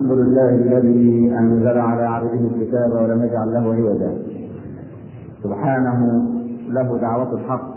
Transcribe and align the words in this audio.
الحمد 0.00 0.18
لله 0.18 0.48
الذي 0.48 1.34
أنزل 1.38 1.78
على 1.78 2.02
عبده 2.02 2.32
الكتاب 2.32 2.92
ولم 2.92 3.22
يجعل 3.24 3.52
له 3.52 3.74
عوجا 3.74 4.12
سبحانه 5.42 6.22
له 6.68 6.98
دعوة 7.00 7.34
الحق 7.34 7.70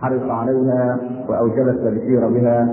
حرص 0.00 0.22
عليها 0.22 0.98
وأوجب 1.28 1.68
التبشير 1.68 2.28
بها. 2.28 2.68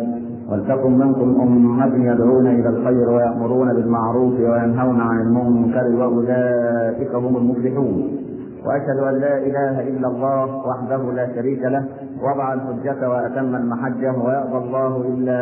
ولتكن 0.52 0.98
منكم 0.98 1.42
أمة 1.42 2.12
يدعون 2.12 2.48
إلى 2.48 2.70
الخير 2.70 3.10
ويأمرون 3.10 3.74
بالمعروف 3.74 4.34
وينهون 4.40 5.02
عن 5.02 5.22
المنكر 5.22 5.96
وأولئك 5.96 7.16
هم 7.16 7.38
المفلحون. 7.38 8.18
وأشهد 8.66 9.00
أن 9.00 9.14
لا 9.14 9.38
إله 9.38 9.88
إلا 9.88 10.08
الله 10.08 10.68
وحده 10.68 11.12
لا 11.14 11.36
شريك 11.36 11.64
له 11.64 11.86
وضع 12.22 12.54
الحجة 12.54 13.10
وأتم 13.10 13.56
المحجة 13.56 14.12
ويأبى 14.26 14.58
الله 14.58 14.98
إلا 14.98 15.40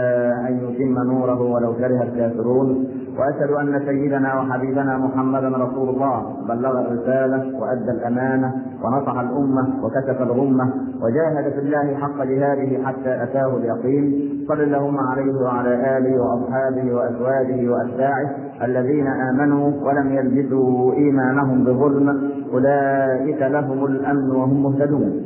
أن 0.48 0.60
يتم 0.64 1.04
نوره 1.04 1.42
ولو 1.42 1.74
كره 1.74 2.04
الكافرون. 2.04 2.88
وأشهد 3.18 3.52
أن 3.52 3.86
سيدنا 3.86 4.40
وحبيبنا 4.40 4.98
محمدا 4.98 5.48
رسول 5.48 5.90
الله. 5.90 6.36
بلغ 6.48 6.80
الرسالة 6.80 7.60
وأدى 7.60 7.92
الأمانة 7.92 8.54
ونصح 8.84 9.20
الأمة 9.20 9.84
وكشف 9.84 10.22
الغمة 10.22 10.74
وجاهد 11.02 11.54
في 11.54 11.60
الله 11.60 11.96
حق 11.96 12.24
جهاده 12.24 12.84
حتى 12.86 13.24
أتاه 13.24 13.58
اليقين. 13.58 14.46
صل 14.48 14.62
اللهم 14.62 15.00
عليه 15.00 15.36
وعلى 15.36 15.98
آله 15.98 16.22
وأصحابه 16.22 16.94
وأزواجه 16.94 17.70
وأتباعه 17.70 18.36
الذين 18.64 19.08
آمنوا 19.08 19.72
ولم 19.84 20.12
يلبسوا 20.12 20.94
إيمانهم 20.94 21.64
بظلم. 21.64 22.32
أولئك 22.54 23.42
لهم 23.42 23.86
الأمن 23.86 24.32
وهم 24.32 24.64
مهتدون. 24.64 25.24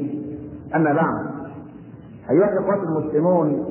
أما 0.75 0.93
بعد 0.93 1.25
أيها 2.29 2.49
الإخوة 2.53 2.83
المسلمون 2.83 3.65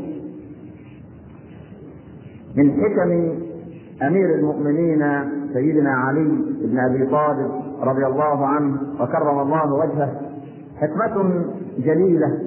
من 2.56 2.72
حكم 2.72 3.38
أمير 4.02 4.34
المؤمنين 4.34 5.04
سيدنا 5.52 5.90
علي 5.90 6.28
بن 6.62 6.78
أبي 6.78 7.06
طالب 7.06 7.50
رضي 7.82 8.06
الله 8.06 8.46
عنه 8.46 8.76
وكرم 9.00 9.38
الله 9.40 9.74
وجهه 9.74 10.20
حكمة 10.80 11.44
جليلة 11.78 12.38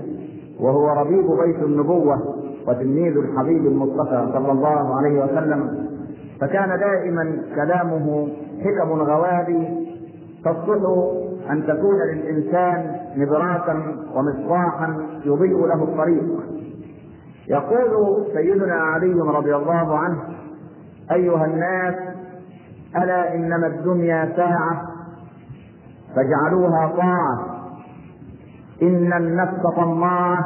وهو 0.60 0.90
ربيب 0.90 1.26
بيت 1.46 1.64
النبوة 1.64 2.36
وتلميذ 2.68 3.18
الحبيب 3.18 3.66
المصطفى 3.66 4.30
صلى 4.34 4.52
الله 4.52 4.96
عليه 4.96 5.24
وسلم. 5.24 5.88
فكان 6.42 6.80
دائما 6.80 7.38
كلامه 7.56 8.28
حكم 8.60 8.92
غوالي 8.92 9.88
تصلح 10.46 11.12
أن 11.52 11.64
تكون 11.68 11.96
للإنسان 12.14 12.96
نبراتا 13.18 13.82
ومصباحا 14.16 14.98
يضيء 15.26 15.66
له 15.66 15.84
الطريق. 15.84 16.40
يقول 17.48 18.26
سيدنا 18.34 18.74
علي 18.76 19.14
رضي 19.14 19.56
الله 19.56 19.98
عنه 19.98 20.18
أيها 21.12 21.46
الناس 21.46 21.96
ألا 22.98 23.36
إنما 23.36 23.68
الدنيا 23.68 24.34
ساعة 24.36 24.88
فاجعلوها 26.16 26.88
طاعة. 26.88 27.62
إن 28.82 29.14
النفس 29.14 29.62
طماعة 29.76 30.46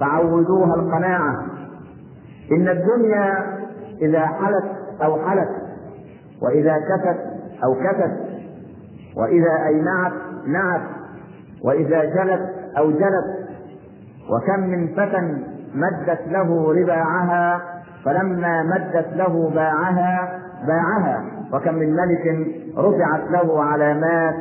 فعودوها 0.00 0.74
القناعة. 0.74 1.46
إن 2.52 2.68
الدنيا 2.68 3.46
إذا 4.02 4.26
حلت 4.26 4.64
أو 5.02 5.28
حلت 5.28 5.50
وإذا 6.42 6.76
كفت 6.78 7.18
أو 7.64 7.74
كفت 7.74 8.12
وإذا 9.16 9.66
اينعت 9.66 10.12
نعت 10.46 10.82
وإذا 11.64 12.04
جلت 12.04 12.54
أو 12.78 12.90
جلت 12.90 13.42
وكم 14.30 14.60
من 14.60 14.88
فتى 14.88 15.42
مدت 15.74 16.20
له 16.28 16.72
رباعها 16.72 17.71
فلما 18.04 18.62
مدت 18.62 19.06
له 19.16 19.50
باعها 19.54 20.38
باعها. 20.66 21.24
وكم 21.52 21.74
من 21.74 21.96
ملك 21.96 22.46
رفعت 22.78 23.30
له 23.30 23.62
علامات 23.64 24.34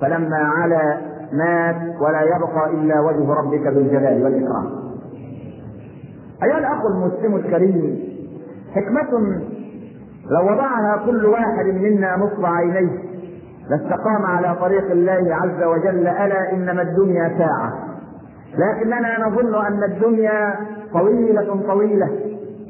فلما 0.00 0.36
علا 0.36 0.96
مات 1.32 1.76
ولا 2.00 2.22
يبقى 2.22 2.70
إلا 2.70 3.00
وجه 3.00 3.32
ربك 3.32 3.66
ذو 3.66 3.80
الجلال 3.80 4.24
والإكرام. 4.24 4.66
أيها 6.42 6.58
الأخ 6.58 6.80
المسلم 6.86 7.36
الكريم 7.36 7.98
حكمة 8.74 9.10
لو 10.30 10.52
وضعها 10.52 11.02
كل 11.06 11.26
واحد 11.26 11.66
منا 11.66 12.16
نصب 12.16 12.44
عينيه 12.44 12.98
لاستقام 13.70 14.26
على 14.26 14.56
طريق 14.60 14.90
الله 14.90 15.34
عز 15.34 15.62
وجل 15.62 16.06
ألا 16.06 16.52
إنما 16.52 16.82
الدنيا 16.82 17.38
ساعة. 17.38 17.72
لكننا 18.54 19.26
نظن 19.26 19.54
أن 19.66 19.84
الدنيا 19.84 20.54
طويلة 20.92 21.62
طويلة. 21.66 22.10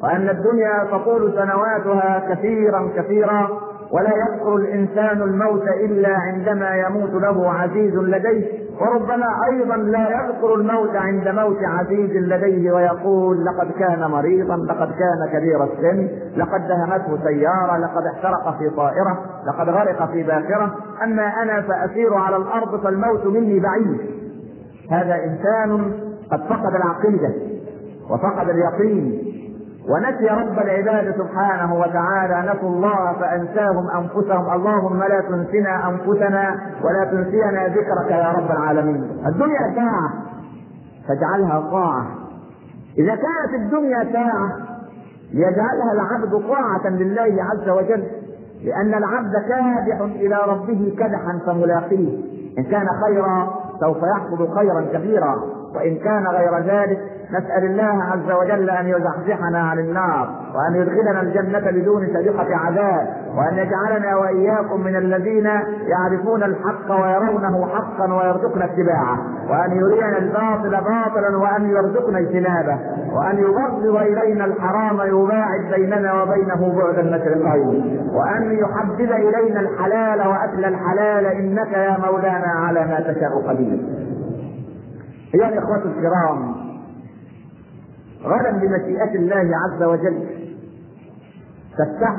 وأن 0.03 0.28
الدنيا 0.28 0.84
تطول 0.91 1.32
سنواتها 1.32 2.34
كثيرا 2.34 2.91
كثيرا 2.97 3.48
ولا 3.92 4.10
يذكر 4.16 4.56
الإنسان 4.56 5.22
الموت 5.22 5.62
إلا 5.69 6.09
عندما 6.19 6.76
يموت 6.76 7.10
له 7.22 7.53
عزيز 7.53 7.94
لديه 7.94 8.69
وربما 8.81 9.26
أيضا 9.50 9.76
لا 9.76 10.08
يذكر 10.08 10.54
الموت 10.54 10.97
عند 10.97 11.28
موت 11.28 11.58
عزيز 11.62 12.10
لديه 12.10 12.72
ويقول 12.72 13.44
لقد 13.44 13.70
كان 13.78 14.10
مريضا 14.10 14.56
لقد 14.56 14.88
كان 14.88 15.28
كبير 15.32 15.64
السن 15.64 16.08
لقد 16.37 16.69
دهمته 16.69 17.25
سيارة 17.25 17.78
لقد 17.78 18.06
احترق 18.06 18.58
في 18.58 18.70
طائرة 18.76 19.19
لقد 19.47 19.69
غرق 19.69 20.10
في 20.10 20.22
باخرة. 20.22 20.75
أما 21.04 21.42
أنا 21.42 21.62
فأسير 21.62 22.14
على 22.14 22.37
الأرض 22.37 22.81
فالموت 22.82 23.26
مني 23.26 23.60
بعيد. 23.60 24.00
هذا 24.91 25.14
إنسان 25.25 25.92
قد 26.32 26.41
فقد 26.41 26.75
العقيدة 26.75 27.32
وفقد 28.10 28.48
اليقين. 28.48 29.27
ونسي 29.88 30.28
رب 30.28 30.59
العباد 30.59 31.15
سبحانه 31.19 31.75
وتعالى 31.75 32.53
نسوا 32.53 32.69
الله 32.69 33.12
فأنساهم 33.12 33.91
أنفسهم. 33.91 34.53
اللهم 34.53 34.99
لا 34.99 35.21
تنسنا 35.21 35.88
أنفسنا 35.88 36.60
ولا 36.84 37.04
تنسينا 37.04 37.66
ذكرك 37.66 38.10
يا 38.10 38.32
رب 38.32 38.50
العالمين. 38.50 39.03
الدنيا 39.26 39.75
ساعة 39.75 40.12
فاجعلها 41.09 41.71
طاعه 41.71 42.06
إذا 42.99 43.15
كانت 43.15 43.54
الدنيا 43.62 44.12
ساعة 44.12 44.53
ليجعلها 45.32 45.93
العبد 45.93 46.49
طاعه 46.49 46.91
لله 46.91 47.44
عز 47.44 47.69
وجل 47.69 48.05
لأن 48.65 48.94
العبد 48.94 49.32
كادح 49.49 50.00
إلى 50.00 50.38
ربه 50.49 50.94
كدحا 50.99 51.41
فملاقيه. 51.47 52.19
إن 52.59 52.65
كان 52.65 52.87
خيرا 53.05 53.55
سوف 53.81 53.99
يحصد 54.16 54.55
خيرا 54.55 54.81
كثيرا 54.93 55.57
وإن 55.74 55.98
كان 55.98 56.26
غير 56.26 56.58
ذلك 56.58 56.98
نسأل 57.30 57.64
الله 57.64 58.02
عز 58.04 58.30
وجل 58.40 58.70
أن 58.70 58.86
يزحزحنا 58.86 59.58
عن 59.58 59.78
النار 59.78 60.28
وأن 60.54 60.80
يدخلنا 60.80 61.20
الجنة 61.20 61.70
بدون 61.70 62.06
سابقة 62.12 62.56
عذاب 62.56 63.08
وأن 63.36 63.58
يجعلنا 63.58 64.16
وإياكم 64.16 64.80
من 64.80 64.96
الذين 64.96 65.46
يعرفون 65.86 66.42
الحق 66.42 66.90
ويرونه 66.90 67.66
حقا 67.66 68.14
ويرزقنا 68.14 68.64
اتباعه 68.64 69.18
وأن 69.50 69.70
يرينا 69.70 70.18
الباطل 70.18 70.70
باطلا 70.70 71.36
وأن 71.36 71.70
يرزقنا 71.70 72.18
اجتنابه 72.18 72.78
وأن 73.12 73.38
يبغض 73.38 73.96
إلينا 73.96 74.44
الحرام 74.44 75.00
يباعد 75.00 75.60
بيننا 75.74 76.22
وبينه 76.22 76.72
بعد 76.76 76.98
المشرقين 76.98 78.08
وأن 78.14 78.58
يحبب 78.58 79.12
إلينا 79.12 79.60
الحلال 79.60 80.28
وأكل 80.28 80.64
الحلال 80.64 81.26
إنك 81.26 81.72
يا 81.72 81.96
مولانا 82.06 82.46
على 82.46 82.80
ما 82.80 83.00
تشاء 83.00 83.48
قدير. 83.48 83.78
أيها 85.34 85.48
الإخوة 85.48 85.76
الكرام 85.84 86.54
غدا 88.24 88.50
بمشيئة 88.50 89.14
الله 89.14 89.50
عز 89.56 89.82
وجل 89.82 90.26
تفتح 91.78 92.16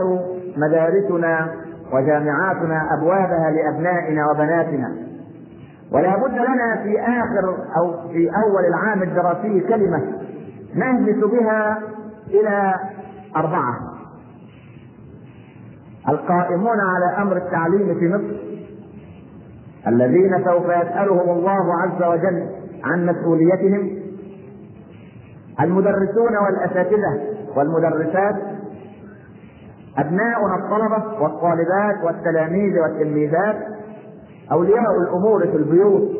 مدارسنا 0.57 1.55
وجامعاتنا 1.93 2.81
أبوابها 2.97 3.51
لأبنائنا 3.51 4.31
وبناتنا. 4.31 4.95
ولا 5.91 6.17
بد 6.17 6.33
لنا 6.33 6.83
في 6.83 7.01
آخر 7.01 7.57
أو 7.77 8.09
في 8.11 8.29
أول 8.45 8.65
العام 8.65 9.03
الدراسي 9.03 9.59
كلمة 9.59 10.01
نهبط 10.75 11.31
بها 11.31 11.79
إلى 12.27 12.75
أربعة. 13.35 13.79
القائمون 16.09 16.79
على 16.79 17.21
أمر 17.21 17.37
التعليم 17.37 17.99
في 17.99 18.07
مصر 18.09 18.39
الذين 19.87 20.43
سوف 20.45 20.65
يسألهم 20.65 21.37
الله 21.37 21.73
عز 21.81 22.03
وجل 22.03 22.58
عن 22.83 23.05
مسؤوليتهم 23.05 23.99
المدرسون 25.61 26.37
والأساتذة 26.45 27.21
والمدرسات 27.55 28.35
أبناؤنا 29.97 30.55
الطلبة 30.55 31.21
والطالبات 31.23 32.03
والتلاميذ 32.03 32.79
والتلميذات 32.79 33.55
أولياء 34.51 34.97
الأمور 35.01 35.47
في 35.47 35.57
البيوت. 35.57 36.11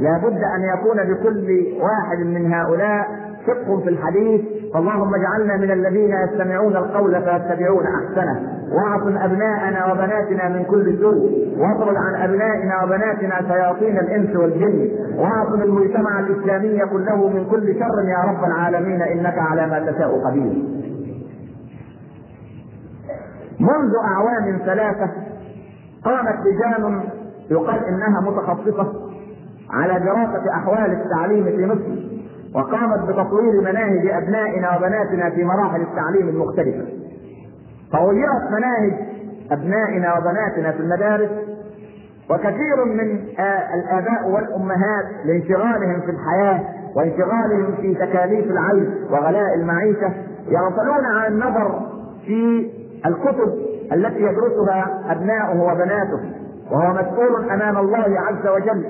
لا 0.00 0.18
بد 0.18 0.36
أن 0.36 0.78
يكون 0.78 0.96
لكل 0.96 1.66
واحد 1.80 2.18
من 2.18 2.52
هؤلاء 2.52 3.06
فقه 3.46 3.80
في 3.80 3.88
الحديث 3.88 4.40
فاللهم 4.74 5.14
اجعلنا 5.14 5.56
من 5.56 5.70
الذين 5.70 6.14
يستمعون 6.24 6.76
القول 6.76 7.22
فيتبعون 7.22 7.84
أحسنه. 7.86 8.62
واعصم 8.72 9.18
أبناءنا 9.18 9.92
وبناتنا 9.92 10.48
من 10.48 10.64
كل 10.64 10.98
سوء. 11.00 11.48
واطرد 11.58 11.96
عن 11.96 12.14
أبنائنا 12.14 12.84
وبناتنا 12.84 13.48
شياطين 13.48 13.98
الإنس 13.98 14.36
والجن. 14.36 14.90
واعصم 15.16 15.62
المجتمع 15.62 16.20
الإسلامي 16.20 16.80
كله 16.90 17.28
من 17.28 17.44
كل 17.50 17.74
شر 17.74 18.08
يا 18.08 18.32
رب 18.32 18.44
العالمين. 18.44 19.02
إنك 19.02 19.38
على 19.38 19.66
ما 19.66 19.92
تشاء 19.92 20.20
قدير. 20.26 20.52
منذ 23.60 23.92
أعوام 24.04 24.58
ثلاثة 24.64 25.10
قامت 26.04 26.36
لجان 26.46 27.00
يقال 27.50 27.84
إنها 27.84 28.20
متخصصة 28.20 28.92
على 29.70 30.00
دراسة 30.00 30.50
أحوال 30.54 30.92
التعليم 30.92 31.44
في 31.44 31.66
مصر. 31.66 32.11
وقامت 32.54 33.08
بتطوير 33.08 33.60
مناهج 33.60 34.06
أبنائنا 34.06 34.76
وبناتنا 34.76 35.30
في 35.30 35.44
مراحل 35.44 35.80
التعليم 35.80 36.28
المختلفة. 36.28 36.84
فغيرت 37.92 38.50
مناهج 38.50 38.92
أبنائنا 39.50 40.18
وبناتنا 40.18 40.72
في 40.72 40.80
المدارس 40.80 41.30
وكثير 42.30 42.84
من 42.84 43.18
الآباء 43.74 44.28
والأمهات 44.30 45.04
لانشغالهم 45.24 46.00
في 46.00 46.10
الحياة 46.10 46.60
وانشغالهم 46.96 47.74
في 47.80 47.94
تكاليف 47.94 48.50
العيش 48.50 48.88
وغلاء 49.10 49.54
المعيشة 49.54 50.12
يغفلون 50.48 51.04
عن 51.04 51.32
النظر 51.32 51.80
في 52.26 52.70
الكتب 53.06 53.52
التي 53.92 54.20
يدرسها 54.22 55.04
أبناؤه 55.10 55.62
وبناته 55.72 56.20
وهو 56.70 56.92
مسؤول 56.92 57.50
أمام 57.50 57.78
الله 57.78 58.20
عز 58.20 58.46
وجل. 58.46 58.84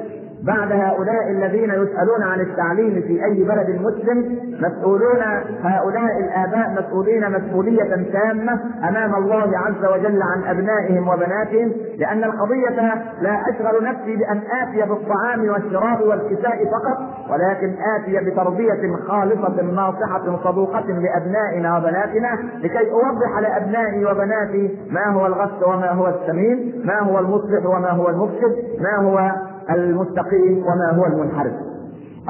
بعد 0.46 0.72
هؤلاء 0.72 1.30
الذين 1.30 1.70
يسألون 1.70 2.22
عن 2.22 2.40
التعليم 2.40 3.02
في 3.06 3.24
أي 3.24 3.44
بلد 3.44 3.80
مسلم 3.80 4.38
مسؤولون 4.60 5.22
هؤلاء 5.62 6.18
الآباء 6.20 6.82
مسؤولين 6.82 7.30
مسؤولية 7.30 8.12
تامة 8.12 8.60
أمام 8.88 9.14
الله 9.14 9.58
عز 9.58 9.84
وجل 9.84 10.22
عن 10.22 10.42
أبنائهم 10.44 11.08
وبناتهم 11.08 11.72
لأن 11.98 12.24
القضية 12.24 12.94
لا 13.20 13.40
أشغل 13.50 13.84
نفسي 13.84 14.16
بأن 14.16 14.40
آتي 14.62 14.88
بالطعام 14.88 15.48
والشراب 15.48 16.00
والكساء 16.00 16.64
فقط 16.64 16.98
ولكن 17.30 17.74
آتي 17.96 18.30
بتربية 18.30 18.96
خالصة 19.08 19.62
ناصحة 19.62 20.36
صدوقة 20.44 20.86
لأبنائنا 20.86 21.78
وبناتنا 21.78 22.38
لكي 22.62 22.90
أوضح 22.90 23.38
لأبنائي 23.40 24.04
وبناتي 24.04 24.78
ما 24.90 25.06
هو 25.06 25.26
الغث 25.26 25.62
وما 25.66 25.90
هو 25.90 26.08
السمين 26.08 26.82
ما 26.84 27.00
هو 27.00 27.18
المصلح 27.18 27.66
وما 27.66 27.90
هو 27.90 28.08
المفسد 28.08 28.56
ما 28.80 28.96
هو 28.96 29.32
المستقيم 29.70 30.58
وما 30.58 30.92
هو 30.92 31.06
المنحرف. 31.06 31.52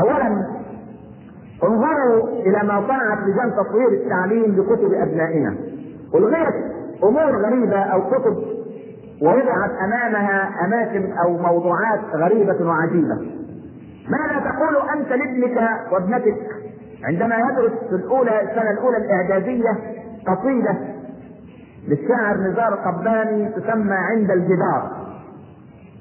اولا 0.00 0.46
انظروا 1.64 2.28
إلى 2.28 2.68
ما 2.68 2.82
صنعت 2.88 3.18
لجان 3.18 3.52
تطوير 3.56 3.88
التعليم 3.88 4.52
بكتب 4.52 4.92
أبنائنا. 4.92 5.54
الغيت 6.14 6.54
أمور 7.04 7.46
غريبة 7.46 7.78
أو 7.78 8.10
كتب 8.10 8.36
ووضعت 9.22 9.70
أمامها 9.84 10.64
أماكن 10.64 11.12
أو 11.12 11.36
موضوعات 11.38 12.00
غريبة 12.14 12.66
وعجيبة. 12.66 13.16
ماذا 14.08 14.50
تقول 14.50 14.88
أنت 14.98 15.08
لابنك 15.08 15.58
وابنتك 15.92 16.36
عندما 17.04 17.36
يدرس 17.36 17.72
في 17.88 17.94
الأولى 17.94 18.42
السنة 18.42 18.70
الأولى 18.70 18.96
الإعدادية 18.96 19.70
قصيدة 20.26 20.76
للشاعر 21.88 22.36
نزار 22.36 22.74
قباني 22.74 23.48
تسمى 23.48 23.94
عند 23.94 24.30
الجدار. 24.30 24.90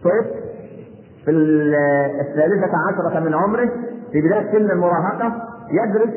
طيب 0.04 0.41
في 1.32 2.22
الثالثة 2.22 2.72
عشرة 2.88 3.20
من 3.20 3.34
عمره 3.34 3.70
في 4.12 4.22
بداية 4.22 4.52
سن 4.52 4.72
المراهقة 4.72 5.34
يدرس 5.72 6.10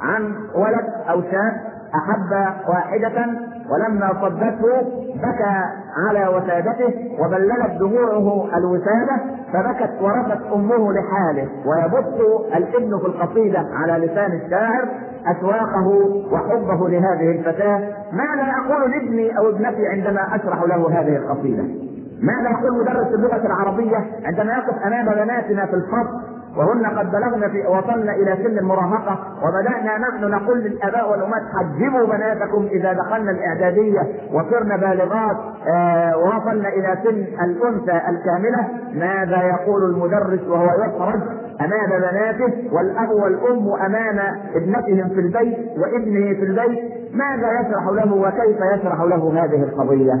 عن 0.00 0.34
ولد 0.54 0.84
أو 1.10 1.22
شاب 1.22 1.52
أحب 1.94 2.54
واحدة 2.68 3.26
ولما 3.70 4.12
صدته 4.22 4.82
بكى 5.14 5.64
على 6.08 6.28
وسادته 6.28 7.16
وبللت 7.20 7.80
دموعه 7.80 8.56
الوسادة 8.58 9.16
فبكت 9.52 9.90
ورثت 10.00 10.40
أمه 10.54 10.92
لحاله 10.92 11.48
ويبث 11.66 12.20
الابن 12.56 12.98
في 12.98 13.06
القصيدة 13.06 13.66
على 13.72 14.06
لسان 14.06 14.32
الشاعر 14.32 14.88
أشواقه 15.26 15.86
وحبه 16.32 16.88
لهذه 16.88 17.30
الفتاة. 17.30 17.78
ماذا 18.12 18.52
أقول 18.64 18.90
لابني 18.90 19.38
أو 19.38 19.48
ابنتي 19.48 19.86
عندما 19.88 20.36
أشرح 20.36 20.62
له 20.62 21.00
هذه 21.00 21.16
القصيدة؟ 21.16 21.85
ماذا 22.22 22.50
يقول 22.50 22.80
مدرس 22.80 23.06
اللغة 23.14 23.46
العربية 23.46 23.96
عندما 24.24 24.52
يقف 24.52 24.82
أمام 24.86 25.06
بناتنا 25.06 25.66
في 25.66 25.74
الفصل 25.74 26.36
وهن 26.56 26.86
قد 26.86 27.10
بلغن 27.10 27.48
في 27.50 27.66
وصلن 27.66 28.08
إلى 28.08 28.36
سن 28.44 28.58
المراهقة 28.58 29.18
وبدأنا 29.42 29.98
نحن 29.98 30.24
نقول 30.30 30.58
للآباء 30.58 31.10
والأمهات 31.10 31.42
حجبوا 31.56 32.06
بناتكم 32.06 32.66
إذا 32.70 32.92
دخلنا 32.92 33.30
الإعدادية 33.30 34.00
وصرنا 34.32 34.76
بالغات 34.76 35.36
آه 35.68 36.16
ووصلنا 36.18 36.68
إلى 36.68 36.98
سن 37.04 37.44
الأنثى 37.44 38.00
الكاملة. 38.08 38.68
ماذا 38.94 39.42
يقول 39.42 39.84
المدرس 39.84 40.40
وهو 40.48 40.64
يخرج 40.64 41.20
أمام 41.60 42.00
بناته 42.00 42.74
والأب 42.74 43.10
والأم 43.10 43.68
أمام 43.86 44.18
ابنتهم 44.54 45.08
في 45.08 45.20
البيت 45.20 45.58
وابنه 45.78 46.34
في 46.34 46.42
البيت؟ 46.44 46.95
ماذا 47.16 47.60
يشرح 47.60 47.88
له 47.88 48.14
وكيف 48.14 48.58
يشرح 48.74 49.00
له 49.00 49.44
هذه 49.44 49.62
القضية؟ 49.62 50.14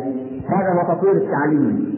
هذا 0.48 0.72
هو 0.72 0.94
تطوير 0.94 1.12
التعليم. 1.12 1.96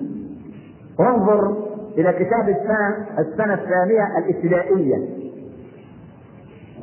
انظر 1.00 1.56
إلى 1.98 2.12
كتاب 2.12 2.48
السنة 2.48 3.06
السنة 3.18 3.54
الثانية 3.54 4.18
الابتدائية. 4.18 5.08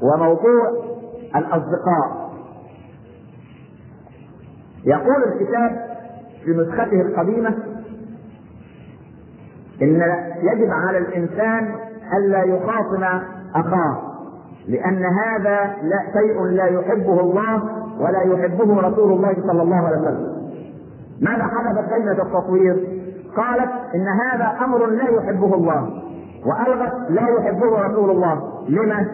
وموضوع 0.01 0.69
الأصدقاء. 1.35 2.25
يقول 4.85 5.23
الكتاب 5.23 5.85
في 6.45 6.51
نسخته 6.51 7.01
القديمة 7.01 7.56
إن 9.81 10.01
يجب 10.41 10.71
على 10.71 10.97
الإنسان 10.97 11.75
ألا 12.17 12.44
يخاصم 12.44 13.03
أخاه 13.56 14.01
لأن 14.67 15.06
هذا 15.06 15.75
لا 15.81 16.13
شيء 16.13 16.44
لا 16.44 16.65
يحبه 16.65 17.19
الله 17.19 17.85
ولا 18.00 18.21
يحبه 18.21 18.81
رسول 18.81 19.12
الله 19.12 19.33
صلى 19.47 19.62
الله 19.62 19.75
عليه 19.75 19.97
وسلم 19.97 20.36
ماذا 21.21 21.44
حدث 21.44 21.89
كلمة 21.89 22.12
التطوير؟ 22.12 22.88
قالت 23.38 23.71
إن 23.95 24.07
هذا 24.07 24.65
أمر 24.65 24.86
لا 24.86 25.09
يحبه 25.09 25.56
الله 25.56 25.89
وألغت 26.45 26.94
لا 27.09 27.27
يحبه 27.27 27.88
رسول 27.88 28.09
الله، 28.09 28.42
لما؟ 28.69 29.07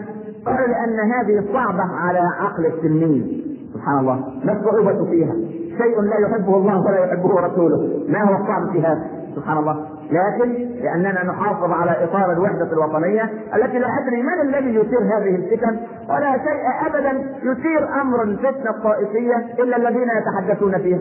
قال 0.46 0.70
لأن 0.70 1.12
هذه 1.12 1.54
صعبة 1.54 1.84
على 1.84 2.20
عقل 2.20 2.66
التلميذ 2.66 3.42
سبحان 3.74 4.00
الله، 4.00 4.20
ما 4.44 4.54
الصعوبة 4.54 5.06
فيها؟ 5.06 5.34
شيء 5.78 6.02
لا 6.02 6.18
يحبه 6.20 6.58
الله 6.58 6.82
ولا 6.82 7.06
يحبه 7.06 7.40
رسوله، 7.40 7.90
ما 8.10 8.24
هو 8.24 8.42
الصعب 8.42 8.72
في 8.72 8.82
هذا؟ 8.82 9.04
سبحان 9.36 9.58
الله، 9.58 9.86
لكن 10.12 10.50
لأننا 10.84 11.24
نحافظ 11.24 11.72
على 11.72 12.04
إطار 12.04 12.32
الوحدة 12.32 12.74
الوطنية 12.74 13.30
التي 13.56 13.80
لا 13.80 13.88
أدري 14.04 14.22
من 14.22 14.42
الذي 14.42 14.76
يثير 14.76 15.00
هذه 15.00 15.36
الفتن 15.36 15.78
ولا 16.10 16.32
شيء 16.32 16.88
أبدا 16.88 17.12
يثير 17.44 18.02
أمر 18.02 18.24
الفتنة 18.24 18.70
الطائفية 18.70 19.36
إلا 19.60 19.78
الذين 19.78 20.08
يتحدثون 20.18 20.78
فيها. 20.78 21.00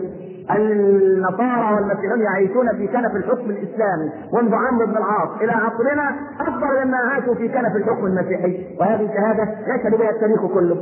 النصارى 0.55 1.75
والمسيحيون 1.75 2.21
يعيشون 2.21 2.69
في 2.77 2.87
كنف 2.87 3.15
الحكم 3.15 3.49
الإسلامي 3.49 4.11
منذ 4.33 4.55
عمرو 4.55 4.85
بن 4.85 4.97
العاص 4.97 5.29
إلى 5.41 5.51
عصرنا 5.51 6.15
أكبر 6.39 6.85
مما 6.85 6.97
عاشوا 6.97 7.35
في 7.35 7.47
كنف 7.47 7.75
الحكم 7.75 8.05
المسيحي 8.05 8.77
وهذه 8.79 9.09
شهاده 9.13 9.43
يشهد 9.67 9.95
بها 9.99 10.09
التاريخ 10.09 10.45
كله. 10.45 10.77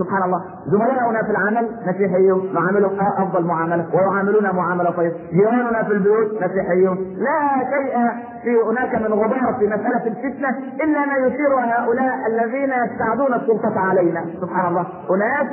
سبحان 0.00 0.22
الله. 0.22 0.40
زملائنا 0.66 1.22
في 1.22 1.30
العمل 1.30 1.68
مسيحيون 1.86 2.54
نعاملهم 2.54 2.98
أفضل 3.18 3.44
معاملة 3.44 3.86
ويعاملون 3.94 4.56
معاملة 4.56 4.90
طيبه 4.90 5.14
جيراننا 5.32 5.82
في 5.82 5.92
البيوت 5.92 6.42
مسيحيون. 6.42 6.96
لا 7.16 7.40
شيء 7.72 7.94
في 8.42 8.62
هناك 8.70 8.94
من 8.94 9.12
غبار 9.12 9.56
في 9.58 9.66
مسألة 9.66 10.06
الفتنة 10.06 10.48
إلا 10.84 11.06
ما 11.06 11.26
يثير 11.26 11.54
هؤلاء 11.54 12.14
الذين 12.26 12.72
يستعدون 12.84 13.34
السلطة 13.34 13.80
علينا. 13.80 14.24
سبحان 14.40 14.66
الله. 14.68 14.86
اناس 15.10 15.46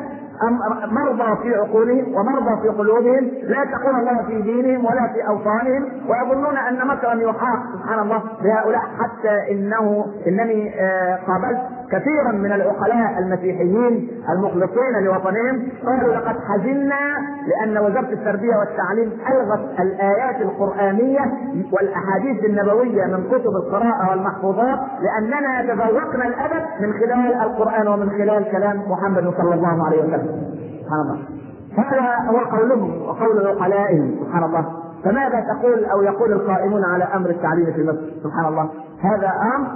مرضى 0.92 1.44
في 1.44 1.56
عقولهم 1.56 2.16
ومرضى 2.16 2.62
في 2.62 2.70
قلوبهم. 2.70 3.32
لا 3.44 3.64
يتقون 3.64 3.96
الله 4.00 4.24
في 4.28 4.42
دينهم 4.42 4.86
ولا 4.86 5.08
في 5.14 5.28
أوطانهم. 5.28 5.84
ويظنون 6.10 6.58
أن 6.58 6.88
مكرا 6.88 7.14
يحاق. 7.14 7.60
سبحان 7.74 8.00
الله. 8.00 8.22
بهؤلاء 8.44 8.82
حتى 9.00 9.52
انه 9.52 10.06
إنني 10.28 10.74
قابلت 11.28 11.62
كثيرا 11.92 12.32
من 12.32 12.52
العقلاء 12.52 13.20
المسيحيين 13.20 14.10
المخلصين 14.30 15.04
لوطنهم 15.04 15.68
قالوا 15.86 16.16
لقد 16.16 16.36
حزنا 16.48 17.18
لأن 17.48 17.78
وزارة 17.78 18.14
التربية 18.14 18.56
والتعليم 18.58 19.12
ألغت 19.30 19.80
الآيات 19.80 20.42
القرآنية 20.42 21.22
والأحاديث 21.72 22.46
النبوية 22.46 23.06
من 23.06 23.24
كتب 23.24 23.52
القراءة 23.66 24.10
والمحفوظات 24.10 24.80
لأننا 25.02 25.62
تذوقنا 25.74 26.28
الأدب 26.28 26.66
من 26.80 26.94
خلال 26.94 27.34
القرآن 27.34 27.88
ومن 27.88 28.10
خلال 28.10 28.52
كلام 28.52 28.82
محمد 28.92 29.34
صلى 29.38 29.54
الله 29.54 29.86
عليه 29.86 29.98
وسلم. 29.98 30.42
سبحان 30.84 31.02
الله. 31.02 31.20
هذا 31.78 32.30
هو 32.30 32.58
قولهم 32.58 33.02
وقول 33.02 33.48
عقلائهم. 33.48 34.16
سبحان 34.26 34.44
الله. 34.44 34.66
فماذا 35.04 35.46
تقول 35.54 35.86
أو 35.86 36.02
يقول 36.02 36.32
القائمون 36.32 36.84
على 36.86 37.04
أمر 37.04 37.30
التعليم 37.30 37.66
في 37.74 37.84
مصر 37.84 38.24
سبحان 38.24 38.46
الله. 38.46 38.70
هذا 39.02 39.34
أمر 39.56 39.68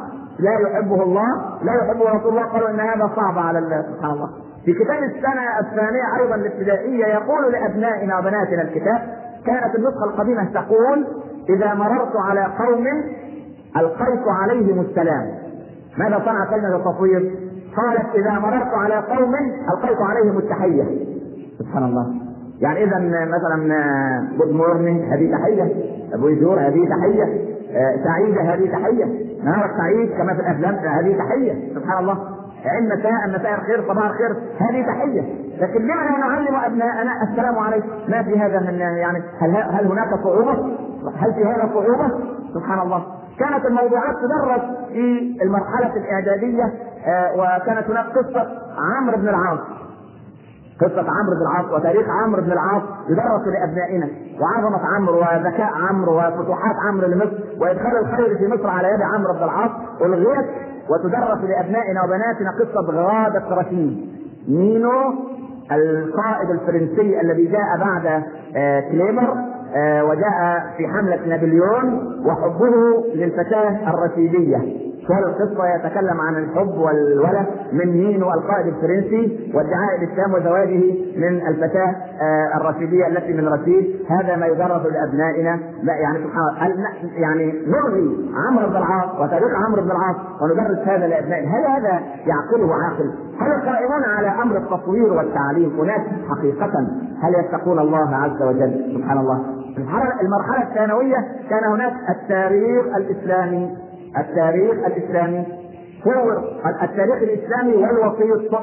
لا 0.41 0.51
يحبه 0.59 1.03
الله 1.03 1.27
لا 1.63 1.73
يحبه 1.73 2.09
رسول 2.09 2.29
الله 2.29 2.43
قالوا 2.43 2.69
إن 2.69 2.79
هذا 2.79 3.11
صعب 3.15 3.37
على 3.37 3.59
الله 3.59 3.81
سبحان 3.81 4.11
الله. 4.11 4.29
في 4.65 4.73
كتاب 4.73 5.03
السنة 5.03 5.59
الثانية 5.59 6.03
أيضا 6.21 6.35
الابتدائية 6.35 7.05
يقول 7.05 7.51
لأبنائنا 7.51 8.19
وبناتنا 8.19 8.61
الكتاب 8.61 9.01
كانت 9.45 9.75
النسخة 9.75 10.05
القديمة 10.05 10.53
تقول 10.53 11.07
إذا 11.49 11.73
مررت 11.73 12.15
على 12.15 12.45
قوم 12.59 12.87
القيت 13.77 14.27
عليهم 14.41 14.79
السلام. 14.79 15.25
ماذا 15.97 16.21
صنع 16.25 16.45
كلمة 16.45 16.75
التطوير؟ 16.75 17.35
قالت 17.77 18.15
إذا 18.15 18.39
مررت 18.39 18.73
على 18.73 18.95
قوم 18.95 19.35
القيت 19.73 19.97
عليهم 20.01 20.37
التحية. 20.37 20.83
سبحان 21.59 21.83
الله. 21.83 22.13
يعني 22.59 22.83
اذا 22.83 22.97
مثلا 23.25 23.57
good 24.37 24.55
morning 24.55 25.01
هذه 25.01 25.31
تحية. 25.31 25.73
bonjour 26.17 26.59
هذه 26.59 26.89
تحية. 26.89 27.51
آه، 27.75 28.03
سعيده 28.03 28.41
هذه 28.41 28.71
تحية. 28.71 29.05
نهارك 29.43 29.71
سعيد 29.77 30.11
كما 30.17 30.33
في 30.33 30.39
الأفلام 30.39 30.75
هذه 30.75 31.17
تحية. 31.17 31.75
سبحان 31.75 31.99
الله. 31.99 32.17
عم 32.65 32.85
مساء 32.85 33.39
مساء 33.39 33.59
الخير 33.59 33.83
صباح 33.87 34.05
الخير. 34.05 34.35
هذه 34.59 34.85
تحية. 34.85 35.21
لكن 35.61 35.81
لما 35.81 36.17
نعلم 36.17 36.55
ابناءنا 36.55 37.11
السلام 37.31 37.59
عليكم 37.59 37.87
ما 38.07 38.23
في 38.23 38.39
هذا 38.39 38.59
من 38.59 38.79
يعني 38.79 39.23
هل 39.39 39.55
هل 39.55 39.85
هناك 39.87 40.09
صعوبة؟ 40.23 40.51
هل 41.17 41.33
في 41.33 41.45
هذا 41.45 41.69
صعوبة؟ 41.73 42.09
سبحان 42.53 42.79
الله. 42.79 43.03
كانت 43.39 43.65
الموضوعات 43.65 44.15
تدرس 44.15 44.61
في 44.87 45.37
المرحلة 45.41 45.95
الإعدادية 45.95 46.63
آه، 47.05 47.33
وكانت 47.35 47.89
هناك 47.89 48.05
قصة 48.05 48.47
عمرو 48.97 49.17
بن 49.17 49.29
العاص. 49.29 49.59
قصة 50.81 51.05
عمرو 51.17 51.35
بن 51.35 51.41
العاص 51.41 51.65
وتاريخ 51.73 52.05
عمرو 52.09 52.41
بن 52.41 52.51
العاص 52.51 52.81
يدرس 53.09 53.47
لأبنائنا 53.47 54.07
وعظمة 54.41 54.79
عمرو 54.95 55.17
وذكاء 55.17 55.69
عمرو 55.89 56.17
وفتوحات 56.17 56.75
عمرو 56.87 57.07
لمصر 57.07 57.37
وإدخال 57.61 57.97
الخير 57.97 58.37
في 58.37 58.47
مصر 58.47 58.67
على 58.67 58.87
يد 58.87 59.01
عمرو 59.01 59.33
بن 59.33 59.43
العاص 59.43 59.71
ألغيت 60.01 60.45
وتدرس 60.89 61.43
لأبنائنا 61.49 62.03
وبناتنا 62.03 62.51
قصة 62.59 62.91
غادة 62.91 63.55
رشيد 63.55 64.09
مينو 64.47 65.13
القائد 65.71 66.49
الفرنسي 66.49 67.21
الذي 67.21 67.45
جاء 67.47 67.77
بعد 67.79 68.23
آه، 68.55 68.79
كليمر 68.79 69.37
آه، 69.75 70.03
وجاء 70.05 70.65
في 70.77 70.87
حملة 70.87 71.27
نابليون 71.27 72.15
وحبه 72.25 73.03
للفتاة 73.15 73.89
الرشيدية. 73.89 74.90
سؤال 75.07 75.23
القصة 75.23 75.67
يتكلم 75.75 76.21
عن 76.21 76.35
الحب 76.35 76.77
والولد 76.77 77.45
من 77.73 77.87
مينو 77.87 78.33
القائد 78.33 78.67
الفرنسي 78.67 79.51
وادعاء 79.53 79.95
الإسلام 79.97 80.33
وزواجه 80.33 80.81
من 81.17 81.47
الفتاة 81.47 81.95
آه، 82.21 82.57
الرشيدية 82.57 83.07
التي 83.07 83.33
من 83.33 83.47
رشيد. 83.47 84.05
هذا 84.09 84.35
ما 84.35 84.45
يدرس 84.45 84.85
لأبنائنا. 84.85 85.59
لا 85.83 85.93
يعني 85.93 86.17
سبحان 86.23 86.71
الله 86.71 86.89
يعني 87.17 87.53
نلغي 87.67 88.31
عمرو 88.47 88.69
بن 88.69 88.75
العاص 88.75 89.19
وتاريخ 89.19 89.51
عمرو 89.67 89.81
بن 89.81 89.91
العاص 89.91 90.15
وندرس 90.41 90.87
هذا 90.87 91.07
لأبنائنا؟ 91.07 91.51
هل 91.51 91.65
هذا 91.65 91.99
يعقله 92.25 92.73
عاقل؟ 92.73 93.11
هل 93.39 93.51
القائمون 93.51 94.03
على 94.03 94.27
أمر 94.27 94.57
التصوير 94.57 95.13
والتعليم 95.13 95.81
أناس 95.81 96.01
حقيقة؟ 96.29 96.87
هل 97.21 97.35
يتقون 97.39 97.79
الله 97.79 98.15
عز 98.15 98.41
وجل؟ 98.41 98.95
سبحان 98.97 99.17
الله. 99.17 99.45
المرحلة 100.21 100.69
الثانوية 100.69 101.17
كان 101.49 101.63
هناك 101.63 101.93
التاريخ 102.09 102.85
الإسلامي. 102.95 103.77
التاريخ 104.17 104.85
الإسلامي. 104.85 105.45
هو 106.07 106.31
التاريخ 106.83 107.15
الإسلامي 107.15 107.75
والوسيط. 107.75 108.53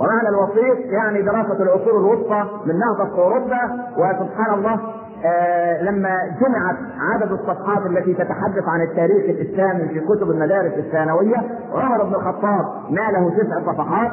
ومعنى 0.00 0.28
الوسيط 0.28 0.92
يعني 0.92 1.22
دراسة 1.22 1.62
العصور 1.62 1.96
الوسطى 1.96 2.44
من 2.66 2.78
نهضة 2.78 3.22
أوروبا. 3.22 3.60
وسبحان 3.96 4.54
الله 4.54 4.80
آه 5.26 5.82
لما 5.82 6.18
جمعت 6.40 6.76
عدد 7.00 7.32
الصفحات 7.32 7.86
التي 7.86 8.14
تتحدث 8.14 8.68
عن 8.68 8.82
التاريخ 8.82 9.24
الإسلامي 9.24 9.88
في 9.88 10.00
كتب 10.00 10.30
المدارس 10.30 10.72
الثانوية 10.72 11.36
عمر 11.74 12.04
بن 12.04 12.14
الخطاب 12.14 12.64
ما 12.90 13.10
له 13.10 13.30
تسع 13.30 13.72
صفحات. 13.72 14.12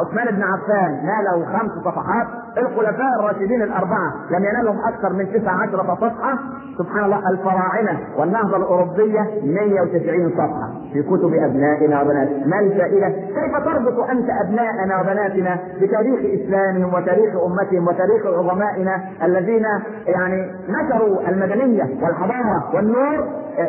عثمان 0.00 0.36
بن 0.36 0.42
عفان 0.42 1.06
ناله 1.06 1.58
خمس 1.58 1.70
صفحات. 1.84 2.26
الخلفاء 2.58 3.20
الراشدين 3.20 3.62
الأربعة 3.62 4.12
لم 4.30 4.44
ينالهم 4.44 4.78
أكثر 4.88 5.12
من 5.12 5.32
تسع 5.32 5.50
عشرة 5.62 5.94
صفحة. 5.94 6.38
سبحان 6.78 7.04
الله 7.04 7.30
الفراعنة 7.30 7.98
والنهضة 8.18 8.56
الأوروبية 8.56 9.20
190 9.44 10.30
صفحة 10.30 10.68
في 10.92 11.02
كتب 11.02 11.34
أبنائنا 11.34 12.02
وبناتنا 12.02 12.46
ما 12.46 12.60
الفائدة؟ 12.60 13.08
كيف 13.08 13.56
تربط 13.64 14.10
أنت 14.10 14.26
أبناءنا 14.44 15.00
وبناتنا 15.00 15.58
بتاريخ 15.82 16.20
إسلامهم 16.20 16.94
وتاريخ 16.94 17.34
أمتهم 17.46 17.88
وتاريخ 17.88 18.26
عظمائنا 18.26 19.00
الذين 19.22 19.64
يعني 20.06 20.50
نشروا 20.68 21.28
المدنية 21.28 21.82
والحضارة 22.02 22.70
والنور 22.74 23.24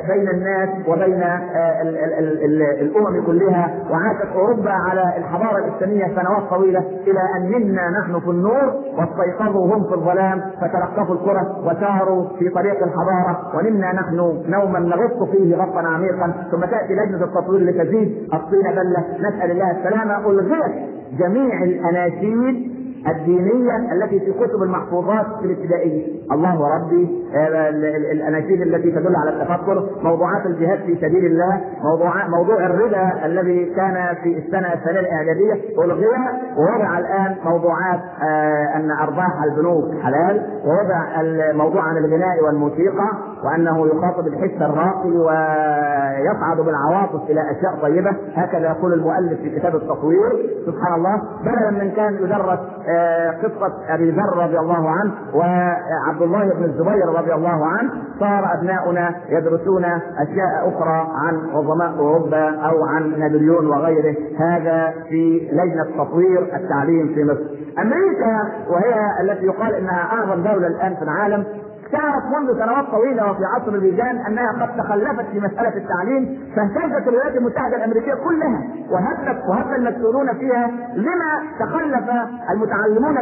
بين 0.07 0.29
الناس 0.29 0.69
وبين 0.87 1.21
آه، 1.23 1.81
الأمم 2.81 3.25
كلها. 3.25 3.73
وعاشت 3.89 4.35
أوروبا 4.35 4.71
على 4.71 5.13
الحضارة 5.17 5.57
الإسلامية 5.57 6.15
سنوات 6.15 6.49
طويلة 6.49 6.79
إلى 6.79 7.19
أن 7.37 7.51
منا 7.51 7.89
نحن 7.99 8.19
في 8.19 8.27
النور. 8.29 8.76
واستيقظوا 8.97 9.75
هم 9.75 9.83
في 9.83 9.93
الظلام 9.93 10.41
فتلقفوا 10.61 11.15
الكرة 11.15 11.57
وساروا 11.65 12.25
في 12.39 12.49
طريق 12.49 12.83
الحضارة 12.83 13.51
ونمنا 13.57 13.93
نحن 13.93 14.43
نوما 14.47 14.79
نغط 14.79 15.29
فيه 15.29 15.55
غطا 15.55 15.79
عميقا. 15.87 16.33
ثم 16.51 16.61
تأتي 16.61 16.93
لجنة 16.93 17.23
التطوير 17.23 17.61
لتزيد 17.61 18.27
الطين 18.33 18.71
بلة. 18.71 19.05
نسأل 19.19 19.51
الله 19.51 19.71
السلامة. 19.71 20.29
الغيت 20.29 20.75
جميع 21.19 21.63
الأناشيد 21.63 22.71
الدينية 23.07 23.93
التي 23.93 24.19
في 24.19 24.31
كتب 24.31 24.63
المحفوظات 24.63 25.25
في 25.39 25.45
الابتدائية. 25.45 26.16
الله 26.31 26.67
ربي 26.75 27.27
آه، 27.35 27.69
الأناشيد 28.11 28.61
التي 28.61 28.91
تدل 28.91 29.15
على 29.15 29.29
التفكر 29.29 29.89
موضوعات 30.03 30.45
الجهاد 30.45 30.79
في 30.79 30.95
سبيل 30.95 31.25
الله 31.25 31.61
موضوع 31.83 32.27
موضوع 32.27 32.65
الربا 32.65 33.25
الذي 33.25 33.65
كان 33.75 34.15
في 34.23 34.37
السنة 34.37 34.73
الثانية 34.73 34.99
الإعدادية 34.99 35.53
ألغي 35.83 36.07
ووضع 36.57 36.99
الآن 36.99 37.35
موضوعات 37.45 37.99
آه، 38.23 38.75
أن 38.75 38.91
أرباح 38.91 39.43
البنوك 39.43 40.01
حلال 40.03 40.61
ووضع 40.65 41.21
الموضوع 41.21 41.81
عن 41.81 41.97
الغناء 41.97 42.43
والموسيقى 42.43 43.09
وأنه 43.43 43.87
يخاطب 43.87 44.27
الحس 44.27 44.61
الراقي 44.61 45.09
ويصعد 45.09 46.57
بالعواطف 46.57 47.29
إلى 47.29 47.41
أشياء 47.51 47.81
طيبة. 47.81 48.11
هكذا 48.35 48.67
يقول 48.67 48.93
المؤلف 48.93 49.41
في 49.41 49.59
كتاب 49.59 49.75
التصوير 49.75 50.31
سبحان 50.65 50.93
الله 50.93 51.21
بدلا 51.41 51.71
من 51.83 51.91
كان 51.91 52.13
يدرس 52.13 52.59
قصة 53.43 53.73
أبي 53.89 54.11
ذر 54.11 54.43
رضي 54.43 54.59
الله 54.59 54.89
عنه 54.89 55.11
وعبد 55.33 56.16
الله 56.21 56.53
بن 56.53 56.63
الزبير 56.63 57.07
رضي 57.19 57.33
الله 57.33 57.65
عنه 57.65 57.91
صار 58.19 58.53
أبناؤنا 58.59 59.15
يدرسون 59.29 59.85
أشياء 60.17 60.69
أخرى 60.69 61.07
عن 61.15 61.49
عظماء 61.49 61.99
أوروبا 61.99 62.49
أو 62.49 62.85
عن 62.85 63.19
نابليون 63.19 63.67
وغيره. 63.67 64.15
هذا 64.39 64.93
في 65.09 65.49
لجنة 65.51 66.03
تطوير 66.03 66.55
التعليم 66.55 67.07
في 67.15 67.23
مصر. 67.23 67.43
أمريكا 67.81 68.49
وهي 68.69 68.93
التي 69.21 69.45
يقال 69.45 69.75
إنها 69.75 70.03
أعظم 70.13 70.43
دولة 70.43 70.67
الآن 70.67 70.95
في 70.95 71.01
العالم 71.01 71.45
كانت 71.91 72.25
منذ 72.37 72.59
سنوات 72.59 72.85
طويلة 72.91 73.31
وفي 73.31 73.45
عصر 73.45 73.67
الرجال 73.69 74.17
أنها 74.27 74.51
قد 74.51 74.77
تخلفت 74.77 75.25
في 75.31 75.39
مسألة 75.39 75.73
التعليم 75.77 76.39
فاهتزت 76.55 77.07
الولايات 77.07 77.35
المتحدة 77.35 77.75
الأمريكية 77.77 78.13
كلها 78.13 78.61
وهبت 78.91 79.43
وهب 79.49 79.73
المسؤولون 79.73 80.33
فيها 80.33 80.71
لما 80.95 81.41
تخلف 81.59 82.09
المتعلمون 82.51 83.17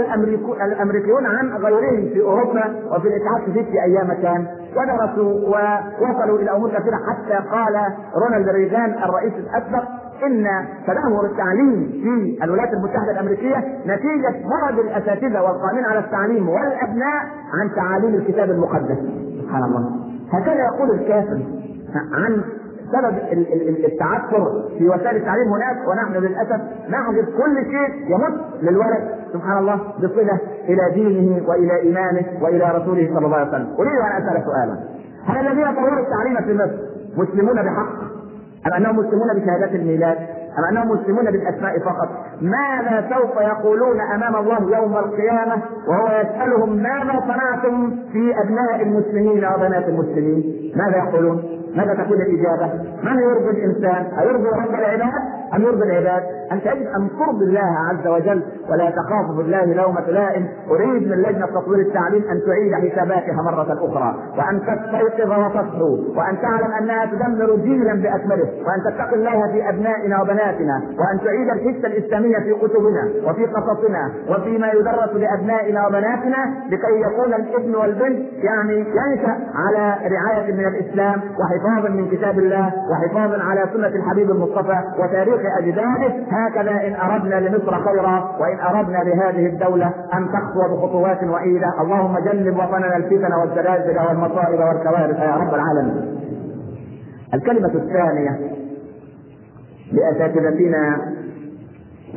الأمريكيون 0.61 1.25
عن 1.25 1.49
غيرهم 1.49 2.09
في 2.13 2.21
أوروبا 2.21 2.75
وفي 2.91 3.07
الاتحاد 3.07 3.41
السوفيتي 3.41 3.83
أيام 3.83 4.13
كان. 4.13 4.47
ودرسوا 4.75 5.33
ووصلوا 5.33 6.39
إلى 6.39 6.51
أمور 6.51 6.69
كثيرة 6.69 6.95
حتى 7.09 7.49
قال 7.51 7.93
رونالد 8.15 8.49
ريغان 8.49 8.93
الرئيس 9.03 9.33
الأسبق 9.33 9.83
إن 10.23 10.47
تدهور 10.87 11.25
التعليم 11.25 11.89
في 12.03 12.43
الولايات 12.43 12.73
المتحدة 12.73 13.11
الأمريكية 13.11 13.57
نتيجة 13.85 14.33
بعد 14.61 14.79
الأساتذة 14.79 15.41
والقائمين 15.41 15.85
على 15.85 15.99
التعليم 15.99 16.49
والأبناء 16.49 17.23
عن 17.53 17.75
تعاليم 17.75 18.15
الكتاب 18.15 18.49
المقدس. 18.49 18.97
سبحان 19.41 19.63
الله. 19.63 19.89
هكذا 20.31 20.65
يقول 20.65 20.91
الكافر 20.91 21.39
عن 22.13 22.41
سبب 22.91 23.15
التعثر 23.85 24.69
في 24.77 24.89
وسائل 24.89 25.15
التعليم 25.15 25.47
هناك 25.53 25.87
ونحن 25.87 26.13
للأسف 26.13 26.61
نحذف 26.89 27.25
كل 27.25 27.65
شيء 27.65 28.11
يمت 28.11 28.41
للولد 28.61 29.09
سبحان 29.33 29.57
الله 29.57 29.79
بصلة 29.97 30.39
إلى 30.69 30.91
دينه 30.93 31.47
وإلى 31.47 31.79
إيمانه 31.79 32.25
وإلى 32.41 32.71
رسوله 32.77 33.11
صلى 33.15 33.25
الله 33.25 33.37
عليه 33.37 33.49
وسلم. 33.49 33.75
أريد 33.79 33.99
أن 33.99 34.23
اسال 34.23 34.43
سؤالا. 34.45 34.75
هل 35.25 35.47
الذين 35.47 35.75
طوروا 35.75 35.99
التعليم 35.99 36.41
في 36.45 36.53
مصر 36.53 36.77
مسلمون 37.17 37.55
بحق. 37.55 38.14
أم 38.67 38.73
أنهم 38.73 38.95
مسلمون 38.95 39.27
بشهادات 39.35 39.71
الميلاد 39.75 40.17
أم 40.59 40.63
أنهم 40.71 40.91
مسلمون 40.91 41.25
بالأسماء 41.25 41.79
فقط. 41.79 42.09
ماذا 42.41 43.09
سوف 43.15 43.35
يقولون 43.37 44.01
أمام 44.01 44.35
الله 44.35 44.77
يوم 44.77 44.97
القيامة؟ 44.97 45.61
وهو 45.87 46.07
يسألهم 46.07 46.75
ماذا 46.77 47.19
صنعتم 47.19 47.91
في 48.11 48.33
أبناء 48.43 48.81
المسلمين 48.81 49.45
وبنات 49.45 49.87
المسلمين؟ 49.87 50.71
ماذا 50.75 50.97
يقولون؟ 50.97 51.43
ماذا 51.75 51.93
تكون 51.93 52.17
الإجابة؟ 52.21 52.73
من 53.03 53.19
يرضي 53.19 53.49
الإنسان؟ 53.49 54.05
أيرضي 54.19 54.49
رب 54.49 54.73
العباد؟ 54.73 55.11
أم 55.55 55.61
يرضي 55.61 55.83
العباد 55.83 56.23
أنت 56.51 56.65
يجب 56.65 56.87
أن 56.87 57.09
ترضي 57.19 57.45
الله 57.45 57.71
عز 57.89 58.07
وجل 58.07 58.43
ولا 58.69 58.89
تخاف 58.89 59.37
بالله 59.37 59.65
لومة 59.65 60.01
لائم. 60.09 60.47
أريد 60.69 61.07
من 61.07 61.17
لجنة 61.21 61.45
تطوير 61.45 61.79
التعليم 61.79 62.23
أن 62.31 62.41
تعيد 62.47 62.91
حساباتها 62.91 63.41
مرة 63.45 63.73
أخرى 63.89 64.15
وأن 64.37 64.59
تستيقظ 64.61 65.31
وتصحو 65.31 65.97
وأن 66.17 66.41
تعلم 66.41 66.71
أنها 66.81 67.05
تدمر 67.05 67.55
جيلا 67.55 67.93
بأكمله 67.93 68.49
وأن 68.65 68.79
تتقي 68.93 69.15
الله 69.15 69.51
في 69.51 69.69
أبنائنا 69.69 70.21
وبناتنا 70.21 70.81
وأن 70.99 71.19
تعيد 71.25 71.49
الحس 71.49 71.85
الإسلامية 71.85 72.37
في 72.39 72.53
كتبنا 72.53 73.09
وفي 73.29 73.45
قصصنا 73.45 74.11
وفيما 74.29 74.67
يدرس 74.71 75.09
لأبنائنا 75.13 75.87
وبناتنا 75.87 76.37
لكي 76.69 77.01
يكون 77.01 77.33
الإبن 77.33 77.75
والبنت 77.75 78.19
يعني 78.43 78.79
ينشأ 78.79 79.37
على 79.55 79.95
رعاية 80.15 80.53
من 80.53 80.65
الإسلام 80.67 81.21
وحفاظا 81.39 81.89
من 81.89 82.07
كتاب 82.09 82.39
الله 82.39 82.71
وحفاظا 82.91 83.43
على 83.43 83.65
سنة 83.73 83.87
الحبيب 83.87 84.31
المصطفى 84.31 84.77
وتاريخ 84.99 85.34
طريق 85.35 85.51
اجداده 85.61 86.13
هكذا 86.31 86.71
إن 86.87 86.95
أردنا 87.11 87.35
لمصر 87.39 87.83
خيرا 87.85 88.35
وإن 88.39 88.59
أردنا 88.59 88.97
لهذه 88.97 89.45
الدولة 89.45 89.87
أن 90.13 90.27
تخطو 90.27 90.75
بخطوات 90.75 91.23
وعيدة 91.23 91.67
اللهم 91.81 92.15
جنب 92.19 92.57
وطننا 92.57 92.97
الفتن 92.97 93.33
والزلازل 93.33 93.97
والمصائب 94.09 94.59
والكوارث 94.59 95.19
يا 95.19 95.35
رب 95.35 95.53
العالمين. 95.53 96.17
الكلمة 97.33 97.71
الثانية 97.75 98.39
لأساتذتنا 99.91 100.97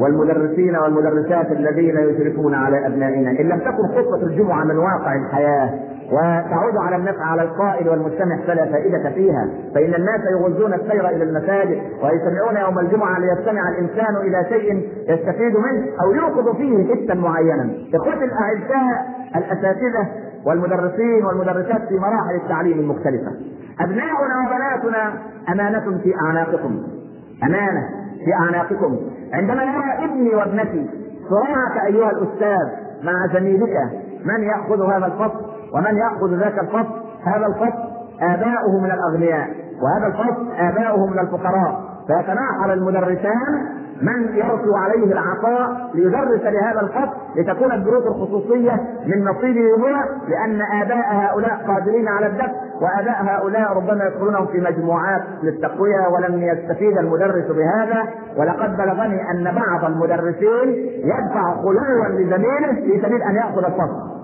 والمدرسين 0.01 0.77
والمدرسات 0.77 1.53
الذين 1.53 1.97
يشرفون 1.99 2.55
على 2.55 2.87
أبنائنا 2.87 3.31
إن 3.31 3.49
لم 3.49 3.59
تكن 3.59 3.89
خطبه 3.89 4.23
الجمعة 4.27 4.65
من 4.65 4.77
واقع 4.79 5.15
الحياة 5.15 5.71
وتعود 6.13 6.77
على 6.77 6.97
النفع 6.97 7.25
على 7.25 7.43
القائل 7.43 7.89
والمستمع 7.89 8.37
فلا 8.47 8.65
فائدة 8.65 9.11
فيها. 9.11 9.49
فإن 9.75 9.95
الناس 9.95 10.21
يغزون 10.41 10.75
السير 10.75 11.09
إلى 11.09 11.25
المساجد 11.25 11.83
ويستمعون 12.03 12.57
يوم 12.57 12.79
الجمعة 12.79 13.19
ليستمع 13.19 13.69
الإنسان 13.69 14.17
إلى 14.17 14.47
شيء 14.49 14.89
يستفيد 15.09 15.57
منه 15.57 15.87
أو 16.03 16.15
يوقظ 16.15 16.57
فيه 16.57 16.95
حسا 16.95 17.15
معينا. 17.15 17.71
إخوتي 17.95 18.25
الأعزاء 18.25 19.07
الأساتذة 19.37 20.09
والمدرسين 20.47 21.25
والمدرسات 21.25 21.89
في 21.89 21.99
مراحل 21.99 22.35
التعليم 22.45 22.79
المختلفة 22.79 23.33
أبناؤنا 23.81 24.35
وبناتنا 24.47 25.13
أمانة 25.53 25.99
في 26.03 26.15
أعناقكم. 26.27 26.83
أمانة 27.45 27.89
في 28.25 28.35
أعناقكم. 28.35 28.97
عندما 29.33 29.63
يرى 29.63 30.05
ابني 30.05 30.35
وابنتي 30.35 30.91
صراعك 31.31 31.87
أيها 31.87 32.11
الأستاذ 32.11 32.69
مع 33.03 33.27
زميلك 33.35 33.77
من 34.25 34.43
يأخذ 34.43 34.83
هذا 34.83 35.07
الفصل؟ 35.07 35.58
ومن 35.75 35.97
يأخذ 35.97 36.35
ذاك 36.35 36.59
الفصل 36.59 36.95
هذا 37.25 37.47
الفصل 37.47 37.89
آباؤه 38.21 38.81
من 38.81 38.91
الأغنياء 38.91 39.49
وهذا 39.83 40.07
الفصل 40.07 40.53
آباؤه 40.59 41.07
من 41.07 41.19
الفقراء. 41.19 41.89
فيتناحر 42.07 42.73
المدرسان 42.73 43.67
من 44.03 44.37
يرسو 44.37 44.77
عليه 44.77 45.13
العطاء 45.13 45.91
ليدرس 45.95 46.43
لهذا 46.43 46.81
الفصل 46.81 47.17
لتكون 47.37 47.73
الدروس 47.73 48.07
الخصوصية 48.07 48.73
من 49.07 49.25
نصيبه 49.25 49.71
هو 49.79 50.05
لأن 50.29 50.61
آباء 50.83 51.07
هؤلاء 51.11 51.65
قادرين 51.67 52.09
على 52.09 52.27
الدفع 52.27 52.53
وآباء 52.81 53.17
هؤلاء 53.23 53.73
ربما 53.73 54.05
يدخلونهم 54.05 54.47
في 54.47 54.61
مجموعات 54.61 55.23
للتقوية 55.43 56.09
ولم 56.09 56.43
يستفيد 56.43 56.99
المدرس 56.99 57.45
بهذا. 57.47 58.05
ولقد 58.37 58.77
بلغني 58.77 59.31
أن 59.31 59.55
بعض 59.55 59.85
المدرسين 59.91 60.69
يدفع 61.05 61.55
خلوا 61.63 62.09
لزميله 62.09 62.75
في 62.75 63.01
سبيل 63.03 63.23
أن 63.23 63.35
يأخذ 63.35 63.65
الفصل. 63.65 64.18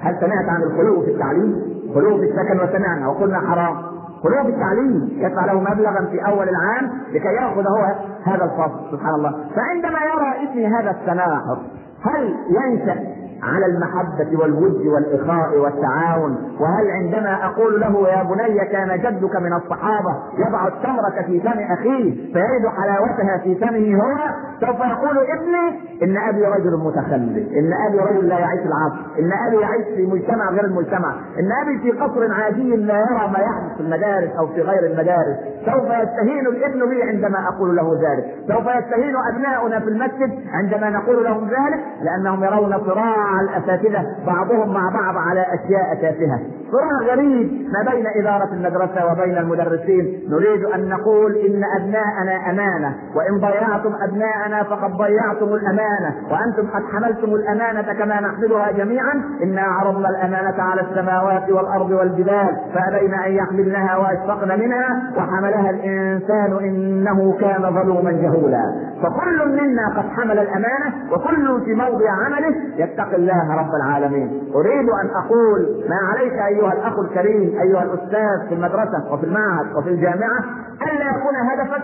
هل 0.00 0.16
سمعت 0.20 0.48
عن 0.48 0.62
الخلو 0.62 1.02
في 1.02 1.10
التعليم؟ 1.10 1.62
خلو 1.94 2.18
في 2.18 2.24
السكن 2.24 2.60
وسمعنا 2.60 3.08
وقلنا 3.08 3.38
حرام. 3.38 3.76
خلو 4.22 4.42
في 4.42 4.48
التعليم 4.48 5.08
يدفع 5.12 5.44
له 5.44 5.60
مبلغا 5.60 6.06
في 6.10 6.26
أول 6.26 6.48
العام 6.48 6.90
لكي 7.12 7.28
يأخذ 7.28 7.66
هو 7.68 7.94
هذا 8.24 8.44
الفصل 8.44 8.90
سبحان 8.90 9.14
الله. 9.14 9.34
فعندما 9.56 9.98
يرى 9.98 10.48
ابني 10.48 10.66
هذا 10.66 10.90
التناقض 10.90 11.58
هل 12.02 12.34
ينشأ؟ 12.48 13.19
على 13.42 13.66
المحبة 13.66 14.38
والود 14.40 14.86
والإخاء 14.86 15.58
والتعاون. 15.58 16.36
وهل 16.60 16.90
عندما 16.90 17.44
أقول 17.44 17.80
له 17.80 18.08
يا 18.08 18.22
بني 18.22 18.58
كان 18.72 18.98
جدك 18.98 19.36
من 19.36 19.52
الصحابة 19.52 20.16
يضع 20.38 20.66
التمرة 20.66 21.22
في 21.26 21.40
فم 21.40 21.58
أخيه 21.72 22.32
فيجد 22.32 22.66
حلاوتها 22.78 23.38
في 23.38 23.54
فمه 23.54 24.02
هو؟ 24.02 24.16
سوف 24.60 24.80
يقول 24.80 25.18
ابني 25.18 25.80
إن 26.02 26.16
أبي 26.28 26.44
رجل 26.44 26.76
متخلف 26.84 27.48
إن 27.52 27.72
أبي 27.88 27.98
رجل 27.98 28.28
لا 28.28 28.38
يعيش 28.38 28.60
العصر 28.60 29.00
إن 29.18 29.32
أبي 29.46 29.56
يعيش 29.62 29.84
في 29.96 30.06
مجتمع 30.06 30.50
غير 30.50 30.64
المجتمع 30.64 31.14
إن 31.38 31.52
أبي 31.62 31.78
في 31.78 31.90
قصر 31.90 32.32
عادي 32.32 32.76
لا 32.76 32.98
يرى 32.98 33.30
ما 33.32 33.38
يحدث 33.38 33.76
في 33.76 33.80
المدارس 33.80 34.30
أو 34.38 34.46
في 34.46 34.60
غير 34.62 34.86
المدارس. 34.92 35.36
سوف 35.66 35.84
يستهين 35.84 36.46
الابن 36.46 36.88
بي 36.90 37.02
عندما 37.02 37.48
أقول 37.48 37.76
له 37.76 38.00
ذلك. 38.02 38.24
سوف 38.48 38.66
يستهين 38.66 39.14
أبناؤنا 39.32 39.80
في 39.80 39.88
المسجد 39.88 40.30
عندما 40.52 40.90
نقول 40.90 41.24
لهم 41.24 41.44
ذلك 41.44 41.80
لأنهم 42.02 42.44
يرون 42.44 42.78
صراع 42.86 43.29
مع 43.30 43.40
الأساتذة 43.40 44.06
بعضهم 44.26 44.74
مع 44.74 44.90
بعض 44.94 45.14
على 45.16 45.40
أشياء 45.40 45.94
تافهه 45.94 46.40
صراع 46.72 47.14
غريب 47.14 47.68
ما 47.72 47.92
بين 47.92 48.06
إدارة 48.20 48.48
المدرسة 48.52 49.12
وبين 49.12 49.38
المدرسين. 49.38 50.20
نريد 50.30 50.64
أن 50.64 50.88
نقول 50.88 51.36
إن 51.36 51.62
أبناءنا 51.80 52.50
أمانة 52.50 52.94
وإن 53.14 53.40
ضيعتم 53.40 53.94
أبناءنا 54.08 54.62
فقد 54.62 54.90
ضيعتم 54.90 55.54
الأمانة. 55.54 56.14
وأنتم 56.30 56.70
قد 56.74 56.82
حملتم 56.92 57.34
الأمانة 57.34 57.92
كما 57.92 58.20
نحملها 58.20 58.70
جميعا. 58.70 59.22
إنا 59.42 59.62
عرضنا 59.62 60.08
الأمانة 60.08 60.62
على 60.62 60.80
السماوات 60.80 61.50
والأرض 61.50 61.90
والجبال 61.90 62.56
فابين 62.74 63.14
أن 63.14 63.32
يحملنها 63.32 63.96
وأشفقن 63.96 64.60
منها. 64.60 65.12
وحملها 65.16 65.70
الإنسان 65.70 66.58
إنه 66.64 67.38
كان 67.40 67.62
ظلوما 67.74 68.12
جهولا. 68.12 68.64
فكل 69.02 69.48
منا 69.48 69.88
قد 69.96 70.04
حمل 70.16 70.38
الأمانة 70.38 71.12
وكل 71.12 71.64
في 71.64 71.74
موضع 71.74 72.10
عمله 72.26 72.56
يتقي 72.76 73.16
الله 73.20 73.54
رب 73.60 73.74
العالمين. 73.74 74.28
أريد 74.54 74.88
أن 75.02 75.08
أقول 75.24 75.84
ما 75.88 75.96
عليك 76.10 76.32
أيها 76.32 76.72
الأخ 76.72 76.98
الكريم 76.98 77.58
أيها 77.60 77.82
الأستاذ 77.82 78.48
في 78.48 78.54
المدرسة 78.54 79.12
وفي 79.12 79.24
المعهد 79.26 79.76
وفي 79.76 79.88
الجامعة 79.88 80.40
الا 80.82 81.04
يكون 81.10 81.34
هدفك 81.50 81.82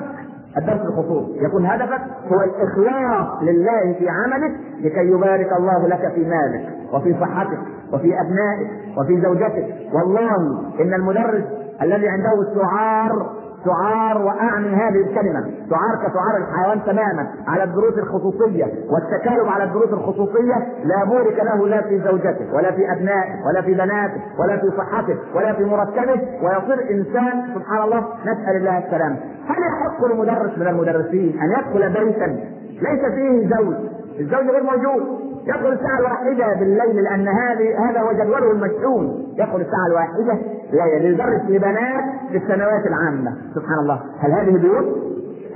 الدرس 0.56 0.80
الخصوصي 0.80 1.44
يكون 1.44 1.66
هدفك 1.66 2.00
هو 2.32 2.40
الإخلاص 2.40 3.42
لله 3.42 3.92
في 3.98 4.08
عملك 4.08 4.52
لكي 4.80 5.06
يبارك 5.10 5.52
الله 5.58 5.86
لك 5.88 6.12
في 6.14 6.24
مالك 6.24 6.68
وفي 6.92 7.14
صحتك 7.20 7.58
وفي 7.92 8.14
أبنائك 8.20 8.70
وفي 8.98 9.20
زوجتك. 9.20 9.66
والله 9.92 10.36
إن 10.80 10.94
المدرس 10.94 11.44
الذي 11.82 12.08
عنده 12.08 12.32
السعار 12.50 13.30
سعار 13.66 14.22
وأعني 14.22 14.68
هذه 14.68 15.00
الكلمة. 15.00 15.40
سعار 15.70 15.96
كسعار 15.96 16.36
الحيوان 16.36 16.84
تماما 16.84 17.26
على 17.48 17.64
الدروس 17.64 17.98
الخصوصية. 17.98 18.64
والتكالب 18.64 19.48
على 19.48 19.64
الدروس 19.64 19.88
الخصوصية 19.92 20.54
لا 20.84 21.04
بورك 21.04 21.38
له 21.44 21.68
لا 21.68 21.82
في 21.82 22.00
زوجته 22.00 22.54
ولا 22.54 22.70
في 22.72 22.92
أبنائه 22.92 23.46
ولا 23.46 23.62
في 23.62 23.74
بناته 23.74 24.20
ولا 24.38 24.56
في 24.56 24.70
صحته 24.76 25.16
ولا 25.34 25.52
في 25.52 25.64
مركبه 25.64 26.20
ويصير 26.42 26.90
انسان 26.90 27.54
سبحان 27.54 27.82
الله 27.84 28.04
نسأل 28.22 28.56
الله 28.56 28.78
السلامه 28.78 29.16
هل 29.48 29.56
يحق 29.66 30.04
لمدرس 30.04 30.58
من 30.58 30.66
المدرسين 30.66 31.40
أن 31.42 31.50
يدخل 31.50 32.04
بيتا 32.04 32.26
ليس 32.66 33.14
فيه 33.14 33.56
زوج؟ 33.56 33.74
الزوج 34.20 34.50
غير 34.50 34.62
موجود. 34.62 35.26
يدخل 35.46 35.72
الساعة 35.72 35.98
الواحدة 35.98 36.54
بالليل 36.58 37.04
لأن 37.04 37.28
هذه 37.28 37.90
هذا 37.90 38.00
هو 38.00 38.12
جدوله 38.12 38.50
المشحون 38.50 39.26
يدخل 39.38 39.60
الساعة 39.60 39.86
الواحدة 39.88 40.38
ليدرس 40.72 41.42
لبنات 41.48 42.04
في 42.30 42.36
السنوات 42.36 42.86
العامة. 42.86 43.36
سبحان 43.54 43.78
الله. 43.78 44.00
هل 44.20 44.32
هذه 44.32 44.58
بيوت؟ 44.58 44.86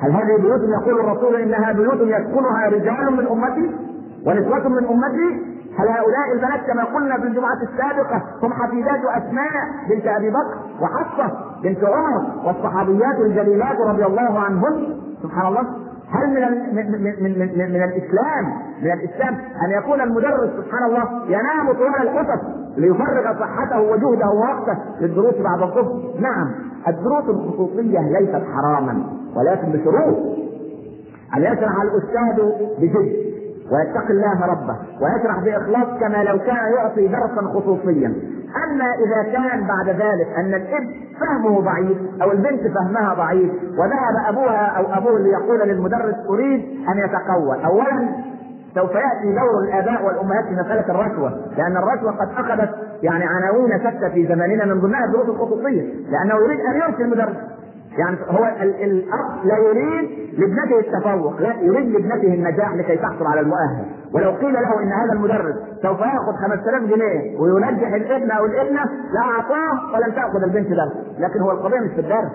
هل 0.00 0.10
هذه 0.10 0.36
بيوت؟ 0.40 0.60
يقول 0.60 1.00
الرسول 1.00 1.36
إنها 1.36 1.72
بيوت 1.72 2.00
يسكنها 2.00 2.68
رجال 2.68 3.16
من 3.16 3.26
أمتي 3.26 3.76
ونسوة 4.26 4.68
من 4.68 4.86
أمتي. 4.86 5.50
هل 5.78 5.88
هؤلاء 5.88 6.32
البنات 6.34 6.66
كما 6.66 6.84
قلنا 6.84 7.16
في 7.16 7.22
الجمعة 7.26 7.58
السابقة 7.62 8.22
هم 8.42 8.52
حفيدات 8.52 9.00
أسماء 9.04 9.52
بنت 9.90 10.06
أبي 10.06 10.30
بكر 10.30 10.56
وحفصة 10.82 11.38
بنت 11.62 11.84
عمر 11.84 12.46
والصحابيات 12.46 13.20
الجليلات 13.20 13.76
رضي 13.80 14.06
الله 14.06 14.38
عنهن 14.38 14.96
سبحان 15.22 15.46
الله. 15.46 15.64
هل 16.12 16.28
من 16.30 16.74
من 16.74 16.92
من 17.22 17.38
من, 17.38 17.72
من 17.72 17.82
الإسلام 17.82 18.44
من 18.82 18.92
الإسلام 18.92 19.34
أن 19.34 19.70
يكون 19.78 20.00
المدرس 20.00 20.50
سبحان 20.56 20.84
الله 20.84 21.04
ينام 21.28 21.72
طوال 21.72 22.08
الحصص 22.08 22.42
ليفرغ 22.76 23.40
صحته 23.40 23.80
وجهده 23.80 24.26
ووقته 24.30 24.78
للدروس 25.00 25.34
بعد 25.34 25.62
الظهر 25.62 26.12
نعم 26.20 26.50
الدروس 26.88 27.24
الخصوصية 27.28 28.00
ليست 28.00 28.42
حراما 28.54 29.02
ولكن 29.36 29.72
بشروط. 29.72 30.16
أن 31.36 31.42
يشرح 31.42 31.82
الأستاذ 31.82 32.44
بجد 32.80 33.12
ويتقي 33.72 34.10
الله 34.10 34.46
ربه 34.46 34.76
ويشرح 35.00 35.38
بإخلاص 35.44 36.00
كما 36.00 36.24
لو 36.24 36.38
كان 36.38 36.72
يعطي 36.76 37.08
درسا 37.08 37.42
خصوصيا. 37.54 38.14
أما 38.56 38.84
إذا 38.94 39.32
كان 39.32 39.66
بعد 39.66 39.88
ذلك 39.88 40.28
أن 40.38 40.54
الإبن 40.54 40.94
فهمه 41.20 41.60
ضعيف 41.60 41.98
أو 42.22 42.32
البنت 42.32 42.60
فهمها 42.74 43.14
ضعيف 43.14 43.50
وذهب 43.78 44.14
أبوها 44.28 44.66
أو 44.66 44.84
أبوه 44.94 45.18
ليقول 45.18 45.60
للمدرس 45.68 46.14
أريد 46.28 46.60
أن 46.88 46.98
يتقوى. 46.98 47.64
اولا 47.64 48.08
سوف 48.74 48.90
يأتي 48.94 49.32
دور 49.32 49.62
الآباء 49.64 50.06
والأمهات 50.06 50.44
في 50.44 50.54
مسألة 50.54 50.84
الرشوة 50.88 51.40
لأن 51.56 51.76
الرشوة 51.76 52.12
قد 52.12 52.28
أخذت 52.36 52.70
يعني 53.02 53.24
عناوين 53.24 53.78
شتى 53.78 54.10
في 54.10 54.26
زماننا 54.26 54.64
من 54.64 54.80
ضمنها 54.80 55.04
الدروس 55.04 55.28
الخصوصيه 55.28 55.82
لأنه 56.10 56.34
يريد 56.44 56.60
أن 56.60 56.76
يرسل 56.76 57.02
المدرس. 57.02 57.36
يعني 57.98 58.16
هو 58.28 58.44
الاب 58.62 59.44
لا 59.44 59.56
يريد 59.58 60.10
لابنته 60.38 60.78
التفوق 60.78 61.40
لا 61.40 61.54
يريد 61.62 61.88
لابنته 61.88 62.34
النجاح 62.34 62.74
لكي 62.74 62.96
تحصل 62.96 63.26
على 63.26 63.40
المؤهل. 63.40 63.84
ولو 64.14 64.30
قيل 64.30 64.52
له 64.52 64.82
إن 64.82 64.92
هذا 64.92 65.12
المدرس 65.12 65.54
سوف 65.82 66.00
يأخذ 66.00 66.32
5000 66.48 66.82
جنيه 66.82 67.38
وينجح 67.40 67.92
الابن 67.92 68.30
أو 68.30 68.44
الابنة 68.44 68.80
لاعطاه 69.14 69.94
ولن 69.94 70.14
تأخذ 70.14 70.42
البنت 70.42 70.68
درس 70.68 70.92
لكن 71.18 71.40
هو 71.40 71.50
القضية 71.50 71.80
مش 71.80 71.90
في 71.90 72.00
الدرس. 72.00 72.30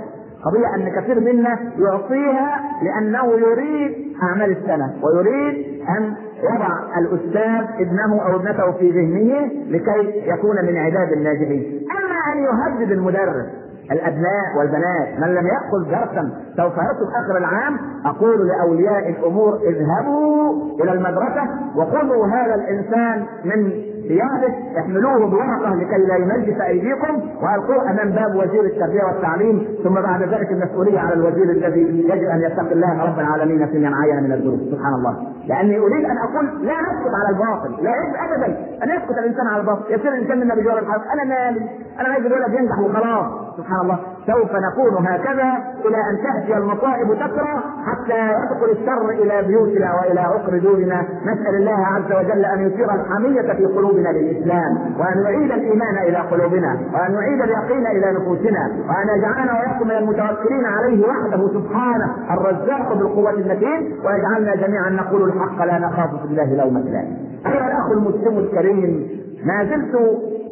قضية 0.46 0.76
أن 0.76 0.89
كثير 1.02 1.20
منا 1.20 1.60
يعطيها 1.78 2.60
لأنه 2.84 3.34
يريد 3.34 3.91
أعمال 4.24 4.52
السنة 4.58 4.94
ويريد 5.04 5.82
أن 5.98 6.13
يضع 6.44 6.98
الأستاذ 6.98 7.82
ابنه 7.82 8.22
أو 8.26 8.36
ابنته 8.36 8.72
في 8.72 8.89
ذهنه 8.91 9.52
لكي 9.70 10.30
يكون 10.30 10.56
من 10.65 10.78
عباد 10.78 11.12
الناجحين. 11.12 11.86
أما 11.91 12.34
أن 12.34 12.44
يهدد 12.44 12.91
المدرس 12.91 13.46
الأبناء 13.91 14.58
والبنات 14.58 15.19
من 15.19 15.36
لم 15.36 15.48
يأخذ 15.48 15.89
درسا 15.89 16.30
سوف 16.58 16.74
يصل 16.74 17.12
آخر 17.15 17.38
العام 17.38 17.78
أقول 18.06 18.48
لأولياء 18.48 19.10
الأمور 19.10 19.60
اذهبوا 19.69 20.54
إلى 20.84 20.91
المدرسة 20.91 21.43
وخذوا 21.76 22.28
هذا 22.28 22.56
الإنسان 22.56 23.26
من 23.45 23.71
ثيابه 24.08 24.54
احملوه 24.80 25.30
بورقه 25.30 25.76
لكي 25.76 25.98
لا 25.98 26.15
ينجس 26.15 26.62
أيديكم. 26.62 27.22
والقوه 27.41 27.91
أمام 27.91 28.10
باب 28.10 28.36
وزير 28.36 28.63
التربية 28.63 29.04
والتعليم 29.04 29.68
ثم 29.84 29.94
بعد 29.94 30.22
ذلك 30.24 30.52
المسؤولية 30.52 31.00
على 31.00 31.13
الوزير 31.13 31.50
الذي 31.50 31.82
يجب 31.82 32.30
أن 32.30 32.41
يتقي 32.41 32.74
الله 32.74 33.04
رب 33.06 33.20
العالمين 33.20 33.68
فيما 33.68 33.96
عين 33.96 34.24
من 34.24 34.32
الظروف 34.32 34.60
سبحان 34.60 34.94
الله. 34.94 35.15
لأني 35.48 35.80
أريد 35.80 36.06
أن 36.06 36.18
أقول 36.18 36.46
لا 36.46 36.74
نسكت 36.82 37.13
على 37.20 37.30
الباطل 37.30 37.84
لا 37.84 37.91
يجب 37.91 38.15
ابدا 38.26 38.46
أن 38.84 38.89
يسكت 38.89 39.18
الإنسان 39.20 39.48
على 39.48 39.62
الباطل. 39.62 39.94
يصير 39.94 40.12
الإنسان 40.13 40.39
منا 40.39 40.56
بجوار 40.56 40.80
الحق 40.80 41.12
أنا 41.13 41.24
مالي. 41.24 41.70
أنا 42.00 42.10
عايز 42.10 42.26
الولد 42.26 42.54
ينجح 42.54 42.80
وخلاص. 42.80 43.26
سبحان 43.58 43.82
الله. 43.82 44.00
سوف 44.28 44.52
نكون 44.56 45.08
هكذا 45.08 45.50
إلى 45.86 45.98
أن 45.98 46.15
تأتي 46.24 46.58
المصائب 46.58 47.13
تكرى 47.13 47.56
حتى 47.86 48.20
يدخل 48.28 48.70
الشر 48.72 49.10
إلى 49.10 49.48
بيوتنا 49.48 49.94
وإلى 49.96 50.20
عقر 50.20 50.58
دورنا 50.58 51.04
نسأل 51.26 51.56
الله 51.56 51.86
عز 51.88 52.12
وجل 52.12 52.46
أن 52.46 52.68
يثير 52.68 52.94
الحمية 52.94 53.54
في 53.54 53.65
قلوبنا. 53.65 53.95
للإسلام 54.04 54.78
وأن 55.00 55.24
يعيد 55.24 55.52
الإيمان 55.52 55.98
إلى 55.98 56.18
قلوبنا 56.18 56.80
وأن 56.94 57.14
يعيد 57.14 57.42
اليقين 57.42 57.88
إلى 57.88 58.20
نفوسنا 58.20 58.72
وأن 58.90 59.18
يجعلنا 59.18 59.54
وإياكم 59.54 59.88
من 59.88 59.92
المتوكلين 59.96 60.66
عليه 60.66 61.08
وحده 61.08 61.48
سبحانه 61.54 62.16
الرزاق 62.32 62.94
بالقوة 62.94 63.30
المتين 63.32 63.96
ويجعلنا 64.06 64.56
جميعا 64.56 64.90
نقول 64.90 65.24
الحق 65.30 65.66
لا 65.66 65.80
نخاف 65.80 66.10
في 66.22 66.26
الله 66.26 66.56
لومه 66.64 66.80
لائم 66.80 67.18
أيها 67.46 67.68
الأخ 67.68 67.92
المسلم 67.92 68.38
الكريم 68.38 69.08
ما 69.46 69.64
زلت 69.64 69.96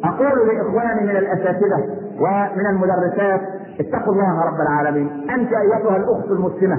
أقول 0.04 0.48
لإخواني 0.48 1.00
من 1.02 1.16
الأساتذة 1.16 1.84
ومن 2.20 2.66
المدرسات 2.66 3.40
اتقوا 3.80 4.12
الله 4.12 4.44
رب 4.46 4.60
العالمين. 4.60 5.08
أنت 5.30 5.48
أيتها 5.52 5.96
الأخت 5.96 6.30
المسلمة 6.30 6.76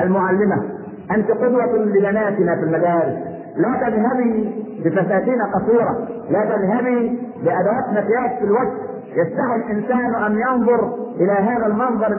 المعلمة 0.00 0.62
أنت 1.10 1.30
قدوة 1.30 1.76
لبناتنا 1.76 2.56
في 2.56 2.62
المدارس. 2.62 3.14
لا 3.58 3.88
تذهبي 3.88 4.64
بفساتين 4.84 5.42
قصيرة 5.42 6.08
لا 6.30 6.44
تذهبي 6.44 7.18
بأدوات 7.44 7.88
مكياج 7.90 8.38
في 8.38 8.44
الوجه. 8.44 8.87
يستحي 9.16 9.56
الإنسان 9.56 10.14
أن 10.14 10.38
ينظر 10.38 10.94
إلى 11.20 11.32
هذا 11.32 11.66
المنظر 11.66 12.12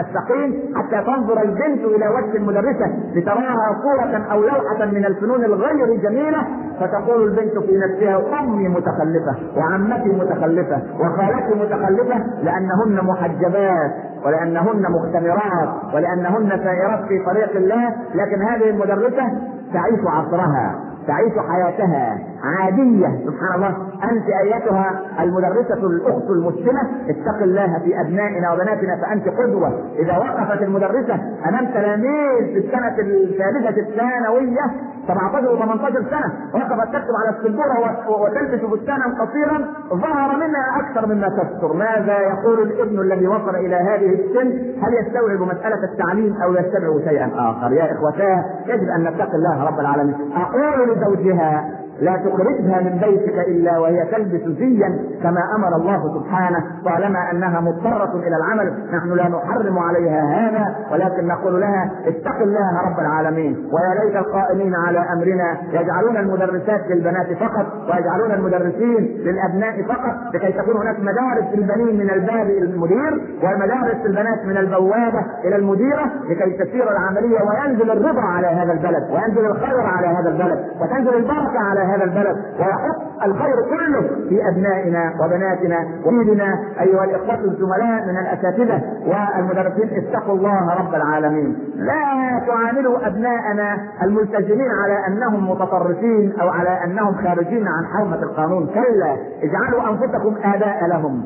الثقيل 0.00 0.74
حتى 0.76 1.06
تنظر 1.06 1.42
البنت 1.42 1.84
إلى 1.84 2.08
وجه 2.08 2.36
المدرسة 2.36 2.86
لتراها 3.14 3.82
صورة 3.82 4.32
أو 4.32 4.40
لوحة 4.40 4.84
من 4.92 5.04
الفنون 5.04 5.44
الغير 5.44 5.96
جميلة 5.96 6.46
فتقول 6.80 7.22
البنت 7.24 7.58
في 7.58 7.78
نفسها 7.78 8.40
أمي 8.40 8.68
متخلفة 8.68 9.36
وعمتي 9.56 10.08
متخلفة 10.08 10.82
وخالتي 11.00 11.54
متخلفة 11.54 12.24
لأنهن 12.42 13.04
محجبات 13.06 13.92
ولأنهن 14.24 14.82
مختمرات 14.90 15.94
ولأنهن 15.94 16.48
سائرات 16.64 17.04
في 17.08 17.24
طريق 17.26 17.56
الله 17.56 17.88
لكن 18.14 18.42
هذه 18.42 18.70
المدرسة 18.70 19.24
تعيش 19.72 20.00
عصرها. 20.06 20.91
تعيش 21.06 21.32
حياتها 21.50 22.18
عادية 22.44 23.08
سبحان 23.26 23.54
الله. 23.54 23.76
أنت 24.10 24.28
أيتها 24.42 25.00
المدرسة 25.20 25.86
الأخت 25.86 26.30
المسلمة 26.30 26.80
اتق 27.08 27.42
الله 27.42 27.78
في 27.78 28.00
أبنائنا 28.00 28.52
وبناتنا 28.52 28.96
فأنت 28.96 29.28
قدوة. 29.28 29.80
إذا 29.98 30.18
وقفت 30.18 30.62
المدرسة 30.62 31.14
أمام 31.48 31.66
تلاميذ 31.66 32.44
في 32.52 32.58
السنة 32.58 32.96
الثالثة 32.98 33.80
الثانوية 33.80 34.62
17 35.08 35.52
و 35.52 35.56
18 35.56 36.02
سنة. 36.10 36.32
وقفت 36.54 36.88
تكتب 36.92 37.14
على 37.20 37.36
السبورة 37.36 37.74
وتلبس 38.08 38.60
فستانا 38.60 39.04
قصيرا. 39.20 39.58
ظهر 39.88 40.36
منها 40.36 40.80
أكثر 40.80 41.06
مما 41.06 41.28
تستر 41.28 41.72
ماذا 41.72 42.18
يقول 42.18 42.62
الابن 42.62 43.00
الذي 43.00 43.26
وصل 43.26 43.54
إلى 43.54 43.76
هذه 43.76 44.14
السن؟ 44.14 44.48
هل 44.82 44.94
يستوعب 45.00 45.40
مسألة 45.40 45.84
التعليم 45.92 46.36
أو 46.42 46.52
يستوعب 46.52 47.00
شيئا 47.08 47.30
آخر؟ 47.36 47.72
يا 47.72 47.92
إخوتاه 47.92 48.44
يجب 48.66 48.88
أن 48.96 49.04
نتقي 49.04 49.34
الله 49.34 49.64
رب 49.64 49.80
العالمين. 49.80 50.16
أقول 50.36 50.88
لزوجها 50.88 51.81
لا 52.02 52.16
تخرجها 52.16 52.80
من 52.80 52.98
بيتك 53.04 53.38
إلا 53.48 53.78
وهي 53.78 54.04
تلبس 54.04 54.58
زيا 54.58 54.98
كما 55.22 55.40
أمر 55.56 55.76
الله 55.76 56.18
سبحانه 56.18 56.64
طالما 56.84 57.30
أنها 57.30 57.60
مضطرة 57.60 58.12
إلى 58.26 58.36
العمل 58.36 58.72
نحن 58.92 59.12
لا 59.12 59.28
نحرم 59.28 59.78
عليها 59.78 60.22
هذا 60.22 60.76
ولكن 60.92 61.26
نقول 61.26 61.60
لها 61.60 61.90
اتق 62.06 62.36
الله 62.42 62.70
رب 62.86 63.00
العالمين. 63.00 63.56
ويا 63.72 64.04
ليت 64.04 64.16
القائمين 64.16 64.74
على 64.74 64.98
أمرنا 64.98 65.56
يجعلون 65.72 66.16
المدرسات 66.16 66.80
للبنات 66.90 67.32
فقط 67.32 67.66
ويجعلون 67.90 68.30
المدرسين 68.32 69.00
للأبناء 69.24 69.82
فقط 69.82 70.34
لكي 70.34 70.52
تكون 70.52 70.76
هناك 70.76 71.00
مدارس 71.00 71.44
للبنين 71.54 71.98
من 71.98 72.10
الباب 72.10 72.50
المدير 72.50 73.12
ومدارس 73.42 73.96
للبنات 74.06 74.44
من 74.44 74.56
البوابة 74.56 75.24
إلى 75.44 75.56
المديرة 75.56 76.10
لكي 76.30 76.50
تسير 76.50 76.90
العملية 76.90 77.38
وينزل 77.42 77.90
الرضا 77.90 78.20
على 78.20 78.46
هذا 78.46 78.72
البلد 78.72 79.10
وينزل 79.10 79.46
الخير 79.46 79.80
على 79.80 80.06
هذا 80.06 80.28
البلد 80.28 80.64
وتنزل 80.80 81.16
البركة 81.16 81.58
على 81.58 81.80
هذا 81.80 81.91
البلد 81.94 82.36
ويحط 82.58 83.02
الخير 83.24 83.54
كله 83.70 84.00
في 84.28 84.48
أبنائنا 84.48 85.12
وبناتنا 85.24 85.78
وولدنا 86.06 86.58
أيها 86.80 87.04
الإخوة 87.04 87.34
الزملاء 87.34 88.06
من 88.06 88.18
الأساتذة 88.18 88.82
والمدرسين 89.06 90.04
اتقوا 90.04 90.34
الله 90.34 90.74
رب 90.74 90.94
العالمين. 90.94 91.58
لا 91.76 92.40
تعاملوا 92.46 93.06
أبناءنا 93.06 93.78
الملتزمين 94.02 94.70
على 94.84 95.06
أنهم 95.08 95.50
متطرفين 95.50 96.32
أو 96.40 96.48
على 96.48 96.84
أنهم 96.84 97.14
خارجين 97.14 97.68
عن 97.68 97.84
حومه 97.86 98.22
القانون. 98.22 98.66
كلا 98.66 99.16
اجعلوا 99.42 99.90
أنفسكم 99.90 100.36
آباء 100.44 100.86
لهم. 100.86 101.24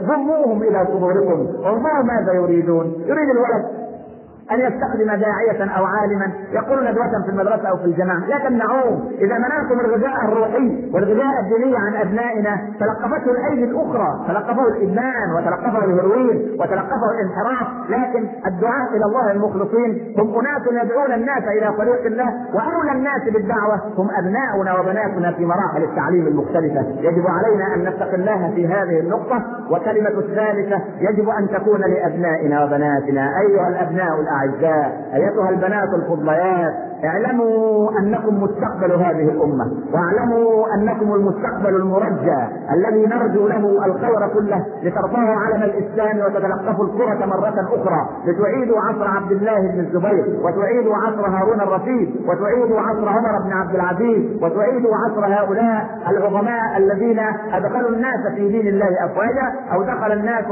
ضموهم 0.00 0.62
إلى 0.62 0.86
صدوركم 0.86 1.46
انظروا 1.66 2.02
ماذا 2.04 2.32
يريدون. 2.32 2.86
يريد 3.06 3.28
الولد 3.30 3.87
أن 4.52 4.60
يستخدم 4.60 5.06
داعية 5.06 5.70
أو 5.78 5.84
عالما 5.84 6.32
يقول 6.52 6.90
ندوة 6.90 7.22
في 7.24 7.30
المدرسة 7.30 7.68
أو 7.68 7.76
في 7.76 7.84
الجماعة 7.84 8.26
لا 8.28 8.38
تمنعوه. 8.38 9.10
إذا 9.18 9.38
منعتم 9.38 9.80
الغذاء 9.80 10.24
الروحي 10.24 10.90
والغذاء 10.94 11.40
الديني 11.40 11.76
عن 11.76 11.94
أبنائنا 11.94 12.58
تلقفته 12.80 13.30
الأيدي 13.30 13.64
الأخرى. 13.64 14.24
تلقفه 14.28 14.68
الإدمان 14.68 15.32
وتلقفه 15.36 15.84
الهروين 15.84 16.56
وتلقفه 16.60 17.10
الانحراف. 17.14 17.68
لكن 17.88 18.28
الدعاء 18.46 18.96
إلى 18.96 19.04
الله 19.04 19.30
المخلصين 19.32 20.14
هم 20.18 20.38
أناس 20.38 20.84
يدعون 20.84 21.12
الناس 21.12 21.42
إلى 21.58 21.72
طريق 21.78 22.06
الله 22.06 22.32
واولى 22.54 22.92
الناس 22.92 23.22
بالدعوة. 23.32 23.80
هم 23.98 24.08
أبناؤنا 24.18 24.80
وبناتنا 24.80 25.32
في 25.32 25.44
مراحل 25.44 25.82
التعليم 25.82 26.26
المختلفة. 26.26 26.80
يجب 27.00 27.24
علينا 27.26 27.74
أن 27.74 27.80
نتقي 27.88 28.14
الله 28.14 28.52
في 28.54 28.66
هذه 28.66 29.00
النقطة. 29.00 29.42
وكلمة 29.70 30.18
الثالثة 30.18 30.80
يجب 31.00 31.28
أن 31.28 31.48
تكون 31.48 31.80
لأبنائنا 31.80 32.64
وبناتنا. 32.64 33.30
أيها 33.40 33.68
الأبناء 33.68 34.20
الأعلى 34.20 34.37
الاعزاء 34.44 35.10
أيتها 35.14 35.50
البنات 35.50 35.88
الفضليات 35.94 36.74
اعلموا 37.04 37.90
أنكم 37.98 38.42
مستقبل 38.42 38.92
هذه 38.92 39.30
الأمة 39.30 39.64
واعلموا 39.92 40.74
أنكم 40.74 41.14
المستقبل 41.14 41.76
المرجى 41.76 42.38
الذي 42.72 43.06
نرجو 43.06 43.48
له 43.48 43.86
الخير 43.86 44.28
كله 44.34 44.64
لترفعوا 44.82 45.36
علم 45.36 45.62
الإسلام 45.62 46.18
وتتلقفوا 46.18 46.84
الكرة 46.84 47.26
مرة 47.26 47.54
أخرى 47.58 48.08
لتعيدوا 48.26 48.78
عصر 48.80 49.08
عبد 49.08 49.32
الله 49.32 49.60
بن 49.60 49.80
الزبير 49.80 50.40
وتعيدوا 50.42 50.94
عصر 50.96 51.26
هارون 51.26 51.60
الرشيد 51.60 52.16
وتعيدوا 52.28 52.80
عصر 52.80 53.08
عمر 53.08 53.44
بن 53.44 53.52
عبد 53.52 53.74
العزيز 53.74 54.42
وتعيدوا 54.42 54.92
عصر 54.96 55.26
هؤلاء 55.26 55.86
العظماء 56.08 56.78
الذين 56.78 57.20
أدخلوا 57.52 57.90
الناس 57.90 58.34
في 58.34 58.48
دين 58.48 58.66
الله 58.66 59.04
أفواجا 59.04 59.54
أو 59.72 59.82
دخل 59.82 60.12
الناس 60.12 60.44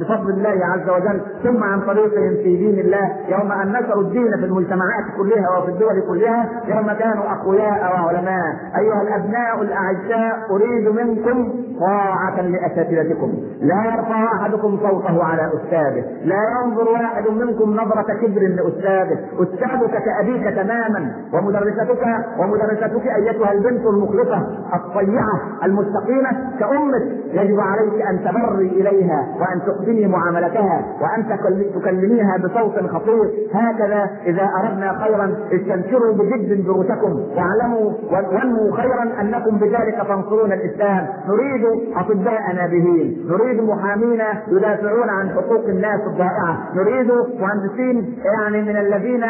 بفضل 0.00 0.30
الله 0.30 0.66
عز 0.66 0.90
وجل 0.90 1.20
ثم 1.44 1.64
عن 1.64 1.80
طريقهم 1.80 2.34
في 2.42 2.56
دين 2.56 2.78
الله 2.78 2.89
يوم 3.28 3.52
أن 3.52 3.72
نشروا 3.72 4.02
الدين 4.02 4.30
في 4.30 4.44
المجتمعات 4.44 5.04
كلها 5.16 5.58
وفي 5.58 5.70
الدول 5.70 6.00
كلها 6.08 6.48
يوم 6.66 6.92
كانوا 6.92 7.24
أقوياء 7.32 7.80
وعلماء. 7.94 8.56
أيها 8.78 9.02
الأبناء 9.02 9.62
الأعزاء 9.62 10.38
أريد 10.50 10.88
منكم 10.88 11.52
طاعة 11.80 12.40
لأساتذتكم. 12.40 13.32
لا 13.60 13.84
يرفع 13.84 14.24
أحدكم 14.24 14.78
صوته 14.82 15.24
على 15.24 15.50
أستاذه. 15.54 16.04
لا 16.24 16.42
ينظر 16.64 16.88
واحد 16.88 17.28
منكم 17.28 17.70
نظرة 17.72 18.12
كبر 18.22 18.40
لأستاذه. 18.40 19.18
أستاذك 19.42 20.02
كأبيك 20.04 20.54
تماما 20.54 21.12
ومدرستك 21.32 22.06
ومدرستك 22.38 23.06
أيتها 23.16 23.52
البنت 23.52 23.86
المخلصة 23.86 24.38
الطيعة 24.74 25.40
المستقيمة. 25.64 26.30
كأمك 26.60 27.02
يجب 27.32 27.60
عليك 27.60 28.02
أن 28.10 28.24
تبري 28.24 28.68
إليها 28.68 29.26
وأن 29.40 29.60
تحسني 29.66 30.06
معاملتها 30.06 30.84
وأن 31.00 31.38
تكلميها 31.74 32.36
بصوت 32.36 32.78
خطير 32.88 33.30
هكذا 33.54 34.10
إذا 34.26 34.48
أردنا 34.62 34.98
خيرا 35.04 35.36
استنشروا 35.52 36.14
بجد 36.14 36.64
دروسكم 36.64 37.20
واعلموا 37.36 37.92
وانموا 38.12 38.76
خيرا 38.76 39.20
أنكم 39.20 39.56
بذلك 39.58 40.06
تنصرون 40.08 40.52
الإسلام. 40.52 41.06
نريد 41.28 41.64
اطباء 41.96 42.54
نابهين 42.54 43.26
نريد 43.28 43.60
محامين 43.60 44.22
يدافعون 44.48 45.08
عن 45.08 45.30
حقوق 45.30 45.64
الناس 45.68 46.00
الضائعة. 46.06 46.58
نريد 46.74 47.10
مهندسين 47.40 48.18
يعني 48.24 48.62
من 48.62 48.76
الذين 48.76 49.24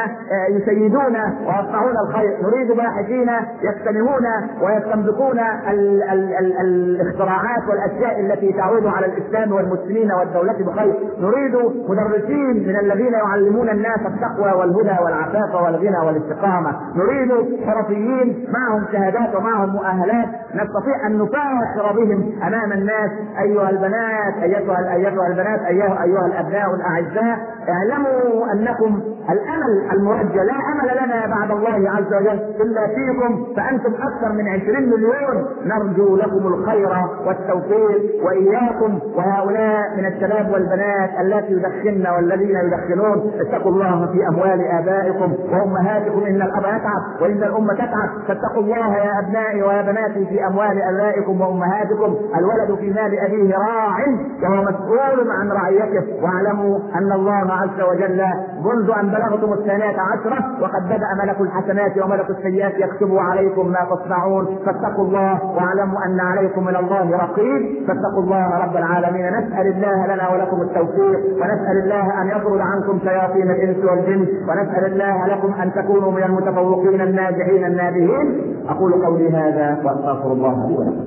يسيدون 0.50 1.16
ويصنعون 1.46 1.94
الخير. 2.06 2.36
نريد 2.42 2.72
باحثين 2.72 3.30
يقتنمون 3.62 4.26
ويستنبطون 4.62 5.38
ال 5.70 6.02
ال 6.02 6.34
ال 6.34 6.60
الاختراعات 6.60 7.68
والأشياء 7.68 8.20
التي 8.20 8.52
تعود 8.52 8.86
على 8.86 9.06
الإسلام 9.06 9.52
والمسلمين 9.52 10.12
والدولة 10.12 10.52
بخير. 10.52 10.94
نريد 11.18 11.54
مدرسين 11.88 12.68
من 12.68 12.76
الذين 12.76 13.12
يعلمون 13.12 13.39
الناس 13.70 14.00
التقوى 14.06 14.52
والهدى 14.52 14.96
والعفاف 15.04 15.54
والغنى 15.54 16.06
والاستقامة. 16.06 16.76
نريد 16.96 17.60
حرفيين 17.66 18.46
معهم 18.48 18.84
شهادات 18.92 19.34
ومعهم 19.34 19.68
مؤهلات. 19.68 20.28
نستطيع 20.54 21.06
أن 21.06 21.18
نفاخر 21.18 21.92
بهم 21.92 22.32
أمام 22.46 22.72
الناس. 22.72 23.10
أيها 23.40 23.70
البنات 23.70 24.34
ايتها 24.42 24.94
ايتها 24.94 25.26
البنات 25.26 25.60
ايها 25.60 26.02
أيها 26.02 26.26
الأبناء 26.26 26.74
الأعزاء 26.74 27.38
اعلموا 27.68 28.52
أنكم 28.52 29.00
الأمل 29.30 29.90
المرجى. 29.92 30.38
لا 30.38 30.54
أمل 30.72 31.04
لنا 31.04 31.26
بعد 31.26 31.50
الله 31.50 31.90
عز 31.90 32.14
وجل 32.14 32.40
إلا 32.60 32.86
فيكم 32.86 33.46
فأنتم 33.56 33.94
أكثر 33.94 34.32
من 34.32 34.48
عشرين 34.48 34.90
مليون. 34.90 35.46
نرجو 35.64 36.16
لكم 36.16 36.46
الخير 36.46 36.88
والتوفيق 37.26 38.24
وإياكم. 38.24 38.98
وهؤلاء 39.16 39.96
من 39.96 40.06
الشباب 40.06 40.52
والبنات 40.52 41.10
التي 41.20 41.52
يدخن 41.52 42.06
والذين 42.16 42.56
يدخنون 42.56 43.32
اتقوا 43.40 43.72
الله 43.72 44.06
في 44.12 44.28
أموال 44.28 44.60
آبائكم 44.66 45.34
وأمهاتكم 45.52 46.24
إن 46.24 46.42
الأب 46.42 46.62
يتعب 46.62 47.22
وإن 47.22 47.42
الأم 47.42 47.72
تتعب. 47.72 48.10
فاتقوا 48.28 48.62
الله 48.62 48.96
يا 48.96 49.18
أبنائي 49.18 49.62
ويا 49.62 49.82
بناتي 49.82 50.26
في 50.26 50.39
اموال 50.46 50.82
آبائكم 50.82 51.40
وأمهاتكم. 51.40 52.16
الولد 52.38 52.78
في 52.80 52.90
مال 52.90 53.18
أبيه 53.26 53.54
راع 53.56 53.96
وهو 54.42 54.62
مسؤول 54.62 55.30
عن 55.30 55.52
رعيته. 55.52 56.22
واعلموا 56.22 56.78
أن 56.94 57.12
الله 57.12 57.52
عز 57.52 57.80
وجل 57.80 58.22
منذ 58.64 58.90
أن 59.00 59.08
بلغتم 59.08 59.52
الثانية 59.52 59.96
عشرة 60.00 60.62
وقد 60.62 60.84
بدأ 60.84 61.06
ملك 61.24 61.40
الحسنات 61.40 61.98
وملك 62.04 62.30
السيئات 62.30 62.74
يكتب 62.74 63.16
عليكم 63.16 63.68
ما 63.68 63.86
تصنعون 63.90 64.58
فاتقوا 64.66 65.04
الله 65.04 65.44
واعلموا 65.44 65.98
أن 66.06 66.20
عليكم 66.20 66.64
من 66.64 66.76
الله 66.76 67.16
رقيب. 67.16 67.86
فاتقوا 67.88 68.22
الله 68.22 68.64
رب 68.64 68.76
العالمين. 68.76 69.26
نسأل 69.26 69.66
الله 69.66 70.06
لنا 70.14 70.28
ولكم 70.32 70.62
التوفيق 70.62 71.20
ونسأل 71.34 71.76
الله 71.84 72.22
أن 72.22 72.28
يطرد 72.28 72.60
عنكم 72.60 72.98
شياطين 73.04 73.50
الإنس 73.50 73.84
والجن 73.84 74.26
ونسأل 74.48 74.84
الله 74.92 75.26
لكم 75.26 75.52
أن 75.52 75.72
تكونوا 75.72 76.10
من 76.12 76.22
المتفوقين 76.22 77.00
الناجحين 77.00 77.64
النابهين 77.66 78.56
أقول 78.68 78.92
قولي 78.92 79.30
هذا 79.30 79.82
وأستغفر 79.84 80.32
الله 80.32 80.68
لي 80.68 80.76
ولكم. 80.76 81.06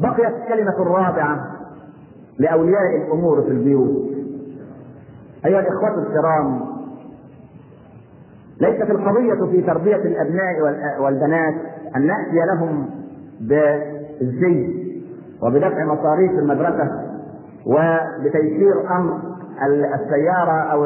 بقيت 0.00 0.34
الكلمة 0.42 0.82
الرابعة 0.82 1.36
لأولياء 2.38 2.96
الأمور 3.06 3.42
في 3.42 3.48
البيوت. 3.48 4.14
أيها 5.46 5.60
الإخوة 5.60 5.98
الكرام 6.02 6.73
ليست 8.60 8.90
القضية 8.90 9.46
في 9.50 9.60
تربية 9.60 9.96
الأبناء 9.96 10.54
والبنات 11.00 11.54
أن 11.96 12.06
نأتي 12.06 12.36
لهم 12.54 12.86
بالزي 13.40 14.84
وبدفع 15.42 15.84
مصاريف 15.84 16.30
المدرسة 16.30 16.90
وبتيسير 17.66 18.96
أمر 18.96 19.34
السيارة 19.94 20.72
أو 20.72 20.84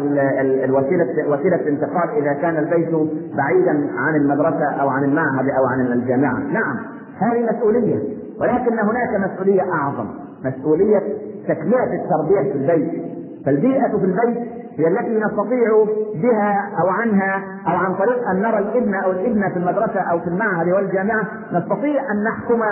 الوسيلة 0.64 1.28
وسيلة 1.28 1.56
الانتقال 1.56 2.10
إذا 2.16 2.32
كان 2.32 2.56
البيت 2.56 3.10
بعيدا 3.36 3.90
عن 3.96 4.16
المدرسة 4.16 4.64
أو 4.64 4.88
عن 4.88 5.04
المعهد 5.04 5.48
أو 5.48 5.64
عن 5.66 5.80
الجامعة، 5.80 6.38
نعم 6.38 6.76
هذه 7.18 7.56
مسؤولية 7.56 7.98
ولكن 8.40 8.78
هناك 8.78 9.30
مسؤولية 9.30 9.62
أعظم، 9.72 10.06
مسؤولية 10.44 11.02
تكملة 11.48 12.04
التربية 12.04 12.52
في 12.52 12.58
البيت، 12.58 13.02
فالبيئة 13.46 13.88
في 13.88 14.04
البيت 14.04 14.57
هي 14.78 14.88
التي 14.88 15.18
نستطيع 15.18 15.84
بها 16.14 16.70
أو 16.82 16.88
عنها 16.88 17.44
أو 17.66 17.76
عن 17.76 17.94
طريق 17.94 18.28
أن 18.28 18.42
نرى 18.42 18.58
الابن 18.58 18.94
أو 18.94 19.10
الابنة 19.10 19.48
في 19.48 19.56
المدرسة 19.56 20.00
أو 20.00 20.18
في 20.20 20.26
المعهد 20.26 20.68
والجامعة 20.68 21.22
نستطيع 21.52 22.02
أن 22.12 22.24
نحكم 22.24 22.62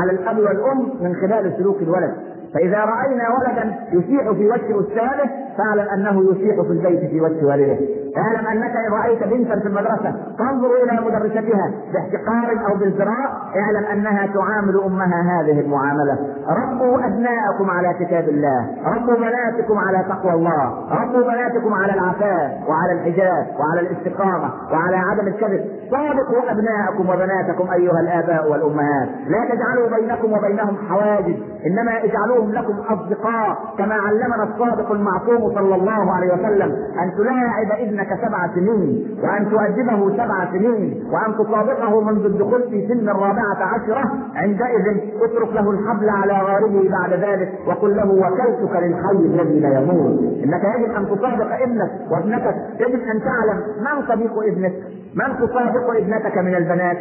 على 0.00 0.12
الأب 0.12 0.38
والأم 0.38 0.90
من 1.00 1.14
خلال 1.14 1.54
سلوك 1.58 1.82
الولد 1.82 2.14
فإذا 2.54 2.78
رأينا 2.78 3.24
ولدا 3.30 3.74
يشيع 3.92 4.32
في 4.32 4.46
وجه 4.46 4.80
أستاذه 4.80 5.30
فاعلم 5.58 5.88
أنه 5.88 6.30
يشيع 6.30 6.62
في 6.62 6.70
البيت 6.70 7.10
في 7.10 7.20
وجه 7.20 7.44
والده. 7.44 7.78
اعلم 8.16 8.46
أنك 8.46 8.76
إن 8.76 8.92
رأيت 8.92 9.22
بنتا 9.24 9.60
في 9.60 9.66
المدرسة 9.66 10.14
تنظر 10.38 10.70
إلى 10.82 11.00
مدرستها 11.06 11.70
باحتقار 11.92 12.66
أو 12.68 12.74
بازدراء 12.74 13.28
اعلم 13.56 13.86
أنها 13.92 14.26
تعامل 14.26 14.80
أمها 14.86 15.40
هذه 15.40 15.60
المعاملة. 15.60 16.18
ربوا 16.48 17.06
أبناءكم 17.06 17.70
على 17.70 17.94
كتاب 17.94 18.28
الله، 18.28 18.66
ربوا 18.86 19.14
بناتكم 19.14 19.78
على 19.78 20.04
تقوى 20.08 20.32
الله، 20.32 20.64
ربوا 21.02 21.22
بناتكم 21.22 21.74
على 21.74 21.92
العفاف 21.92 22.50
وعلى 22.68 22.92
الحجاب 22.92 23.46
وعلى 23.58 23.80
الاستقامة 23.80 24.50
وعلى 24.72 24.96
عدم 24.96 25.28
الكذب. 25.28 25.64
صادقوا 25.90 26.50
أبناءكم 26.50 27.08
وبناتكم 27.08 27.70
أيها 27.72 28.00
الآباء 28.00 28.50
والأمهات، 28.50 29.08
لا 29.26 29.54
تجعلوا 29.54 29.96
بينكم 29.96 30.32
وبينهم 30.32 30.76
حواجز، 30.88 31.36
إنما 31.66 32.04
اجعلوهم 32.04 32.52
لكم 32.52 32.74
أصدقاء 32.88 33.58
كما 33.78 33.94
علمنا 33.94 34.42
الصادق 34.42 34.92
المعصوم 34.92 35.54
صلى 35.54 35.74
الله 35.74 36.14
عليه 36.14 36.32
وسلم 36.34 36.70
أن 37.02 37.12
تلاعب 37.18 37.70
ابنك 37.80 38.05
سبع 38.08 38.54
سنين 38.54 39.18
وأن 39.22 39.50
تؤدبه 39.50 40.16
سبع 40.16 40.52
سنين 40.52 41.04
وأن 41.12 41.34
تصادقه 41.38 42.00
منذ 42.00 42.24
الدخول 42.24 42.62
في 42.70 42.88
سن 42.88 43.08
الرابعة 43.08 43.58
عشرة 43.74 44.04
عندئذ 44.34 44.86
اترك 45.22 45.52
له 45.52 45.70
الحبل 45.70 46.10
على 46.10 46.32
غاربه 46.32 46.90
بعد 46.90 47.12
ذلك 47.12 47.52
وقل 47.66 47.96
له 47.96 48.10
وكلتك 48.10 48.76
للحي 48.76 49.16
الذي 49.16 49.60
لا 49.60 49.80
يموت. 49.80 50.18
إنك 50.44 50.62
يجب 50.76 50.90
أن 50.96 51.06
تصادق 51.06 51.62
ابنك 51.62 51.90
وابنتك 52.10 52.56
يجب 52.80 53.00
أن 53.00 53.20
تعلم 53.20 53.58
من 53.78 54.06
صديق 54.08 54.32
ابنك 54.52 54.72
من 55.14 55.36
تصادق 55.46 55.90
ابنتك 55.96 56.38
من 56.38 56.54
البنات 56.54 56.98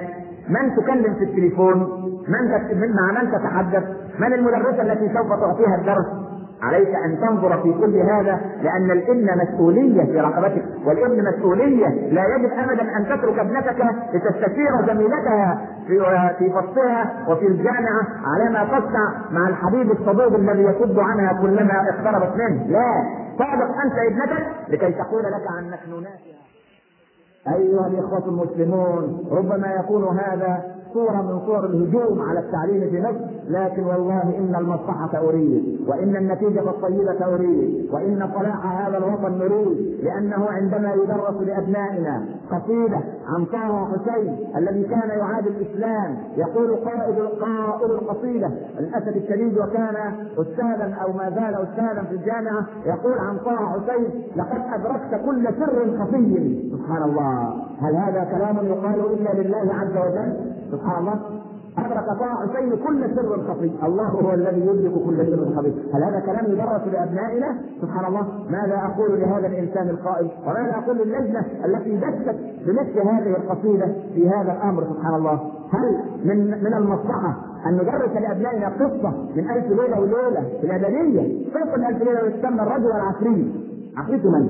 من 0.49 0.75
تكلم 0.75 1.13
في 1.13 1.23
التليفون 1.23 1.77
من 2.27 2.95
مع 2.95 3.21
من 3.21 3.31
تتحدث 3.31 3.83
من 4.19 4.33
المدرسة 4.33 4.81
التي 4.81 5.07
سوف 5.13 5.29
تعطيها 5.39 5.75
الدرس. 5.75 6.05
عليك 6.61 6.95
أن 6.95 7.19
تنظر 7.21 7.61
في 7.61 7.73
كل 7.73 7.95
هذا 7.95 8.41
لأن 8.61 8.91
الابن 8.91 9.27
مسؤولية 9.43 10.03
في 10.03 10.19
رقبتك 10.19 10.63
والابن 10.85 11.23
مسؤولية 11.27 11.87
لا 11.87 12.35
يجب 12.35 12.51
ابدا 12.51 12.97
أن 12.97 13.05
تترك 13.05 13.39
ابنتك 13.39 13.85
لتستشير 14.13 14.71
زميلتها 14.87 15.67
في 15.87 15.99
في 16.39 16.49
فصلها 16.49 17.13
وفي 17.29 17.47
الجامعة 17.47 18.07
على 18.25 18.49
ما 18.49 18.63
تصنع 18.63 19.11
مع 19.31 19.49
الحبيب 19.49 19.91
الصدوق 19.91 20.35
الذي 20.35 20.63
يصد 20.63 20.99
عنها 20.99 21.41
كلما 21.41 21.89
اقتربت 21.89 22.35
منه. 22.35 22.67
لا 22.67 23.03
صادق 23.37 23.69
أنت 23.85 23.93
ابنتك 24.11 24.45
لكي 24.69 24.91
تقول 24.91 25.23
لك 25.23 25.47
عن 25.57 25.71
مكنوناتها 25.71 26.45
أيها 27.47 27.87
الإخوة 27.87 28.25
المسلمون 28.27 29.19
ربما 29.31 29.67
يكون 29.79 30.17
هذا 30.17 30.63
صورة 30.93 31.21
من 31.21 31.39
صور 31.45 31.65
الهجوم 31.65 32.21
على 32.29 32.39
التعليم 32.39 32.89
في 32.89 33.01
مصر. 33.01 33.34
لكن 33.49 33.83
والله 33.83 34.21
إن 34.37 34.55
المصلحة 34.55 35.17
أريد 35.29 35.79
وإن 35.87 36.15
النتيجة 36.15 36.69
الطيبة 36.69 37.25
أريد 37.35 37.89
وإن 37.91 38.29
صلاح 38.39 38.81
هذا 38.81 38.97
الوطن 38.97 39.37
نريد 39.37 39.99
لأنه 40.03 40.45
عندما 40.49 40.93
يدرس 40.93 41.41
لأبنائنا 41.41 42.25
قصيدة 42.51 42.99
عن 43.27 43.45
طه 43.45 43.85
حسين 43.85 44.37
الذي 44.57 44.83
كان 44.83 45.09
يعادي 45.09 45.49
الإسلام 45.49 46.17
يقول 46.37 46.75
قائد 46.75 47.19
قائل 47.19 47.91
القصيدة 47.91 48.51
للأسف 48.79 49.15
الشديد 49.15 49.57
وكان 49.57 49.95
أستاذا 50.37 50.97
أو 51.01 51.13
ما 51.13 51.29
زال 51.29 51.55
أستاذا 51.55 52.03
في 52.09 52.15
الجامعة 52.15 52.65
يقول 52.85 53.17
عن 53.19 53.37
طه 53.37 53.55
حسين 53.55 54.23
لقد 54.35 54.61
أدركت 54.73 55.25
كل 55.25 55.47
سر 55.59 55.97
خفي. 55.99 56.69
سبحان 56.71 57.03
الله. 57.03 57.53
هل 57.81 57.95
هذا 57.95 58.23
كلام 58.23 58.65
يقال 58.65 58.99
إلا 59.13 59.41
لله 59.41 59.73
عز 59.73 59.97
وجل؟ 59.97 60.33
سبحان 60.71 60.99
الله. 61.01 61.44
أدرك 61.77 62.05
طه 62.05 62.25
حسين 62.47 62.69
كل 62.87 63.15
سر 63.15 63.43
خفي 63.47 63.71
الله 63.83 64.07
هو 64.07 64.33
الذي 64.33 64.61
يدرك 64.61 65.03
كل 65.05 65.17
سر 65.17 65.55
خفي 65.55 65.73
هل 65.93 66.03
هذا 66.03 66.19
كلام 66.19 66.45
يدرس 66.45 66.81
لأبنائنا؟ 66.93 67.57
سبحان 67.81 68.05
الله. 68.05 68.27
ماذا 68.49 68.75
أقول 68.85 69.19
لهذا 69.19 69.47
الإنسان 69.47 69.89
القائل؟ 69.89 70.27
وماذا 70.47 70.75
أقول 70.77 70.97
للجنة 70.97 71.45
التي 71.65 71.95
دست 71.97 72.35
بمثل 72.65 72.99
هذه 72.99 73.35
القصيدة 73.37 73.85
في 74.13 74.29
هذا 74.29 74.51
الأمر؟ 74.51 74.83
سبحان 74.83 75.15
الله. 75.15 75.39
هل 75.71 75.97
من 76.25 76.63
من 76.63 76.73
المصلحة 76.73 77.37
أن 77.65 77.73
ندرس 77.73 78.11
لأبنائنا 78.21 78.67
قصة 78.69 79.13
من 79.35 79.49
ألف 79.49 79.65
ليلة 79.67 79.99
وليلة 79.99 80.43
في 80.61 80.67
الأدبية 80.67 81.45
قصة 81.55 81.89
ألف 81.89 82.03
ليلة 82.03 82.29
تسمى 82.29 82.61
الرجل 82.63 82.91
العفريت 82.91 83.47
عفريت 83.97 84.25
من؟ 84.25 84.49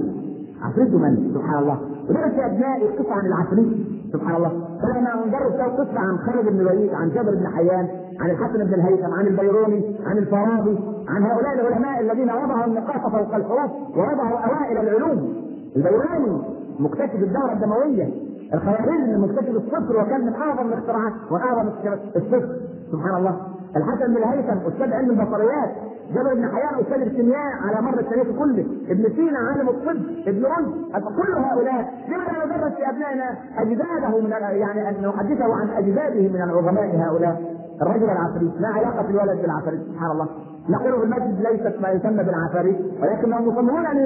عفريت 0.62 0.94
من؟ 0.94 1.32
سبحان 1.34 1.64
الله. 1.64 1.80
ودرس 2.10 2.34
لأبنائي 2.38 2.84
قصة 2.88 3.14
عن 3.14 3.26
العفريت 3.26 3.95
سبحان 4.16 4.36
الله. 4.36 4.52
فلما 4.82 5.26
ندرس 5.26 5.56
له 5.60 5.66
قصة 5.66 6.00
عن 6.00 6.18
خالد 6.18 6.50
بن 6.50 6.60
الوليد 6.60 6.94
عن 6.94 7.10
جابر 7.10 7.32
بن 7.36 7.48
حيان 7.48 7.88
عن 8.22 8.30
الحسن 8.30 8.60
بن 8.68 8.74
الهيثم 8.74 9.14
عن 9.14 9.28
البيروني 9.28 9.98
عن 10.06 10.18
الفارابي 10.18 10.80
عن 11.10 11.24
هؤلاء 11.24 11.54
العلماء 11.54 12.02
الذين 12.02 12.30
وضعوا 12.32 12.66
النقاط 12.66 13.12
فوق 13.12 13.36
الحروف 13.36 13.72
ووضعوا 13.98 14.38
أوائل 14.40 14.78
العلوم. 14.78 15.34
البيروني 15.76 16.42
مكتشف 16.80 17.16
الدورة 17.16 17.54
الدموية 17.54 18.08
الخوارزمي 18.54 19.18
مكتشف 19.18 19.50
الصفر 19.50 20.02
وكان 20.02 20.22
من 20.26 20.34
أعظم 20.34 20.68
الاختراعات 20.68 21.14
وأعظم 21.32 21.68
الصفر 22.16 22.50
سبحان 22.92 23.16
الله. 23.18 23.36
الحسن 23.76 24.14
بن 24.14 24.18
الهيثم 24.18 24.58
أستاذ 24.68 24.94
علم 24.94 25.10
البصريات 25.10 25.70
جابر 26.14 26.34
بن 26.34 26.48
حيان 26.48 26.80
أستاذ 26.80 27.02
الكيمياء 27.02 27.52
على 27.62 27.82
مر 27.82 28.00
التاريخ 28.00 28.28
كله 28.40 28.66
ابن 28.90 29.04
سينا 29.16 29.40
عالم 29.40 29.70
الطب 29.70 29.98
ابن 30.28 30.46
رشد 30.46 31.04
كل 31.04 31.34
هؤلاء 31.34 31.94
لماذا 32.08 32.46
ندرس 32.46 32.74
في 32.74 32.90
أبنائنا 32.90 33.38
أجداده 33.58 34.20
من 34.22 34.30
يعني 34.32 34.90
أن 34.90 35.08
نحدثه 35.08 35.54
عن 35.56 35.70
أجداده 35.70 36.22
من 36.22 36.42
العظماء 36.42 36.96
هؤلاء؟ 36.96 37.56
الرجل 37.82 38.04
العفريت 38.04 38.52
لا 38.60 38.68
علاقة 38.68 39.10
الولد 39.10 39.42
بالعفريت 39.42 39.82
سبحان 39.82 40.12
الله. 40.12 40.28
نقول 40.70 41.00
في 41.00 41.04
المسجد 41.04 41.42
ليست 41.42 41.82
ما 41.82 41.90
يسمى 41.90 42.24
بالعفاريت 42.24 42.78
ولكنهم 43.02 43.48
مصممون 43.48 43.86
أن 43.86 43.98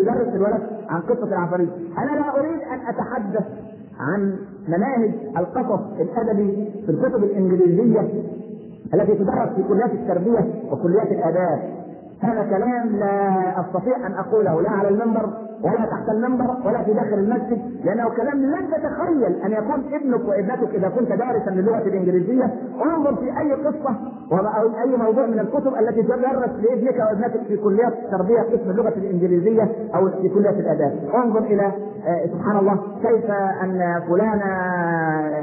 يدرس 0.00 0.34
الولد 0.34 0.62
عن 0.88 1.00
قصة 1.00 1.26
العفاريت 1.26 1.68
أنا 1.98 2.20
لا 2.20 2.40
أريد 2.40 2.60
أن 2.60 2.78
أتحدث 2.88 3.44
عن 4.00 4.36
مناهج 4.68 5.14
القصص 5.36 5.80
الأدبي 6.00 6.72
في 6.86 6.92
الكتب 6.92 7.24
الإنجليزية. 7.24 8.22
التي 8.94 9.14
تدرس 9.14 9.48
في 9.56 9.62
كليات 9.62 9.90
التربية 9.90 10.72
وكليات 10.72 11.06
الآداب. 11.06 11.78
هذا 12.22 12.42
كلام 12.42 12.96
لا 12.96 13.60
أستطيع 13.60 14.06
أن 14.06 14.12
أقوله 14.14 14.62
لا 14.62 14.70
على 14.70 14.88
المنبر 14.88 15.47
ولا 15.64 15.86
تحت 15.86 16.08
المنبر 16.08 16.56
ولا 16.64 16.82
في 16.82 16.92
داخل 16.92 17.14
المسجد 17.14 17.58
لأنه 17.84 18.08
كلام 18.08 18.38
لن 18.38 18.68
تتخيل 18.70 19.42
أن 19.44 19.52
يكون 19.52 19.94
ابنك 19.94 20.28
وابنتك 20.28 20.74
إذا 20.74 20.88
كنت 20.88 21.08
دارسا 21.08 21.50
للغة 21.50 21.78
الإنجليزية 21.78 22.50
انظر 22.84 23.14
في 23.14 23.38
أي 23.38 23.52
قصة 23.52 23.96
أو 24.32 24.68
أي 24.82 24.96
موضوع 24.96 25.26
من 25.26 25.38
الكتب 25.38 25.74
التي 25.80 26.02
تدرس 26.02 26.50
لابنك 26.62 26.98
وابنتك 26.98 27.42
في 27.48 27.56
كليات 27.56 27.92
التربيه 27.92 28.40
قسم 28.40 28.70
اللغة 28.70 28.88
الإنجليزية 28.96 29.68
أو 29.94 30.08
في 30.08 30.28
كلية 30.28 30.50
الأداب. 30.50 30.98
انظر 31.14 31.40
إلى 31.40 31.72
سبحان 32.32 32.56
الله 32.58 32.78
كيف 33.02 33.30
أن 33.62 34.02
فلانه 34.08 34.44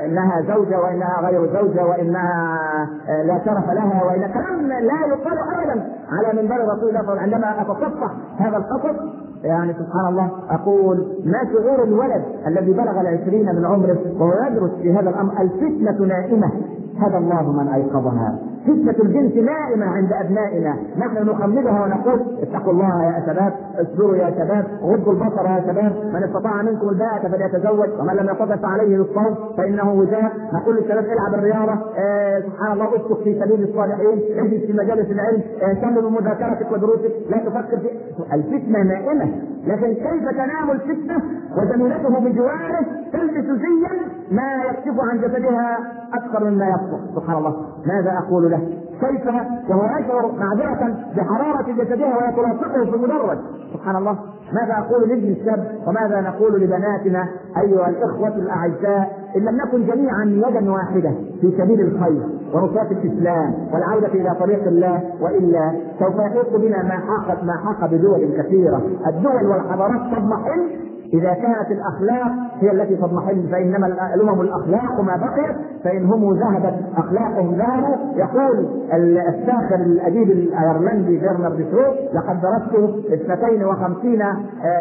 انها 0.05 0.41
زوجة 0.55 0.79
وإنها 0.79 1.29
غير 1.29 1.53
زوجة 1.53 1.85
وإنها 1.85 2.59
لا 3.07 3.41
شرف 3.45 3.69
لها 3.69 4.03
وإن 4.03 4.31
كلام 4.33 4.67
لا 4.67 5.07
يقال 5.07 5.37
ابدا. 5.55 5.85
على 6.11 6.41
منبر 6.41 6.73
رسول 6.73 6.97
الله 6.97 7.21
عندما 7.21 7.61
اتصفح 7.61 8.11
هذا 8.39 8.57
القصص 8.57 9.24
يعني 9.43 9.73
سبحان 9.73 10.07
الله 10.09 10.31
أقول 10.49 10.97
ما 11.25 11.39
شعور 11.53 11.83
الولد 11.83 12.23
الذي 12.47 12.73
بلغ 12.73 13.01
العشرين 13.01 13.55
من 13.55 13.65
عمره 13.65 13.97
وهو 14.19 14.33
يدرس 14.47 14.71
في 14.81 14.93
هذا 14.93 15.09
الأمر؟ 15.09 15.41
الفتنة 15.41 16.05
نائمة. 16.07 16.51
هدى 16.97 17.17
الله 17.17 17.51
من 17.51 17.67
أيقظها. 17.67 18.39
فتنة 18.65 18.95
الجنس 19.03 19.33
نائمة 19.33 19.85
عند 19.85 20.13
أبنائنا، 20.13 20.75
نحن 20.97 21.29
نخمدها 21.29 21.83
ونقول 21.83 22.19
اتقوا 22.41 22.73
الله 22.73 23.03
يا 23.03 23.23
شباب، 23.27 23.53
اصبروا 23.75 24.15
يا 24.15 24.31
شباب، 24.31 24.65
غضوا 24.81 25.13
البصر 25.13 25.45
يا 25.45 25.61
شباب، 25.67 25.93
من 26.13 26.23
استطاع 26.23 26.61
منكم 26.61 26.89
الباءة 26.89 27.27
فليتزوج، 27.27 27.89
ومن 27.99 28.13
لم 28.13 28.29
يستطع 28.29 28.55
فعليه 28.55 28.97
بالصوم 28.97 29.35
فإنه 29.57 29.93
وجاء، 29.93 30.31
نقول 30.53 30.75
للشباب 30.75 31.05
العب 31.05 31.33
الرياضة، 31.33 31.73
آه 31.97 32.39
سبحان 32.39 32.71
الله 32.73 32.87
اسلك 32.95 33.17
في 33.23 33.39
سبيل 33.39 33.63
الصالحين، 33.63 34.19
اجلس 34.39 34.65
في 34.65 34.73
مجالس 34.73 35.11
العلم، 35.11 35.41
آه 35.61 35.73
كمل 35.73 36.03
مذاكرتك 36.11 36.71
ودروسك، 36.71 37.11
لا 37.29 37.37
تفكر 37.37 37.77
في 37.77 37.89
الفتنة 38.33 38.83
نائمة، 38.83 39.31
لكن 39.67 39.93
كيف 39.93 40.29
تنام 40.31 40.71
الفتنة 40.71 41.17
وزميلته 41.57 42.19
بجواره 42.19 42.85
تلبس 43.13 43.45
زيا 43.45 43.91
ما 44.31 44.63
يكشف 44.69 44.99
عن 45.11 45.17
جسدها 45.17 45.77
أكثر 46.13 46.49
مما 46.49 46.65
يصلح، 46.65 46.99
سبحان 47.15 47.37
الله، 47.37 47.55
ماذا 47.85 48.17
أقول 48.17 48.45
له؟ 48.55 48.69
كيف 49.01 49.25
وهو 49.69 49.85
يشعر 49.99 50.31
معذرة 50.39 50.95
بحرارة 51.17 51.71
جسدها 51.71 52.17
وهي 52.17 52.31
تلاصقه 52.31 52.85
في 52.91 52.95
المدرج. 52.95 53.37
سبحان 53.73 53.95
الله. 53.95 54.17
ماذا 54.53 54.73
أقول 54.77 55.09
لابن 55.09 55.31
الشاب؟ 55.31 55.71
وماذا 55.87 56.21
نقول 56.21 56.61
لبناتنا 56.61 57.27
أيها 57.57 57.89
الإخوة 57.89 58.27
الأعزاء 58.27 59.17
إن 59.35 59.41
لم 59.41 59.55
نكن 59.55 59.85
جميعا 59.85 60.25
يدا 60.25 60.71
واحدة 60.71 61.11
في 61.41 61.53
سبيل 61.57 61.81
الخير 61.81 62.21
ونصرة 62.53 62.87
الإسلام 62.91 63.53
والعودة 63.73 64.07
إلى 64.07 64.35
طريق 64.39 64.67
الله 64.67 65.03
وإلا 65.21 65.73
سوف 65.99 66.15
يحيط 66.15 66.55
بنا 66.55 66.83
ما 66.83 66.91
حاق 67.07 67.43
ما 67.43 67.53
حاق 67.65 67.89
بدول 67.89 68.41
كثيرة. 68.41 68.81
الدول 69.07 69.45
والحضارات 69.47 70.01
تضمحل 70.15 70.84
إذا 71.13 71.33
كانت 71.33 71.71
الأخلاق 71.71 72.31
هي 72.59 72.71
التي 72.71 72.95
تضمحل 72.95 73.47
فإنما 73.51 73.87
الأمم 74.15 74.41
الأخلاق 74.41 75.01
ما 75.01 75.17
بقيت 75.17 75.55
فإن 75.83 76.05
هم 76.05 76.33
ذهبت 76.33 76.73
أخلاقهم 76.97 77.55
ذهبوا. 77.55 77.95
يقول 78.15 78.67
الساخر 78.93 79.75
الأديب 79.75 80.31
الأيرلندي 80.31 81.17
برنارد 81.19 81.65
شو 81.71 81.81
لقد 82.17 82.41
درست 82.41 82.95
52 83.13 84.21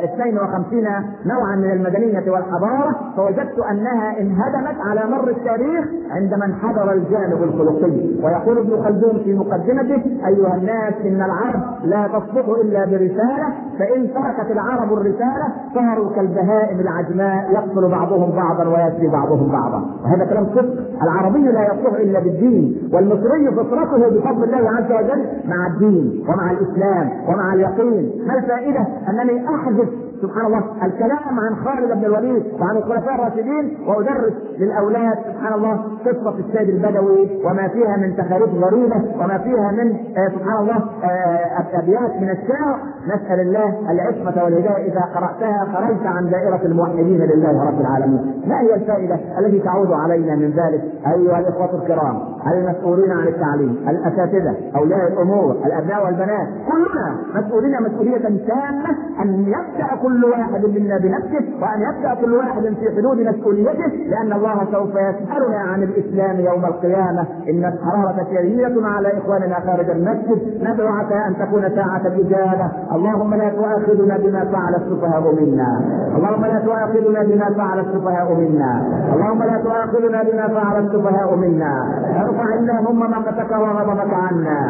52 0.04 0.84
نوعا 1.26 1.56
من 1.56 1.70
المدنية 1.70 2.30
والحضارة 2.30 2.96
فوجدت 3.16 3.58
أنها 3.70 4.20
انهدمت 4.20 4.76
على 4.80 5.00
مر 5.10 5.28
التاريخ 5.28 5.84
عندما 6.10 6.44
انحدر 6.44 6.92
الجانب 6.92 7.42
الخلقي. 7.42 8.24
ويقول 8.24 8.58
ابن 8.58 8.84
خلدون 8.84 9.22
في 9.24 9.34
مقدمته 9.34 10.02
أيها 10.26 10.54
الناس 10.56 10.94
إن 11.04 11.22
العرب 11.22 11.62
لا 11.84 12.08
تصلح 12.08 12.48
إلا 12.64 12.84
برسالة 12.84 13.48
فإن 13.78 14.08
تركت 14.14 14.50
العرب 14.50 14.92
الرسالة 14.92 15.46
صاروا 15.74 16.10
كالبهائم 16.16 16.80
العجماء 16.80 17.52
يقتل 17.52 17.88
بعضهم 17.88 18.30
بعضا 18.36 18.64
ويسري 18.68 19.08
بعضهم 19.08 19.52
بعضا. 19.52 19.84
وهذا 20.04 20.24
كلام 20.24 20.46
صدق. 20.46 21.02
العربي 21.02 21.42
لا 21.42 21.62
يصلح 21.62 21.94
إلا 22.00 22.20
بالدين. 22.20 22.90
والمصري 22.92 23.50
فطرته 23.50 24.08
بفضل 24.08 24.44
الله 24.44 24.70
عز 24.70 24.92
وجل 24.92 25.26
مع 25.48 25.66
الدين 25.66 26.24
ومع 26.28 26.50
الإسلام 26.50 27.10
ومع 27.28 27.54
اليقين. 27.54 28.12
ما 28.26 28.34
الفائدة؟ 28.38 28.86
أنني 29.08 29.48
أحذف 29.48 29.88
سبحان 30.22 30.46
الله 30.46 30.62
الكلام 30.82 31.40
عن 31.40 31.56
خالد 31.64 31.92
بن 31.92 32.04
الوليد 32.04 32.44
وعن 32.60 32.76
الخلفاء 32.76 33.14
الراشدين 33.14 33.78
وأدرس 33.86 34.32
للأولاد 34.58 35.18
سبحان 35.32 35.52
الله 35.54 35.82
قصة 36.06 36.34
السيد 36.38 36.68
البدوي 36.68 37.40
وما 37.44 37.68
فيها 37.68 37.96
من 37.96 38.16
تخاريف 38.16 38.48
غريبة 38.54 38.96
وما 39.20 39.38
فيها 39.38 39.70
من 39.72 39.96
آه 40.16 40.28
سبحان 40.28 40.62
الله 40.62 40.76
آه 41.04 41.64
أبيات 41.74 42.10
من 42.22 42.30
الشعر 42.30 42.78
نسأل 43.06 43.40
الله 43.40 43.90
العصمة 43.90 44.44
والهداية 44.44 44.92
إذا 44.92 45.00
قرأتها 45.00 45.64
خرجت 45.74 46.06
عن 46.06 46.30
دائرة 46.30 46.60
الموحدين 46.64 47.20
لله 47.20 47.64
رب 47.68 47.80
العالمين. 47.80 48.42
ما 48.46 48.60
هي 48.60 48.74
الفائدة 48.74 49.18
التي 49.38 49.58
تعود 49.58 49.92
علينا 49.92 50.34
من 50.36 50.50
ذلك؟ 50.50 50.82
أيها 51.06 51.38
الإخوة 51.38 51.82
الكرام 51.82 52.20
المسؤولين 52.52 53.10
عن 53.10 53.26
التعليم 53.28 53.76
الأساتذة 53.88 54.54
أولياء 54.76 55.08
الأمور 55.08 55.56
الأبناء 55.66 56.04
والبنات 56.04 56.48
كلنا 56.72 57.16
مسؤولين 57.34 57.82
مسؤولية 57.82 58.18
تامة 58.46 58.96
أن 59.22 59.40
يبدا 59.42 59.84
كل 60.04 60.24
واحد 60.24 60.64
منا 60.64 60.96
بنفسه 60.98 61.44
وأن 61.62 61.80
يبدأ 61.88 62.14
كل 62.20 62.34
واحد 62.34 62.62
في 62.62 62.86
حدود 62.96 63.18
مسؤوليته 63.20 63.92
لأن 64.12 64.32
الله 64.32 64.58
سوف 64.72 64.90
يسالنا 64.90 65.58
عن 65.58 65.82
الإسلام 65.82 66.40
يوم 66.40 66.64
القيامة. 66.64 67.24
إن 67.50 67.64
الحرارة 67.72 68.26
شديدة 68.34 68.88
على 68.88 69.08
إخواننا 69.18 69.56
خارج 69.66 69.90
المسجد. 69.90 70.40
ندعو 70.62 70.88
أن 71.28 71.34
تكون 71.38 71.62
ساعة 71.74 72.02
الإجابة. 72.06 72.66
اللهم 72.94 73.34
لا 73.34 73.48
تؤاخذنا 73.48 74.16
بما 74.16 74.44
فعل 74.44 74.74
السفهاء 74.74 75.34
منا. 75.40 75.80
اللهم 76.16 76.44
لا 76.44 76.58
تؤاخذنا 76.58 77.22
بما 77.22 77.48
فعل 77.58 77.78
السفهاء 77.80 78.34
منا. 78.34 78.72
اللهم 79.14 79.42
لا 79.42 79.58
تؤاخذنا 79.64 80.22
بما 80.22 80.46
فعل 80.48 80.86
السفهاء 80.86 81.36
منا. 81.36 81.74
ارفع 82.22 82.54
اللهم 82.54 83.00
مقتك 83.10 83.50
وغضبك 83.50 84.14
عنا. 84.14 84.60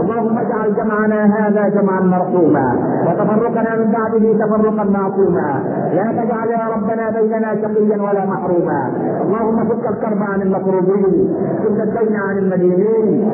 اللهم 0.00 0.38
اجعل 0.38 0.74
جمعنا 0.74 1.20
هذا 1.38 1.68
جمعا 1.68 2.00
مرحوما. 2.00 2.66
وتفرقنا 3.06 3.76
من 3.76 3.92
بعده 3.92 4.46
تفرقا 4.46 4.79
معصوما. 4.88 5.62
لا 5.94 6.12
تجعل 6.22 6.48
يا 6.50 6.68
ربنا 6.76 7.10
بيننا 7.10 7.54
شقيا 7.62 8.02
ولا 8.02 8.26
محروما. 8.26 8.90
اللهم 9.22 9.64
فك 9.68 9.88
الكرب 9.88 10.22
عن 10.22 10.42
المكروبين 10.42 11.36
فك 11.64 11.80
الدين 11.82 12.16
عن 12.16 12.38
المدينين 12.38 13.30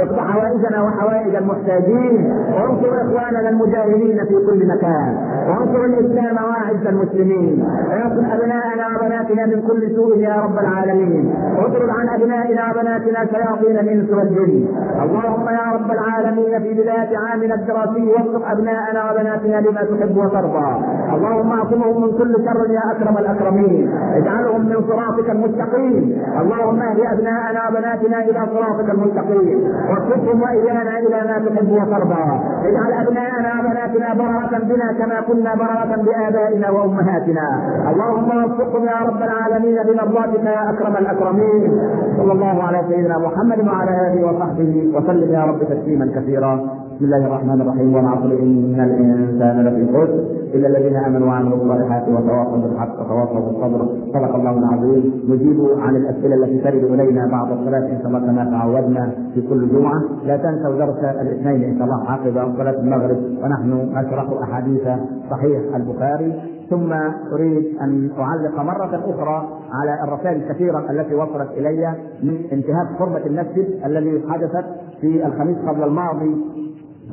اقض 0.00 0.18
حوائجنا 0.18 0.82
وحوائج 0.82 1.34
المحتاجين 1.34 2.34
وانصر 2.54 2.92
إخواننا 3.02 3.48
المجاهدين 3.48 4.24
في 4.24 4.34
كل 4.46 4.68
مكان. 4.68 5.16
وانصر 5.48 5.84
الإسلام 5.84 6.36
وأعز 6.36 6.86
المسلمين. 6.86 7.64
واصل 7.90 8.24
أبناءنا 8.36 8.86
وبناتنا 8.96 9.46
من 9.46 9.62
كل 9.68 9.96
سوء 9.96 10.18
يا 10.18 10.34
رب 10.44 10.58
العالمين. 10.58 11.34
واطرد 11.56 11.90
عن 11.90 12.08
أبنائنا 12.08 12.62
وبناتنا 12.70 13.18
شياطين 13.32 13.78
الإنس 13.78 14.10
والجن. 14.10 14.66
اللهم 15.02 15.46
يا 15.48 15.66
رب 15.74 15.90
العالمين 15.90 16.62
في 16.62 16.74
بداية 16.74 17.18
عامنا 17.18 17.54
الدراسي 17.54 18.08
وفق 18.08 18.50
أبناءنا 18.50 19.10
وبناتنا 19.10 19.56
لما 19.60 19.82
تحب 19.82 20.16
وترضى. 20.16 20.70
اللهم 21.14 21.52
أعصمهم 21.52 22.02
من 22.02 22.12
كل 22.18 22.34
شر 22.44 22.70
يا 22.70 22.82
أكرم 22.92 23.18
الأكرمين. 23.18 23.92
اجعلهم 24.14 24.60
من 24.60 24.78
صراطك 24.88 25.30
المستقيم. 25.30 26.22
اللهم 26.40 26.82
اهد 26.82 27.00
أبناءنا 27.14 27.60
وبناتنا 27.68 28.18
إلى 28.28 28.40
صراطك 28.54 28.90
المستقيم. 28.90 29.58
وارزقهم 29.90 30.42
وإيانا 30.42 30.98
إلى 30.98 31.18
ما 31.28 31.36
تحب 31.46 31.68
وترضى. 31.72 32.24
اجعل 32.68 32.92
أبناءنا 33.06 33.50
وبناتنا 33.60 34.14
بررة 34.14 34.58
بنا 34.70 34.92
كما 34.98 35.20
كنا 35.34 35.54
بررة 35.54 36.02
بآبائنا 36.06 36.70
وأمهاتنا. 36.70 37.46
اللهم 37.90 38.44
وفقهم 38.44 38.84
يا 38.84 38.98
رب 39.08 39.22
العالمين 39.22 39.76
بمرضاتك 39.82 40.44
يا 40.44 40.70
أكرم 40.70 40.96
الأكرمين. 40.96 41.70
صلى 42.16 42.32
الله 42.32 42.62
على 42.62 42.82
سيدنا 42.88 43.18
محمد 43.18 43.68
وعلى 43.68 43.90
آله 44.06 44.26
وصحبه 44.26 44.92
وسلم 44.94 45.32
يا 45.32 45.44
رب 45.44 45.58
تسليما 45.58 46.06
كثيرا. 46.16 46.83
بسم 46.94 47.04
الله 47.04 47.26
الرحمن 47.26 47.60
الرحيم. 47.60 47.94
والعصر 47.94 48.24
إن 48.24 48.80
الإنسان 48.80 49.66
لفي 49.66 49.92
خسر 49.92 50.24
إلا 50.54 50.68
الذين 50.68 50.96
آمنوا 50.96 51.28
وعملوا 51.28 51.56
الصالحات 51.56 52.08
وتواصوا 52.08 52.56
بالحق 52.56 53.00
وتواصوا 53.00 53.40
بالصبر. 53.40 53.88
صدق 54.14 54.34
الله 54.34 54.58
العظيم. 54.58 55.22
نجيب 55.28 55.58
عن 55.78 55.96
الأسئلة 55.96 56.34
التي 56.34 56.58
ترد 56.58 56.84
إلينا 56.84 57.26
بعد 57.26 57.52
الصلاة 57.52 57.86
إن 57.92 57.98
شاء 57.98 58.06
الله 58.06 58.18
كما 58.18 58.44
تعودنا 58.44 59.12
في 59.34 59.40
كل 59.48 59.68
جمعة. 59.68 60.02
لا 60.26 60.36
تنسوا 60.36 60.78
درس 60.78 61.04
الاثنين 61.04 61.64
إن 61.64 61.78
شاء 61.78 61.84
الله 61.84 62.10
عقب 62.10 62.56
صلاة 62.58 62.80
المغرب. 62.80 63.18
ونحن 63.42 63.70
نشرح 63.94 64.26
أحاديث 64.42 64.82
صحيح 65.30 65.60
البخاري. 65.74 66.32
ثم 66.70 66.92
أريد 67.32 67.64
أن 67.80 68.10
أعلق 68.18 68.60
مرة 68.60 69.00
أخرى 69.10 69.48
على 69.72 69.94
الرسائل 70.04 70.36
الكثيرة 70.36 70.90
التي 70.90 71.14
وصلت 71.14 71.48
إلي 71.56 71.94
من 72.22 72.36
انتهاك 72.52 72.86
حرمة 72.98 73.26
المسجد 73.26 73.66
الذي 73.84 74.22
حدثت 74.28 74.64
في 75.00 75.26
الخميس 75.26 75.56
قبل 75.68 75.82
الماضي. 75.82 76.34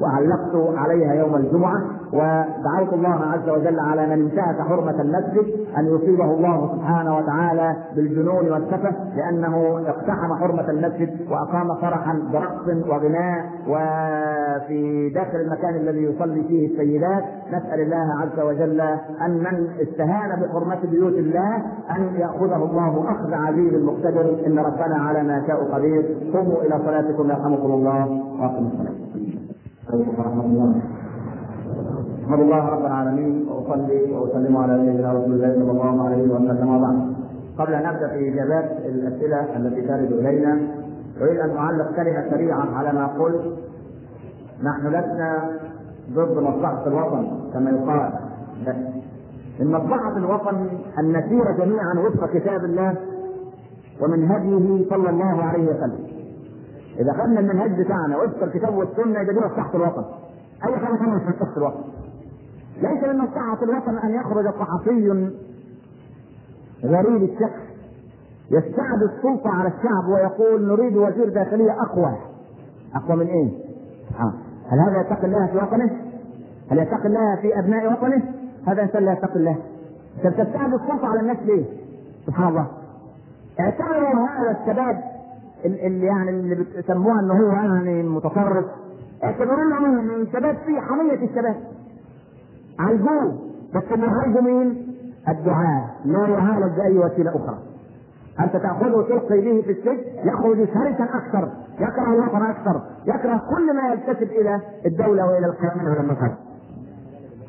وعلقت 0.02 0.78
عليها 0.78 1.14
يوم 1.14 1.36
الجمعة 1.36 1.82
ودعوت 2.14 2.94
الله 2.94 3.22
عز 3.34 3.50
وجل 3.50 3.80
على 3.80 4.06
من 4.06 4.22
انتهك 4.22 4.62
حرمة 4.62 5.02
المسجد 5.02 5.46
أن 5.78 5.86
يصيبه 5.86 6.26
الله 6.26 6.76
سبحانه 6.76 7.18
وتعالى 7.18 7.76
بالجنون 7.96 8.52
والسفة 8.52 8.92
لأنه 9.16 9.84
اقتحم 9.88 10.34
حرمة 10.34 10.70
المسجد 10.70 11.32
وأقام 11.32 11.76
فرحا 11.76 12.20
برقص 12.34 12.88
وغناء 12.88 13.46
وفي 13.68 15.10
داخل 15.10 15.38
المكان 15.38 15.76
الذي 15.76 16.04
يصلي 16.04 16.44
فيه 16.44 16.72
السيدات 16.72 17.24
نسأل 17.48 17.82
الله 17.82 18.08
عز 18.22 18.40
وجل 18.40 18.82
أن 19.22 19.38
من 19.38 19.68
استهان 19.82 20.42
بحرمة 20.42 20.80
بيوت 20.92 21.14
الله 21.14 21.56
أن 21.98 22.16
يأخذه 22.16 22.64
الله 22.64 23.12
أخذ 23.12 23.34
عزيز 23.34 23.84
مقتدر 23.84 24.46
إن 24.48 24.60
ربنا 24.60 24.96
على 24.96 25.24
ما 25.24 25.44
شاء 25.48 25.64
قدير. 25.74 26.18
قوموا 26.34 26.62
إلى 26.62 26.80
صلاتكم 26.86 27.30
يرحمكم 27.30 27.72
الله 27.72 28.06
وأقم 28.40 28.68
الصلاة. 28.68 29.11
ورحمة 29.90 30.46
الله. 30.46 30.82
رب 32.30 32.86
العالمين 32.86 33.48
وأصلي 33.50 34.12
وأسلم 34.14 34.58
على 34.58 34.78
سيدنا 34.86 35.14
رسول 35.14 35.34
الله 35.34 35.54
صلى 35.54 35.72
الله 35.72 36.06
عليه 36.06 36.24
وسلم 36.24 36.76
وبعد. 36.76 37.14
قبل 37.58 37.74
أن 37.74 37.94
نبدأ 37.94 38.08
في 38.08 38.30
إجابات 38.34 38.72
الأسئلة 38.86 39.58
التي 39.58 39.82
ترد 39.82 40.12
إلينا 40.12 40.60
أريد 41.22 41.40
أن 41.40 41.58
أعلق 41.58 41.96
كلمة 41.96 42.30
سريعة 42.30 42.76
على 42.76 42.94
ما 42.94 43.08
قلت 43.08 43.42
نحن 44.64 44.88
لسنا 44.88 45.50
ضد 46.14 46.38
مصلحة 46.38 46.88
الوطن 46.88 47.28
كما 47.54 47.70
يقال 47.70 48.12
لا. 48.66 48.76
من 49.60 49.72
مصلحة 49.72 50.18
الوطن 50.18 50.68
أن 51.00 51.10
نسير 51.10 51.52
جميعا 51.52 51.94
وفق 52.06 52.30
كتاب 52.34 52.64
الله 52.64 52.96
ومن 54.02 54.32
هديه 54.32 54.90
صلى 54.90 55.10
الله 55.10 55.44
عليه 55.44 55.64
وسلم. 55.64 56.11
إذا 57.00 57.14
خدنا 57.14 57.40
المنهج 57.40 57.82
بتاعنا 57.82 58.18
وفق 58.18 58.44
الكتاب 58.44 58.76
والسنة 58.76 59.22
يبقى 59.22 59.34
دي 59.34 59.40
مصلحه 59.40 59.76
الوطن. 59.76 60.04
أي 60.68 60.78
حاجة 60.78 60.96
ثانية 60.98 61.14
مش 61.14 61.22
مصلحه 61.36 61.58
الوطن. 61.58 61.82
ليس 62.78 63.04
من 63.04 63.18
مصلحه 63.18 63.64
الوطن 63.64 63.98
أن 63.98 64.10
يخرج 64.16 64.46
صحفي 64.46 65.32
غريب 66.86 67.24
الشكل 67.24 67.62
يستعد 68.52 69.02
السلطة 69.04 69.50
على 69.50 69.68
الشعب 69.68 70.08
ويقول 70.14 70.68
نريد 70.68 70.98
وزير 70.98 71.30
داخلية 71.30 71.72
أقوى. 71.82 72.16
أقوى 72.96 73.16
من 73.18 73.28
إيه؟ 73.28 73.50
آه. 74.20 74.34
هل 74.70 74.80
هذا 74.80 75.02
يتقي 75.02 75.28
الله 75.28 75.48
في 75.48 75.58
وطنه؟ 75.58 75.90
هل 76.72 76.78
يتقي 76.78 77.08
الله 77.08 77.36
في 77.42 77.60
أبناء 77.60 77.92
وطنه؟ 77.92 78.24
هذا 78.68 78.82
إنسان 78.84 79.06
لا 79.06 79.12
يتقي 79.14 79.36
الله. 79.36 79.56
طب 80.24 80.30
تستعد 80.32 80.74
السلطة 80.74 81.08
على 81.08 81.20
الناس 81.20 81.38
ليه؟ 81.46 81.66
سبحان 82.28 82.48
الله. 82.48 82.68
اعتبروا 83.60 84.28
هذا 84.28 84.58
الشباب 84.62 85.04
اللي 85.66 86.06
يعني 86.06 86.30
اللي 86.30 86.56
بتسموها 86.56 87.20
ان 87.20 87.32
هو 87.32 87.52
يعني 87.52 88.04
متطرف 88.04 88.66
اعتبروا 89.24 89.70
له 89.70 89.80
من 89.80 90.28
شباب 90.34 90.56
فيه 90.66 90.80
حمية 90.80 91.14
الشباب. 91.30 91.56
عالجوه 92.80 93.40
بس 93.76 93.84
اللي 93.92 94.06
يعالجوا 94.06 94.42
مين؟ 94.42 94.96
الدعاء. 95.30 95.90
لا 96.06 96.28
يعالج 96.28 96.76
بأي 96.78 96.98
وسيلة 96.98 97.30
أخرى. 97.36 97.58
أنت 98.40 98.54
تأخذه 98.54 98.96
وتلقي 98.96 99.42
به 99.42 99.62
في 99.62 99.72
السجن 99.72 100.28
يخرج 100.30 100.58
شرسا 100.58 101.04
أكثر 101.04 101.50
يكره 101.80 102.14
الوطن 102.14 102.42
أكثر 102.42 102.82
يكره 103.06 103.42
كل 103.56 103.76
ما 103.76 103.94
ينتسب 103.94 104.32
إلى 104.32 104.62
الدولة 104.86 105.26
وإلى 105.26 105.46
القيام 105.46 105.86
وإلى 105.86 106.00
المصالح 106.00 106.34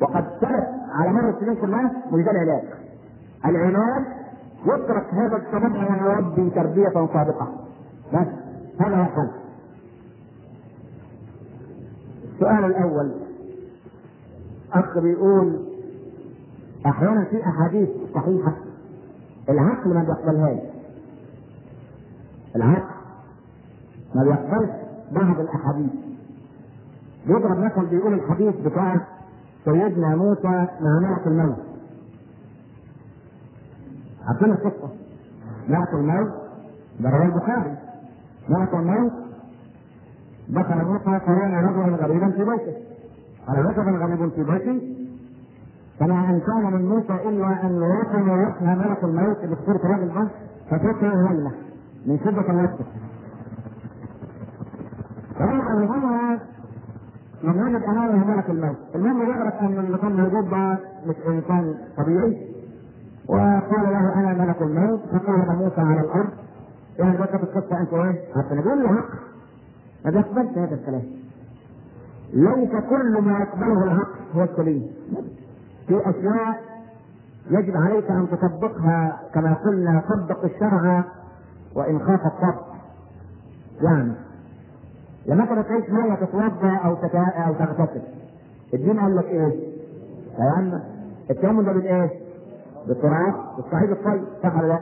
وقد 0.01 0.23
ثبت 0.41 0.67
على 0.95 1.13
مر 1.13 1.29
السنين 1.29 1.55
كلها 1.55 1.91
وجد 2.11 2.27
العلاج 2.27 2.63
العلاج 3.45 4.03
يترك 4.65 5.13
هذا 5.13 5.37
الشباب 5.37 5.75
ويربي 6.05 6.49
تربية 6.49 6.89
صادقة 6.89 7.47
بس 8.13 8.27
هذا 8.79 8.95
هو 8.95 9.01
الحل 9.01 9.29
السؤال 12.33 12.65
الأول. 12.65 13.11
اخ 14.73 14.97
بيقول 14.99 15.59
أحيانا 16.85 17.23
في 17.25 17.43
أحاديث 17.47 17.89
صحيحة. 18.15 18.53
العقل 19.49 19.93
ما 19.93 20.03
بيقبلهاش. 20.03 20.59
العقل 22.55 22.93
ما 24.15 24.23
بيقبلش 24.23 24.69
بعض 25.11 25.39
الأحاديث. 25.39 25.91
بيضرب 27.27 27.57
مثل 27.59 27.85
بيقول 27.85 28.13
الحديث 28.13 28.55
بتاع 28.55 29.07
سيدنا 29.65 30.15
موسى 30.15 30.67
مع 30.81 30.99
ملك 30.99 31.27
الموت. 31.27 31.57
عارفين 34.27 34.51
القصة؟ 34.51 34.89
ملك 35.69 35.93
الموت 35.93 36.33
ده 36.99 37.09
رواه 37.09 37.25
البخاري. 37.25 37.82
ملك 38.49 38.73
الموت 38.73 39.11
دخل 40.49 40.85
موسى 40.85 41.19
فكان 41.19 41.53
رجلا 41.65 41.95
غريبا 41.95 42.29
في 42.29 42.43
بيته. 42.43 42.73
قال 43.47 43.65
رجل 43.65 43.95
غريب 43.95 44.29
في 44.29 44.43
بيتي 44.43 44.97
فما 45.99 46.29
ان 46.29 46.39
كان 46.39 46.73
من 46.73 46.85
موسى 46.89 47.13
إلا 47.29 47.65
أن 47.65 47.75
يوصل 47.75 48.29
ويحيى 48.29 48.75
ملك 48.75 49.03
الموت 49.03 49.37
بصورة 49.37 49.95
رجل 49.95 50.11
عنه 50.11 50.29
فتوقع 50.69 51.13
ليله 51.31 51.51
من 52.05 52.19
الوقت. 52.49 52.79
فلما 55.39 55.73
ان 55.73 55.87
هو 55.87 56.37
من 57.43 57.61
وجد 57.63 57.83
امامه 57.83 58.35
ملك 58.35 58.49
الموت. 58.49 58.77
المهم 58.95 59.29
يعرف 59.29 59.53
أن 59.61 59.79
اللي 59.79 59.97
كان 59.97 60.11
موجود 60.21 60.49
ده 60.49 60.77
مش 61.05 61.15
انسان 61.27 61.75
طبيعي. 61.97 62.53
وقال 63.27 63.83
له 63.83 64.13
أنا 64.15 64.45
ملك 64.45 64.61
الموت. 64.61 64.99
فقال 64.99 65.55
موسى 65.57 65.81
على 65.81 65.99
الأرض. 66.01 66.29
يعني 66.99 67.17
ده 67.17 67.25
كانت 67.25 67.43
القصة 67.43 67.79
أنت 67.81 67.93
إيه؟ 67.93 68.21
حتى 68.35 68.55
نقول 68.55 68.83
له 68.83 68.87
حق 68.87 69.09
ما 70.05 70.11
بيقبلش 70.11 70.57
هذا 70.57 70.75
الكلام 70.75 71.03
ليس 72.33 72.69
كل 72.89 73.21
ما 73.21 73.39
يقبله 73.39 73.83
الحق 73.83 74.09
هو 74.35 74.43
السليم 74.43 74.87
في 75.87 76.01
أشياء 76.09 76.61
يجب 77.51 77.77
عليك 77.77 78.11
أن 78.11 78.27
تطبقها 78.31 79.19
كما 79.33 79.53
قلنا 79.53 80.03
طبق 80.09 80.43
الشرع 80.43 81.03
وان 81.75 81.99
خاف 81.99 82.25
الطبع 82.25 82.61
يعني 83.81 84.13
لما 85.25 85.43
انت 85.43 85.67
تعيش 85.67 85.89
مية 85.89 86.15
تتوضأ 86.15 86.75
أو 86.85 86.95
تتا... 86.95 87.25
أو 87.47 87.53
تغتسل 87.53 88.01
الدين 88.73 88.99
قال 88.99 89.15
لك 89.15 89.25
إيه؟ 89.25 89.73
تيمم 90.37 90.79
التيمم 91.29 91.61
ده 91.61 91.71
بالايه؟ 91.73 92.09
بالتراب 92.87 93.33
بالصعيد 93.57 93.89
الطيب 93.91 94.23
صح 94.43 94.55
ولا 94.57 94.67
لا؟ 94.67 94.79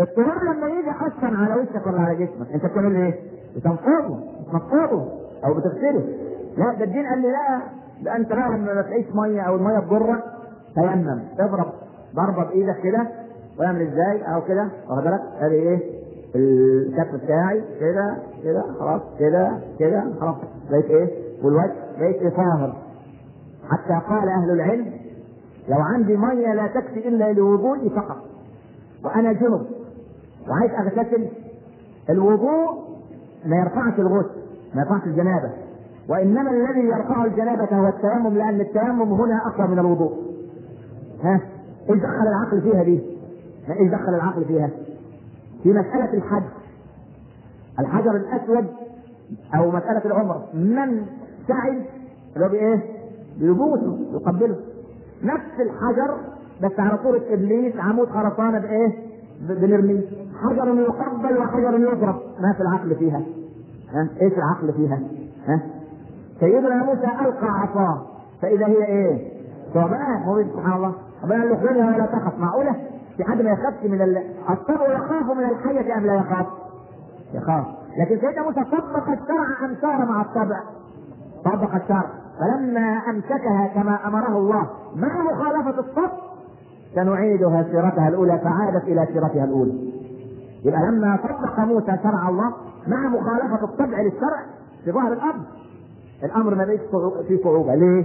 التراب 0.00 0.42
لما 0.44 0.66
يجي 0.68 0.90
أصلا 0.90 1.38
على 1.38 1.60
وشك 1.62 1.86
ولا 1.86 2.00
على 2.00 2.26
جسمك 2.26 2.52
أنت 2.54 2.66
بتعمل 2.66 2.96
إيه؟ 2.96 3.14
بتنفضه 3.56 4.18
بتنفضه 4.48 5.08
أو 5.44 5.54
بتغسله. 5.54 6.04
لا 6.56 6.74
ده 6.78 6.84
الدين 6.84 7.06
قال 7.06 7.22
لي 7.22 7.28
لا 7.28 7.60
ده 8.04 8.16
أنت 8.16 8.28
بقى 8.28 8.48
لما 8.58 8.82
تعيش 8.82 9.06
مية 9.14 9.40
أو 9.40 9.56
المية 9.56 9.78
تضرك 9.78 10.24
تيمم 10.74 11.20
اضرب 11.40 11.72
ضربة 12.16 12.44
بإيدك 12.48 12.80
كده 12.82 13.08
واعمل 13.58 13.82
إزاي؟ 13.82 14.34
أو 14.34 14.42
كده 14.44 14.68
واخد 14.90 15.02
بالك؟ 15.04 15.20
ادي 15.40 15.54
إيه؟ 15.54 15.78
الكف 16.36 17.14
بتاعي 17.24 17.64
كده 17.80 18.16
كده 18.44 18.62
خلاص 18.80 19.02
كده 19.18 19.58
كده 19.78 20.04
خلاص. 20.20 20.36
بقيت 20.70 20.84
إيه؟ 20.90 21.08
والوجه 21.44 21.72
بقيت 21.98 22.16
إيه 22.22 22.28
طاهر 22.30 22.76
حتى 23.70 24.00
قال 24.08 24.28
أهل 24.28 24.50
العلم 24.50 24.92
لو 25.68 25.76
عندي 25.78 26.16
مية 26.16 26.54
لا 26.54 26.66
تكفي 26.66 27.08
إلا 27.08 27.32
لوضوئي 27.32 27.90
فقط 27.90 28.16
وأنا 29.04 29.32
جنب. 29.32 29.66
وعايز 30.48 30.70
أغتسل 30.72 31.28
الوضوء 32.10 32.86
ما 33.44 33.56
يرفعش 33.56 33.98
الغسل 33.98 34.30
ما 34.74 34.82
يرفعش 34.82 35.06
الجنابة 35.06 35.50
وإنما 36.08 36.50
الذي 36.50 36.80
يرفع 36.80 37.24
الجنابة 37.24 37.64
هو 37.76 37.88
التيمم 37.88 38.38
لأن 38.38 38.60
التيمم 38.60 39.12
هنا 39.12 39.40
اقوى 39.46 39.68
من 39.68 39.78
الوضوء 39.78 40.12
ها 41.22 41.40
إيش 41.90 41.98
دخل 41.98 42.26
العقل 42.28 42.60
فيها 42.62 42.82
دي؟ 42.82 43.00
إيش 43.80 43.90
دخل 43.90 44.14
العقل 44.14 44.44
فيها؟ 44.44 44.70
في 45.62 45.68
مسألة 45.72 46.14
الحج 46.14 46.42
الحجر 47.80 48.16
الأسود 48.16 48.66
أو 49.54 49.70
مسألة 49.70 50.02
العمر 50.04 50.42
من 50.54 51.06
سعي 51.48 51.82
اللي 52.36 52.46
هو 52.46 52.48
بإيه؟ 52.48 52.82
بيبوسه 53.40 53.98
يقبله 54.12 54.56
نفس 55.22 55.60
الحجر 55.60 56.16
بس 56.62 56.80
على 56.80 56.98
صورة 57.02 57.22
إبليس 57.30 57.76
عمود 57.76 58.08
خرسانة 58.08 58.58
بإيه؟ 58.58 59.05
بنرميه 59.40 60.02
حجر 60.42 60.68
يقبل 60.80 61.38
وحجر 61.38 61.78
يضرب 61.78 62.16
ما 62.40 62.52
في 62.52 62.60
العقل 62.60 62.94
فيها 62.94 63.22
ها؟ 63.92 64.08
إيش 64.22 64.32
العقل 64.32 64.72
فيها؟ 64.72 65.00
ها؟ 65.46 65.60
سيدنا 66.40 66.84
موسى 66.84 67.06
ألقى 67.20 67.46
عصاه 67.46 68.02
فإذا 68.42 68.66
هي 68.66 68.84
إيه؟ 68.84 69.36
ثعبان 69.74 70.44
سبحان 70.54 70.72
الله 70.76 70.92
ربنا 71.24 71.40
قال 71.40 71.48
له 71.48 71.56
خذها 71.56 71.86
ولا 71.96 72.06
تخف 72.06 72.38
معقولة 72.38 72.74
في 73.16 73.24
حد 73.24 73.42
ما 73.42 73.50
يخافش 73.50 73.84
من 73.84 74.02
ال... 74.02 74.16
الطبع 74.50 74.92
يخاف 74.94 75.36
من 75.36 75.44
الحية 75.44 75.96
أم 75.96 76.06
لا 76.06 76.14
يخاف؟ 76.14 76.46
يخاف 77.34 77.64
لكن 77.98 78.18
سيدنا 78.20 78.42
موسى 78.42 78.64
طبق 78.64 79.08
الشرع 79.08 79.64
أم 79.64 79.74
سار 79.80 80.06
مع 80.06 80.20
الطبع؟ 80.20 80.60
طبق 81.44 81.74
الشرع 81.74 82.04
فلما 82.40 83.02
أمسكها 83.10 83.66
كما 83.74 84.08
أمره 84.08 84.38
الله 84.38 84.66
مع 84.96 85.22
مخالفة 85.22 85.80
الصف 85.80 86.10
سنعيدها 86.94 87.62
سيرتها 87.62 88.08
الأولى 88.08 88.38
فعادت 88.38 88.84
إلى 88.84 89.06
سيرتها 89.12 89.44
الأولى. 89.44 89.72
يبقى 90.64 90.80
لما 90.90 91.16
طبق 91.16 91.60
موسى 91.60 91.98
شرع 92.02 92.28
الله 92.28 92.52
مع 92.86 93.08
مخالفة 93.08 93.64
الطبع 93.64 94.00
للشرع 94.00 94.42
في 94.84 94.92
ظهر 94.92 95.12
الأرض 95.12 95.42
الأمر 96.24 96.54
ما 96.54 96.64
بقيش 96.64 96.80
فيه 97.28 97.42
صعوبة. 97.44 97.74
ليه؟ 97.74 98.04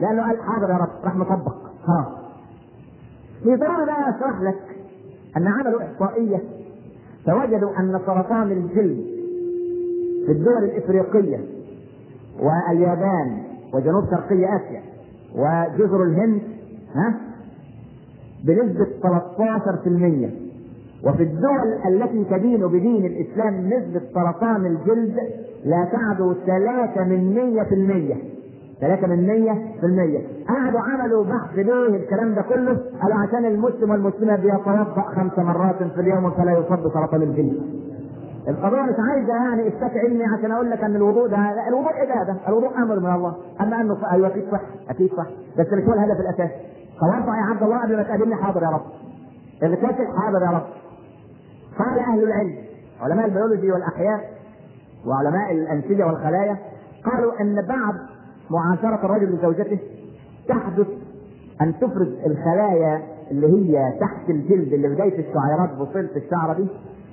لأنه 0.00 0.22
قال 0.22 0.38
حاضر 0.42 0.70
يا 0.70 0.76
رب 0.76 1.04
راح 1.04 1.16
مطبق. 1.16 1.54
خلاص. 1.86 2.06
في 3.42 3.56
ضرورة 3.56 3.84
بقى 3.84 4.10
أشرح 4.16 4.40
لك 4.40 4.76
أن 5.36 5.46
عملوا 5.46 5.82
إحصائية 5.82 6.42
فوجدوا 7.26 7.78
أن 7.78 8.00
سرطان 8.06 8.52
الجلد 8.52 9.04
في 10.26 10.32
الدول 10.32 10.64
الإفريقية 10.64 11.40
واليابان 12.40 13.42
وجنوب 13.74 14.04
شرقي 14.10 14.56
آسيا 14.56 14.82
وجزر 15.34 16.02
الهند 16.02 16.42
ها؟ 16.94 17.14
بنسبة 18.46 18.86
13% 19.02 20.30
وفي 21.06 21.22
الدول 21.22 21.72
التي 21.88 22.24
تدين 22.24 22.66
بدين 22.68 23.04
الإسلام 23.06 23.66
نسبة 23.66 24.00
سرطان 24.14 24.66
الجلد 24.66 25.16
لا 25.64 25.88
تعدو 25.92 26.32
3 26.46 27.04
من 27.04 27.34
100% 28.80 28.80
3 28.80 29.06
من 29.06 29.26
100% 30.46 30.48
قعدوا 30.48 30.80
عملوا 30.80 31.24
بحث 31.24 31.54
ليه 31.58 31.96
الكلام 31.96 32.34
ده 32.34 32.42
كله 32.42 32.78
قالوا 33.02 33.16
عشان 33.28 33.44
المسلم 33.44 33.90
والمسلمة 33.90 34.36
بيتوضأ 34.36 35.02
خمس 35.16 35.38
مرات 35.38 35.82
في 35.94 36.00
اليوم 36.00 36.30
فلا 36.30 36.52
يصاب 36.52 36.78
بسرطان 36.78 37.22
الجلد. 37.22 37.62
القضية 38.48 38.82
مش 38.82 38.94
عايزة 39.10 39.32
يعني 39.34 39.68
إثبات 39.68 39.90
علمي 39.96 40.24
عشان 40.24 40.50
أقول 40.52 40.70
لك 40.70 40.84
أن 40.84 40.96
الوضوء 40.96 41.26
ده 41.28 41.68
الوضوء 41.68 41.92
عبادة، 41.92 42.36
الوضوء 42.48 42.76
أمر 42.78 43.00
من 43.00 43.14
الله، 43.14 43.34
أما 43.60 43.80
أنه 43.80 43.96
أيوه 44.12 44.26
أكيد 44.28 44.44
صح، 44.52 44.60
أكيد 44.90 45.10
صح، 45.16 45.26
بس 45.58 45.66
مش 45.72 45.84
هو 45.88 45.92
الهدف 45.92 46.20
الأساسي. 46.20 46.54
توضأ 47.00 47.36
يا 47.36 47.42
عبد 47.50 47.62
الله 47.62 47.82
قبل 47.82 47.96
ما 47.96 48.02
تقابلني 48.02 48.34
حاضر 48.36 48.62
يا 48.62 48.68
رب. 48.68 48.82
اللي 49.62 49.76
كاتب 49.76 50.04
حاضر 50.18 50.42
يا 50.42 50.50
رب. 50.50 50.66
قال 51.78 51.98
أهل 51.98 52.22
العلم 52.22 52.54
علماء 53.00 53.26
البيولوجي 53.26 53.72
والأحياء 53.72 54.20
وعلماء 55.06 55.52
الأنسجة 55.52 56.06
والخلايا 56.06 56.56
قالوا 57.04 57.40
أن 57.40 57.54
بعد 57.68 57.94
معاشرة 58.50 59.06
الرجل 59.06 59.34
لزوجته 59.34 59.78
تحدث 60.48 60.86
أن 61.60 61.74
تفرز 61.78 62.08
الخلايا 62.26 63.02
اللي 63.30 63.46
هي 63.46 63.92
تحت 64.00 64.30
الجلد 64.30 64.72
اللي 64.72 64.88
بداية 64.88 65.18
الشعيرات 65.28 65.74
بصيلة 65.78 66.10
الشعرة 66.16 66.52
دي 66.54 66.66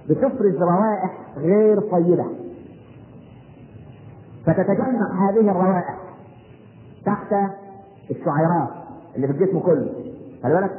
بتفرز 0.10 0.56
روائح 0.62 1.12
غير 1.38 1.80
طيبة 1.80 2.26
فتتجمع 4.46 5.30
هذه 5.30 5.52
الروائح 5.52 5.98
تحت 7.06 7.34
الشعيرات 8.12 8.70
اللي 9.16 9.28
في 9.28 9.34
الجسم 9.34 9.60
كله. 9.60 9.90
خلي 10.44 10.54
بالك؟ 10.54 10.72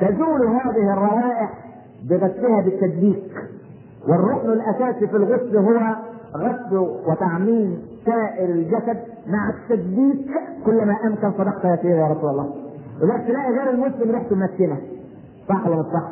تزول 0.00 0.46
هذه 0.46 0.92
الروائح 0.92 1.50
بغسلها 2.10 2.60
بالتدليك. 2.62 3.32
والركن 4.08 4.50
الأساسي 4.50 5.06
في 5.06 5.16
الغسل 5.16 5.56
هو 5.56 5.96
غسل 6.36 6.76
وتعميم 7.06 7.78
سائر 8.06 8.48
الجسد 8.50 8.98
مع 9.26 9.50
التدليك 9.50 10.30
كلما 10.66 10.96
أمكن 11.04 11.32
صدقت 11.38 11.64
يا 11.64 11.76
سيدي 11.76 11.88
يا 11.94 12.06
رسول 12.08 12.30
الله. 12.30 12.54
ولذلك 13.02 13.26
تلاقي 13.26 13.50
غير 13.52 13.70
المسلم 13.70 14.10
ريحته 14.10 14.36
منتنه 14.36 14.78
صح 15.48 15.66
ولا 15.66 15.76
مش 15.76 15.84
صح؟ 15.86 16.08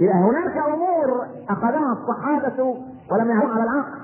يبقى 0.00 0.16
هناك 0.16 0.56
أمور 0.56 1.26
أخذها 1.48 1.92
الصحابة 1.92 2.62
ولم 3.12 3.28
يعلموا 3.28 3.54
على 3.54 3.62
العقل. 3.62 3.98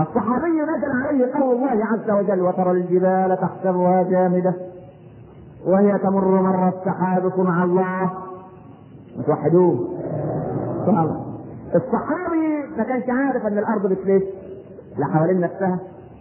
الصحابي 0.00 0.50
نزل 0.50 0.90
عليه 1.06 1.32
قول 1.34 1.56
الله 1.56 1.84
عز 1.84 2.10
وجل 2.10 2.40
وترى 2.42 2.70
الجبال 2.70 3.38
تحسبها 3.40 4.02
جامدة. 4.02 4.54
وهي 5.66 5.98
تمر 5.98 6.42
مر 6.42 6.68
السحاب 6.68 7.32
صنع 7.36 7.64
الله. 7.64 8.10
توحدوه 9.26 9.88
سبحان 10.86 11.04
الله. 11.04 11.24
الصحابي 11.74 12.76
ما 12.78 12.84
كانش 12.84 13.04
عارف 13.08 13.46
إن 13.46 13.58
الأرض 13.58 13.86
بتلف. 13.86 14.24
لا 14.98 15.06
حوالين 15.06 15.40
نفسها 15.40 15.78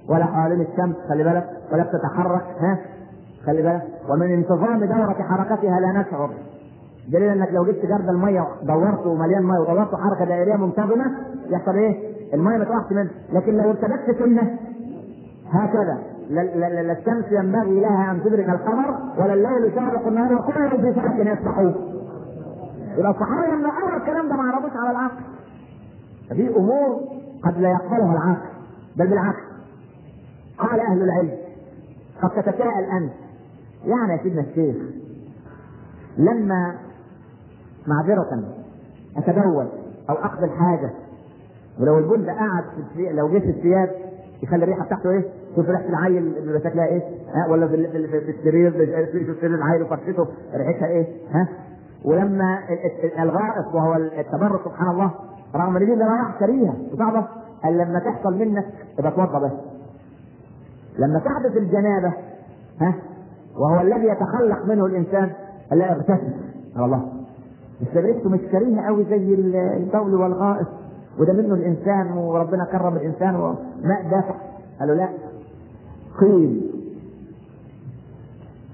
ولا 0.09 0.25
حوالين 0.25 0.61
الشمس 0.61 0.95
خلي 1.09 1.23
بالك. 1.23 1.49
ولا 1.71 1.83
بتتحرك 1.83 2.45
ها؟ 2.59 2.77
خلي 3.45 3.61
بالك. 3.61 3.81
ومن 4.09 4.33
انتظام 4.33 4.79
دورة 4.79 5.13
حركتها 5.29 5.79
لا 5.79 6.01
نشعر. 6.01 6.29
دليل 7.11 7.29
إنك 7.29 7.49
لو 7.51 7.65
جبت 7.65 7.85
جرد 7.85 8.09
المية 8.09 8.47
دورته 8.63 9.15
مليان 9.15 9.43
مية 9.43 9.59
ودورته 9.59 9.97
حركة 9.97 10.25
دائرية 10.25 10.55
منتظمة 10.55 11.05
يحصل 11.49 11.75
إيه؟ 11.75 12.13
المية 12.33 12.57
ما 12.57 12.63
تقعش 12.63 12.91
منه 12.91 13.09
لكن 13.33 13.57
لو 13.57 13.69
ارتبكت 13.69 14.19
سنة 14.19 14.57
هكذا. 15.51 15.97
لا, 16.29 16.91
الشمس 16.91 17.25
ينبغي 17.31 17.79
لها 17.79 18.11
أن 18.11 18.23
تدرك 18.23 18.49
القمر 18.49 18.99
ولا 19.17 19.33
الليل 19.33 19.71
يشرق 19.71 20.07
النهار 20.07 20.33
وكل 20.35 20.69
في 20.69 20.93
فلك 20.93 21.37
يسبحون 21.39 21.75
يبقى 22.97 23.11
الصحابه 23.11 23.55
لما 23.55 23.69
قرأوا 23.69 23.97
الكلام 23.97 24.29
ده 24.29 24.35
ما 24.35 24.43
عرضوش 24.43 24.71
على 24.75 24.91
العقل. 24.91 25.23
ففي 26.29 26.55
أمور 26.55 26.99
قد 27.43 27.57
لا 27.57 27.69
يقبلها 27.69 28.11
العقل 28.13 28.49
بل 28.97 29.07
بالعكس. 29.07 29.39
قال 30.57 30.79
أهل 30.79 31.01
العلم 31.01 31.31
قد 32.21 32.29
تتساءل 32.29 32.83
أنت 32.83 33.13
يعني 33.85 34.13
يا 34.13 34.23
سيدنا 34.23 34.41
الشيخ 34.41 34.75
لما 36.17 36.75
معذرة 37.87 38.43
اتبول 39.17 39.67
أو 40.09 40.15
أقبل 40.15 40.49
حاجة 40.49 40.91
ولو 41.79 41.97
البول 41.99 42.25
ده 42.25 42.33
قعد 42.33 42.63
في 42.95 43.09
لو 43.13 43.27
جه 43.29 43.39
في 43.39 43.49
الثياب 43.49 43.89
يخلي 44.43 44.63
الريحة 44.63 44.85
بتاعته 44.85 45.09
إيه؟ 45.09 45.23
شوف 45.55 45.69
ريحة 45.69 45.89
العيل 45.89 46.33
بيبقى 46.45 46.59
شكلها 46.59 46.85
إيه؟ 46.85 47.01
ها 47.35 47.51
ولا 47.51 47.67
في, 47.67 47.87
في, 47.87 48.07
في 48.21 48.31
السرير 48.31 48.71
شوف 49.27 49.37
سرير 49.41 49.55
العيل 49.55 49.81
وفرشته 49.81 50.27
ريحتها 50.55 50.87
إيه؟ 50.87 51.05
ها؟ 51.31 51.47
ولما 52.05 52.59
الغائط 53.19 53.75
وهو 53.75 53.93
التبرك 53.95 54.61
سبحان 54.65 54.89
الله 54.89 55.11
رغم 55.55 55.77
إن 55.77 55.85
دي 55.85 55.93
روائح 55.93 56.39
كريهه 56.39 56.73
وصعبة 56.93 57.27
قال 57.63 57.77
لما 57.77 57.99
تحصل 57.99 58.37
منك 58.37 58.65
يبقى 58.99 59.11
اتوضى 59.11 59.45
بس 59.45 59.51
لما 60.99 61.19
تحدث 61.19 61.57
الجنابة 61.57 62.13
ها 62.81 62.93
وهو 63.57 63.81
الذي 63.81 64.07
يتخلق 64.07 64.65
منه 64.65 64.85
الإنسان 64.85 65.29
لا 65.71 65.91
اغتسل 65.91 66.33
الله 66.77 67.09
ريحته 67.95 68.29
مش 68.29 68.39
كريهه 68.51 68.85
قوي 68.87 69.03
زي 69.03 69.33
البول 69.77 70.15
والغائط 70.15 70.67
وده 71.19 71.33
منه 71.33 71.53
الإنسان 71.53 72.11
وربنا 72.17 72.65
كرم 72.71 72.95
الإنسان 72.95 73.35
وماء 73.35 74.03
دافع. 74.11 74.35
قالوا 74.79 74.95
لا. 74.95 75.09
قيل 76.21 76.71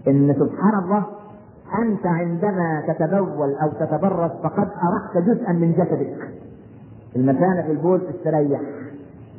إن 0.07 0.33
سبحان 0.33 0.83
الله 0.83 1.03
أنت 1.81 2.05
عندما 2.05 2.83
تتبول 2.87 3.55
أو 3.55 3.69
تتبرز 3.79 4.31
فقد 4.43 4.67
ارحت 4.67 5.17
جزءا 5.27 5.51
من 5.51 5.71
جسدك. 5.71 6.29
المكانه 7.15 7.61
في 7.61 7.71
البول 7.71 8.01
تستريح 8.13 8.61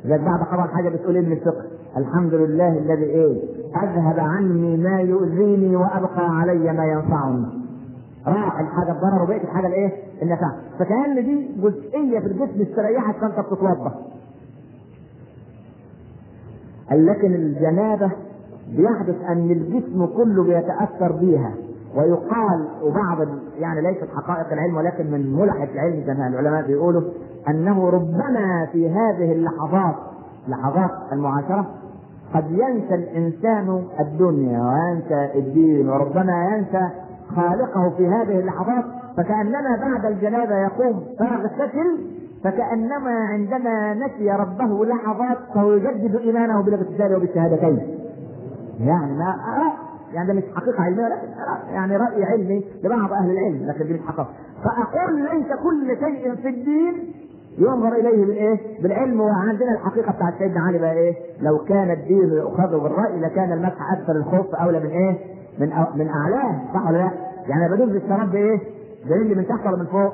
زي 0.05 0.17
بعد 0.17 0.45
طبعا 0.51 0.67
حاجة 0.67 0.89
بتقول 0.89 1.15
إيه 1.15 1.25
من 1.25 1.31
الفقه. 1.31 1.63
الحمد 1.97 2.33
لله 2.33 2.77
الذي 2.77 3.03
إيه؟ 3.03 3.41
أذهب 3.83 4.19
عني 4.19 4.77
ما 4.77 5.01
يؤذيني 5.01 5.75
وأبقى 5.75 6.29
علي 6.39 6.73
ما 6.73 6.85
ينفعني. 6.85 7.60
راح 8.27 8.59
الحاجة 8.59 8.91
الضرر 8.91 9.23
وبقت 9.23 9.41
الحاجة 9.43 9.67
الإيه؟ 9.67 9.91
النفع. 10.21 10.51
فكأن 10.79 11.15
دي 11.25 11.47
جزئية 11.61 12.19
في 12.19 12.25
الجسم 12.25 12.61
استريحت 12.61 13.15
فأنت 13.15 13.39
بتتوضا 13.39 13.91
قال 16.89 17.05
لكن 17.05 17.33
الجنابة 17.35 18.11
بيحدث 18.77 19.15
أن 19.29 19.51
الجسم 19.51 20.05
كله 20.05 20.43
بيتأثر 20.43 21.11
بيها. 21.11 21.53
ويقال 21.95 22.67
وبعض 22.83 23.27
يعني 23.59 23.81
ليست 23.81 24.07
حقائق 24.15 24.51
العلم 24.53 24.75
ولكن 24.77 25.11
من 25.11 25.33
ملحة 25.35 25.63
العلم 25.73 26.03
زي 26.07 26.13
ما 26.13 26.27
العلماء 26.27 26.67
بيقولوا 26.67 27.01
أنه 27.49 27.89
ربما 27.89 28.67
في 28.71 28.89
هذه 28.89 29.31
اللحظات 29.31 29.95
لحظات 30.47 30.91
المعاشرة 31.11 31.67
قد 32.33 32.51
ينسى 32.51 32.95
الإنسان 32.95 33.83
الدنيا 33.99 34.61
وينسى 34.61 35.39
الدين 35.39 35.89
وربما 35.89 36.45
ينسى 36.57 36.89
خالقه 37.35 37.89
في 37.97 38.07
هذه 38.07 38.39
اللحظات 38.39 38.85
فكأنما 39.17 39.77
بعد 39.81 40.05
الجنابة 40.05 40.55
يقوم 40.57 41.03
فيغتسل 41.17 41.97
فكأنما 42.43 43.11
عندما 43.11 43.93
نسي 43.93 44.31
ربه 44.31 44.85
لحظات 44.85 45.37
فهو 45.55 45.73
يجدد 45.73 46.15
إيمانه 46.15 46.61
بالاغتسال 46.63 47.15
وبالشهادتين. 47.15 47.97
يعني 48.79 49.13
ما 49.17 49.35
يعني 50.13 50.27
ده 50.27 50.33
مش 50.33 50.43
حقيقة 50.55 50.83
علمية 50.83 51.07
لكن 51.07 51.27
يعني 51.73 51.97
رأي 51.97 52.23
علمي 52.23 52.63
لبعض 52.83 53.13
أهل 53.13 53.31
العلم 53.31 53.65
لكن 53.67 53.85
دي 53.87 53.93
مش 53.93 53.99
حقيقة. 54.07 54.27
فأقول 54.63 55.21
ليس 55.21 55.47
كل 55.63 55.97
شيء 56.05 56.35
في 56.35 56.49
الدين 56.49 57.13
ينظر 57.57 57.87
إليه 57.93 58.25
بالايه؟ 58.25 58.81
بالعلم 58.83 59.21
وعندنا 59.21 59.71
الحقيقة 59.71 60.11
بتاعت 60.11 60.33
سيدنا 60.39 60.59
علي 60.61 60.77
بقى 60.77 60.93
إيه؟ 60.93 61.13
لو 61.41 61.57
كان 61.57 61.91
الدين 61.91 62.29
يؤخذ 62.29 62.79
بالرأي 62.83 63.19
لكان 63.19 63.51
المسح 63.51 63.91
أكثر 63.91 64.15
الخوف 64.15 64.55
أولى 64.55 64.79
من 64.79 64.89
إيه؟ 64.89 65.17
من 65.59 65.71
أو 65.71 65.85
من 65.95 66.07
اعلاه 66.07 66.61
صح 66.73 66.87
ولا 66.89 66.97
لا؟ 66.97 67.11
يعني 67.47 67.73
بدوس 67.75 67.89
بالشراب 67.89 68.31
بايه؟ 68.31 68.59
دليل 69.09 69.37
من 69.37 69.47
تحت 69.47 69.67
ولا 69.67 69.77
من 69.77 69.85
فوق؟ 69.85 70.13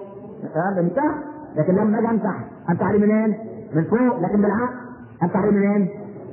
من 0.78 0.90
تحت 0.96 1.16
لكن 1.56 1.76
لما 1.76 2.00
أجي 2.00 2.08
امسح 2.10 2.36
امسح 2.70 2.84
عليه 2.88 3.00
منين؟ 3.00 3.38
من 3.76 3.84
فوق 3.84 4.20
لكن 4.20 4.42
بالعكس 4.42 4.74
امسح 5.24 5.36
عليه 5.38 5.52
منين؟ 5.52 5.90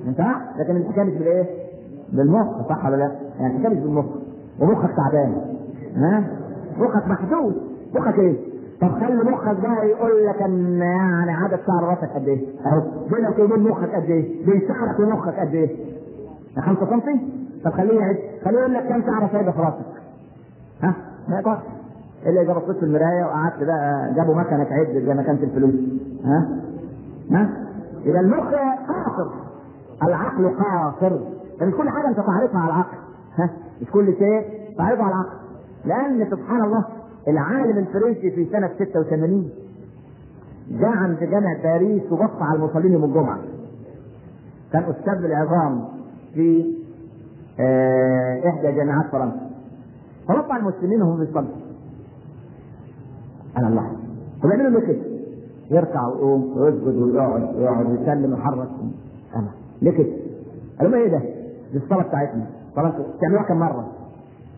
من 0.07 0.14
تحت 0.16 0.40
لكن 0.59 0.76
الحكاية 0.76 1.05
مش 1.05 1.12
بالإيه؟ 1.18 1.44
بالمخ 2.12 2.68
صح 2.68 2.86
ولا 2.86 2.96
لا؟ 2.96 3.12
يعني 3.40 3.55
الحكاية 3.57 3.74
مش 3.76 3.82
بالمخ 3.82 4.05
ومخك 4.61 4.90
تعبان 4.96 5.34
ها؟ 5.96 6.24
مخك 6.78 7.07
محدود 7.09 7.55
مخك 7.94 8.18
إيه؟ 8.18 8.36
طب 8.80 8.88
خلي 9.00 9.30
مخك 9.30 9.57
بقى 9.61 9.88
يقول 9.88 10.26
لك 10.26 10.42
إن 10.42 10.78
يعني 10.78 11.32
عدد 11.32 11.59
شعر 11.66 11.84
راسك 11.88 12.11
قد 12.14 12.28
إيه؟ 12.28 12.40
أهو 12.66 12.80
بينك 13.14 13.38
وبين 13.38 13.68
مخك 13.68 13.94
قد 13.94 14.02
إيه؟ 14.11 14.46
بين 14.46 14.61
شعرك 14.68 15.00
ومخك 15.00 15.34
قد 15.40 15.55
إيه؟ 15.55 15.76
5 16.61 16.86
سم؟ 16.86 17.20
طب 17.65 17.71
خليه 17.71 18.01
يعد 18.01 18.17
خليه 18.45 18.59
يقول 18.59 18.75
لك 18.75 18.89
كم 18.89 19.03
شعره 19.03 19.29
سايبه 19.33 19.51
في 19.53 19.59
راسك؟ 19.61 20.03
ها؟ 20.83 20.95
ما 21.29 21.39
يقدرش 21.39 21.59
إلا 22.27 22.43
إذا 22.43 22.53
بصيت 22.53 22.77
في 22.77 22.83
المراية 22.83 23.25
وقعدت 23.25 23.65
بقى 23.65 24.15
جابوا 24.17 24.35
مكنة 24.35 24.65
تعد 24.65 25.03
زي 25.07 25.15
ما 25.15 25.23
كانت 25.23 25.43
الفلوس 25.43 25.75
ها؟ 26.25 26.49
ها؟ 27.31 27.51
يبقى 28.05 28.21
المخ 28.21 28.45
قاصر 28.89 29.31
العقل 30.03 30.49
قاصر 30.49 31.19
فمش 31.61 31.75
كل 31.75 31.89
حاجة 31.89 32.09
أنت 32.09 32.17
تعرفها 32.17 32.61
على 32.61 32.69
العقل 32.71 32.97
ها؟ 33.39 33.51
مش 33.83 33.91
كل 33.91 34.07
شيء 34.19 34.45
تعرفه 34.79 35.03
على 35.03 35.15
العقل 35.15 35.37
لأن 35.85 36.31
سبحان 36.31 36.65
الله 36.65 36.85
العالم 37.29 37.79
الفرنسي 37.79 38.31
في 38.31 38.47
سنة 38.53 38.71
86 38.79 39.51
جاء 40.71 40.89
عند 40.91 41.19
جامع 41.19 41.57
باريس 41.62 42.03
وبص 42.12 42.31
على 42.41 42.57
المصلين 42.59 42.93
يوم 42.93 43.05
الجمعة. 43.05 43.39
كان 44.73 44.83
أستاذ 44.83 45.25
العظام 45.25 45.85
في 46.35 46.75
إحدى 48.48 48.72
جامعات 48.72 49.07
فرنسا. 49.12 49.50
على 50.28 50.61
المسلمين 50.61 51.02
وهم 51.02 51.24
بيصلوا. 51.24 51.48
أنا 53.59 53.68
الله 53.68 53.92
وبيعملوا 54.44 54.70
له 54.80 54.86
كده 54.86 55.02
يركع 55.70 56.07
ويقوم 56.07 56.52
ويسجد 56.59 56.86
ويقعد 57.02 57.57
ويقعد 57.57 57.86
ويسلم 57.90 58.32
ويحرك 58.32 58.68
أنا 59.36 59.48
ليه 59.82 59.90
كده؟ 59.90 60.12
قالوا 60.78 60.92
له 60.92 60.98
إيه 61.05 61.09
ده؟ 61.11 61.18
دي 61.72 61.78
الصلاة 61.78 62.02
بتاعتنا. 62.02 62.46
صلاة 62.76 62.92
تعملوها 63.20 63.42
كم 63.42 63.57
مرة؟ 63.57 63.88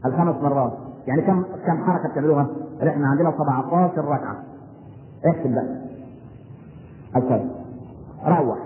الخمس 0.07 0.43
مرات. 0.43 0.73
يعني 1.07 1.23
كم 1.23 1.43
كم 1.67 1.85
حركة 1.85 2.09
بتعملوها؟ 2.09 2.47
إحنا 2.89 3.09
عندنا 3.09 3.31
17 3.33 4.05
ركعة. 4.05 4.37
احسب 5.27 5.51
بقى. 5.55 5.77
الكلام. 7.17 7.51
روح. 8.27 8.59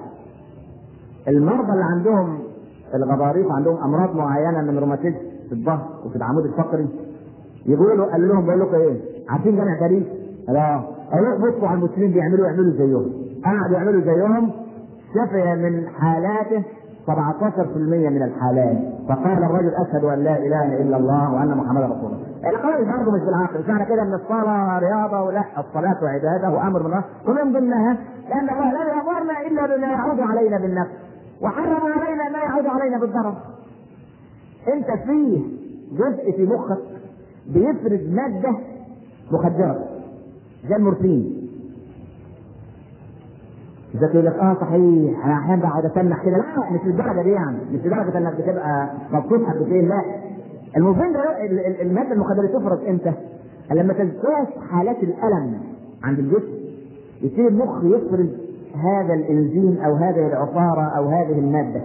المرضى 1.29 1.73
اللي 1.73 1.85
عندهم 1.85 2.39
الغضاريف 2.95 3.47
عندهم 3.53 3.77
أمراض 3.85 4.17
معينة 4.17 4.61
من 4.61 4.79
روماتيزم 4.79 5.17
في 5.49 5.53
الظهر 5.53 5.87
وفي 6.07 6.17
العمود 6.17 6.45
الفقري 6.45 6.89
يقولوا 7.67 8.07
قال 8.13 8.29
لهم 8.29 8.47
بقول 8.47 8.61
لكم 8.61 8.75
إيه؟ 8.75 9.01
عارفين 9.29 9.57
جامع 9.57 9.81
باريس؟ 9.81 10.05
لا 10.49 10.81
قالوا 11.13 11.39
بصوا 11.51 11.69
على 11.69 11.79
المسلمين 11.79 12.13
بيعملوا 12.13 12.47
يعملوا 12.47 12.73
زيهم. 12.73 13.13
قعدوا 13.45 13.77
يعملوا 13.77 14.01
زيهم 14.03 14.51
شفي 15.15 15.55
من 15.55 15.87
حالاته 16.01 16.63
17% 17.07 17.77
من 18.11 18.23
الحالات 18.23 18.79
فقال 19.09 19.45
الرجل 19.45 19.75
أشهد 19.75 20.05
أن 20.05 20.19
لا 20.19 20.37
إله 20.39 20.83
إلا 20.83 20.97
الله 20.97 21.35
وأن 21.35 21.57
محمدا 21.57 21.87
رسول 21.87 22.13
الله. 22.13 22.51
القول 22.51 22.85
برضه 22.85 23.11
مش 23.13 23.21
بالعقل، 23.21 23.61
مش 23.61 23.69
معنى 23.69 23.85
كده 23.85 24.03
إن 24.03 24.15
الصلاة 24.15 24.79
رياضة 24.79 25.23
ولا 25.23 25.45
الصلاة 25.59 25.99
عبادة 26.03 26.51
وأمر 26.51 26.81
من 26.83 26.87
الله 26.87 27.05
ومن 27.29 27.53
ضمنها 27.53 27.97
لأن 28.29 28.49
الله 28.51 28.73
لا 28.73 28.89
يأمرنا 28.89 29.41
إلا 29.47 29.77
بما 29.77 29.87
يعود 29.87 30.21
علينا 30.21 30.59
بالنفس 30.59 30.91
وحرم 31.43 31.93
علينا 31.93 32.29
ما 32.29 32.39
يعود 32.39 32.67
علينا 32.67 32.99
بالضرر. 32.99 33.35
انت 34.75 34.87
فيه 35.07 35.41
جزء 35.93 36.33
في 36.37 36.47
مخك 36.47 36.79
بيفرز 37.47 38.09
مادة 38.11 38.55
مخدرة 39.33 39.89
زي 40.69 40.77
المورفين 40.77 41.37
إذا 43.95 44.07
يقول 44.07 44.27
لك 44.27 44.35
آه 44.35 44.55
صحيح 44.61 45.25
أنا 45.27 45.35
أحيانا 45.39 45.63
بقعد 45.63 45.85
اسمح 45.85 46.25
كده 46.25 46.37
لا 46.37 46.71
مش 46.71 46.81
للدرجه 46.87 47.23
دي 47.23 47.31
يعني 47.31 47.59
مش 47.73 47.81
لدرجة 47.81 48.19
إنك 48.19 48.35
بتبقى 48.41 48.91
مبسوط 49.13 49.47
حبتين 49.49 49.89
لا 49.89 50.03
المفيد 50.77 51.13
ده 51.13 51.45
ال- 51.45 51.67
ال- 51.67 51.81
المادة 51.81 52.13
المخدرة 52.13 52.47
تفرز 52.47 52.79
إمتى؟ 52.89 53.13
لما 53.71 53.93
تزداد 53.93 54.47
حالات 54.71 55.03
الألم 55.03 55.61
عند 56.05 56.19
الجسم 56.19 56.53
يصير 57.23 57.49
المخ 57.49 57.85
يفرز 57.85 58.29
هذا 58.77 59.15
الإنزيم 59.15 59.79
أو 59.85 59.95
هذه 59.95 60.27
العصاره 60.27 60.83
أو 60.97 61.09
هذه 61.09 61.39
المادة. 61.39 61.81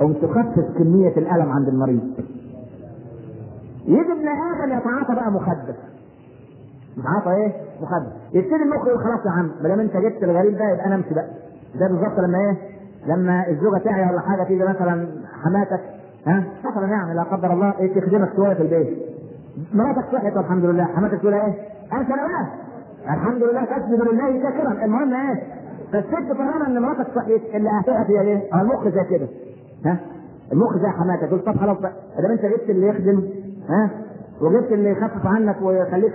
أو 0.00 0.12
تخفف 0.12 0.78
كمية 0.78 1.16
الألم 1.16 1.50
عند 1.52 1.68
المريض. 1.68 2.00
ابن 3.88 4.28
آدم 4.28 4.78
يتعاطى 4.78 5.14
بقى 5.14 5.32
مخدر. 5.32 5.74
يتعاطى 6.98 7.30
إيه؟ 7.42 7.52
مخدر. 7.82 8.12
يبتدي 8.34 8.62
المخ 8.62 8.86
يقول 8.86 8.98
خلاص 8.98 9.26
يا 9.26 9.30
عم 9.30 9.50
ما 9.62 9.68
دام 9.68 9.80
أنت 9.80 9.96
جبت 9.96 10.22
الغريب 10.22 10.52
ده 10.58 10.64
يبقى 10.72 10.86
أنا 10.86 10.94
أمشي 10.94 11.14
بقى. 11.14 11.28
ده 11.80 11.86
بالظبط 11.88 12.18
لما 12.18 12.38
إيه؟ 12.38 12.56
لما 13.06 13.48
الزوجة 13.48 13.78
تعيا 13.78 14.10
ولا 14.10 14.20
حاجة 14.20 14.42
تيجي 14.42 14.64
مثلا 14.64 15.06
حماتك 15.44 15.80
ها؟ 16.26 16.44
مثلا 16.64 16.86
يعني 16.86 17.14
لا 17.14 17.22
قدر 17.22 17.52
الله 17.52 17.78
إيه؟ 17.78 18.00
تخدمك 18.00 18.36
شوية 18.36 18.54
في 18.54 18.62
البيت. 18.62 18.98
مراتك 19.74 20.04
صحت 20.12 20.36
والحمد 20.36 20.64
لله. 20.64 20.84
حماتك 20.84 21.20
تقول 21.20 21.34
إيه؟ 21.34 21.54
أنا 21.92 22.02
بقى 22.08 22.46
الحمد 23.04 23.42
لله 23.42 23.64
تسجد 23.64 24.00
لله 24.00 24.42
شاكرا 24.42 24.84
المهم 24.84 25.14
إيه؟ 25.14 25.42
فالست 25.92 26.28
طالما 26.32 26.66
إن 26.66 26.82
مراتك 26.82 27.06
صحيت 27.14 27.42
اللي 27.54 27.68
هتقع 27.70 28.04
فيها 28.04 28.20
إيه؟ 28.20 28.60
المخ 28.60 28.84
زي 28.88 29.04
كده 29.10 29.26
ها؟ 29.86 29.98
المخ 30.52 30.76
زي 30.76 30.88
حماتك 30.88 31.28
تقول 31.28 31.40
طب 31.40 31.56
خلاص 31.56 31.78
بقى 31.78 31.92
ما 32.28 32.32
أنت 32.32 32.42
جبت 32.46 32.70
اللي 32.70 32.86
يخدم 32.88 33.22
ها 33.68 33.90
وجبت 34.42 34.72
اللي 34.72 34.90
يخفف 34.90 35.26
عنك 35.26 35.56
ويخليك 35.62 36.12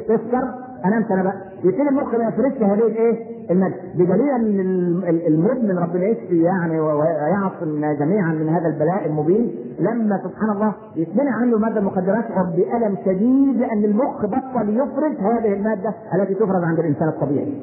أنا 0.85 0.97
أنت 0.97 1.11
أنا 1.11 1.23
بقى 1.23 1.33
يبتدي 1.63 1.89
المخ 1.89 2.15
ما 2.15 2.23
يفرزش 2.27 2.61
هذه 2.63 2.73
الايه؟ 2.87 3.37
المادة 3.51 3.75
بدليل 3.95 4.29
إن 4.29 4.59
ال- 4.59 5.05
ال- 5.09 5.27
المدمن 5.27 5.77
ربنا 5.77 6.05
يشفي 6.05 6.41
يعني 6.41 6.79
ويعصم 6.79 7.81
جميعا 7.99 8.31
من 8.33 8.49
هذا 8.49 8.67
البلاء 8.67 9.05
المبين 9.05 9.51
لما 9.79 10.17
سبحان 10.23 10.49
الله 10.55 10.73
يتمنع 10.95 11.31
عنه 11.35 11.57
ماده 11.57 11.79
المخدرات 11.79 12.25
بألم 12.55 12.97
شديد 13.05 13.57
لأن 13.57 13.83
المخ 13.83 14.25
بطل 14.25 14.69
يفرز 14.69 15.15
هذه 15.19 15.53
المادة 15.53 15.93
التي 16.15 16.33
تفرز 16.33 16.63
عند 16.63 16.79
الإنسان 16.79 17.07
الطبيعي. 17.07 17.53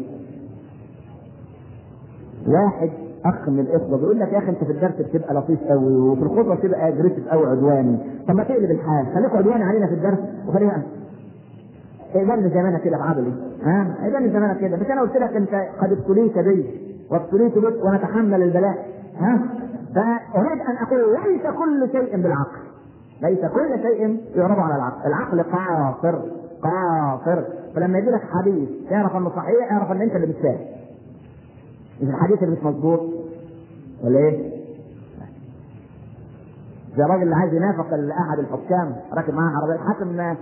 واحد 2.49 2.91
أخ 3.25 3.49
من 3.49 3.61
الإخوة 3.61 3.99
بيقول 3.99 4.21
لك 4.21 4.33
يا 4.33 4.39
أخي 4.39 4.49
أنت 4.49 4.65
في 4.65 4.73
الدرس 4.73 4.93
بتبقى 4.95 5.35
لطيف 5.35 5.59
قوي 5.65 5.97
وفي 5.97 6.23
الخطبة 6.23 6.55
بتبقى 6.55 6.89
aggressive 6.89 7.29
قوي 7.29 7.47
عدواني. 7.47 7.99
طب 8.29 8.35
ما 8.35 8.45
تقلب 8.45 8.71
الحال 8.71 9.07
خليك 9.15 9.37
عدواني 9.37 9.65
علينا 9.65 9.87
في 9.87 9.95
الدرس 9.95 10.19
وخلينا 10.49 10.83
ايمان 12.15 12.51
زمانك 12.51 12.83
كده 12.83 12.99
بعضلي 12.99 13.33
ها؟ 13.63 13.95
ايمان 14.05 14.31
زمانك 14.33 14.59
كده. 14.61 14.77
بس 14.77 14.87
أنا 14.91 15.01
قلت 15.01 15.17
لك 15.17 15.37
أنت 15.37 15.55
قد 15.81 15.93
ابتليت 15.93 16.39
بي 16.39 16.65
وابتليت 17.11 17.59
بك 17.59 17.85
ونتحمل 17.85 18.43
البلاء. 18.43 18.87
ها؟ 19.19 19.39
فأريد 19.95 20.61
أن 20.61 20.77
أقول 20.87 21.01
ليس 21.13 21.43
كل 21.43 21.89
شيء 21.93 22.17
بالعقل. 22.23 22.59
ليس 23.23 23.39
كل 23.41 23.83
شيء 23.83 24.21
يعرض 24.37 24.59
على 24.59 24.75
العقل. 24.77 25.07
العقل 25.07 25.43
قاصر 25.43 26.19
قاصر. 26.63 27.43
فلما 27.75 27.99
يجي 27.99 28.11
لك 28.11 28.23
حديث 28.33 28.69
اعرف 28.93 29.17
إنه 29.17 29.29
صحيح 29.31 29.73
اعرف 29.73 29.93
إن 29.93 30.01
أنت 30.03 30.17
اللي 30.17 30.27
بتساعد 30.27 30.59
مش 32.03 32.09
الحديث 32.09 32.43
اللي 32.43 32.57
مش 32.57 32.63
مظبوط 32.63 33.01
ولا 34.05 34.19
إيه؟ 34.19 34.55
زي 36.97 37.05
الراجل 37.05 37.23
اللي 37.23 37.35
عايز 37.35 37.55
ينافق 37.55 37.87
احد 38.21 38.39
الحكام 38.39 38.97
راكب 39.13 39.35
معاه 39.35 39.53
عربية 39.57 39.75
الحاكم 39.75 40.21
آه، 40.21 40.37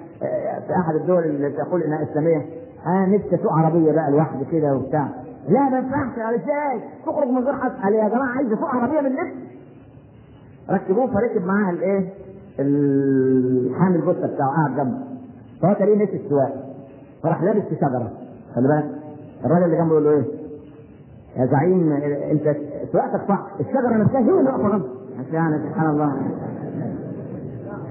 في 0.67 0.73
أحد 0.77 0.95
الدول 0.95 1.25
اللي 1.25 1.51
تقول 1.51 1.83
إنها 1.83 2.03
إسلامية 2.03 2.47
آه 2.87 3.07
نفسي 3.07 3.35
أسوق 3.35 3.53
عربية 3.53 3.93
بقى 3.93 4.11
لوحدي 4.11 4.45
كده 4.45 4.75
وبتاع. 4.77 5.09
لا 5.49 5.69
ما 5.69 5.79
ينفعش 5.79 6.19
قال 6.19 6.35
إزاي 6.35 6.81
تخرج 7.07 7.29
من 7.29 7.39
غير 7.45 7.55
حد. 7.59 7.71
قال 7.83 7.95
يا 7.95 8.09
جماعة 8.09 8.37
عايز 8.37 8.53
أسوق 8.53 8.69
عربية 8.69 9.01
من 9.01 9.13
نفسي. 9.17 9.59
ركبوه 10.71 11.07
فركب 11.07 11.45
معاه 11.47 11.71
الايه 11.73 12.09
الحامل 12.59 13.97
الجثه 13.97 14.27
بتاعه 14.35 14.49
قاعد 14.57 14.77
جنبه. 14.77 14.99
فهو 15.63 15.73
تلاقيه 15.75 16.05
نسي 16.05 16.17
السواق. 16.17 16.75
فراح 17.23 17.43
لابس 17.43 17.63
في 17.63 17.77
شجرة 17.77 18.13
خلي 18.55 18.69
بالك. 18.69 18.91
الراجل 19.45 19.65
اللي 19.65 19.77
جنبه 19.77 19.91
يقول 19.93 20.05
له 20.05 20.11
إيه؟ 20.11 20.42
يا 21.37 21.47
زعيم 21.47 21.93
انت 22.31 22.57
سواقتك 22.93 23.29
صح. 23.29 23.47
الشجرة 23.61 23.97
نفسها 23.97 24.21
هي 24.21 24.31
اللي 24.39 24.51
واقفه 24.51 24.69
جنبه 24.69 24.89
يعني 25.33 25.59
سبحان 25.69 25.91
الله. 25.91 26.13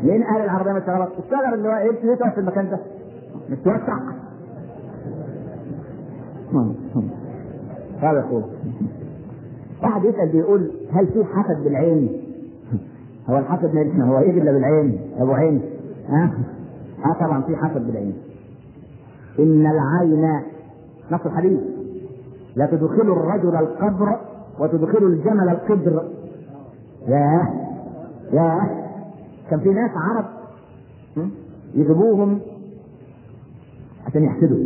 مين 0.03 0.23
قال 0.23 0.41
العربية 0.43 0.71
مش 0.71 0.89
غلط؟ 0.89 1.09
الشجر 1.19 1.53
اللي 1.53 1.69
واقف 1.69 2.03
ليه 2.03 2.15
تقف 2.15 2.33
في 2.33 2.39
المكان 2.39 2.69
ده؟ 2.69 2.79
مش 3.49 3.57
توسع 3.57 3.97
هذا 8.01 8.19
يقول 8.19 8.43
واحد 9.83 10.05
يسأل 10.05 10.29
بيقول 10.31 10.71
هل 10.93 11.07
في 11.07 11.23
حسد 11.23 11.63
بالعين؟ 11.63 12.09
هو 13.29 13.37
الحسد 13.37 13.75
ما 13.75 14.05
هو 14.05 14.19
يجي 14.19 14.41
إلا 14.41 14.51
بالعين؟ 14.51 14.99
أبو 15.19 15.31
عين. 15.31 15.61
ها؟ 16.09 16.31
آه 17.05 17.13
طبعا 17.25 17.41
في 17.41 17.55
حسد 17.55 17.87
بالعين. 17.87 18.13
إن 19.39 19.65
العين 19.67 20.41
نص 21.11 21.21
الحديث. 21.25 21.59
لا 22.55 22.65
الرجل 23.17 23.55
القبر 23.55 24.19
وتدخلوا 24.59 25.09
الجمل 25.09 25.49
القدر 25.49 26.03
ياه 27.07 27.47
ياه 28.33 28.69
كان 29.49 29.59
في 29.59 29.69
ناس 29.69 29.91
عرب 29.95 30.25
يجيبوهم 31.73 32.39
عشان 34.07 34.23
يحسدوا. 34.23 34.57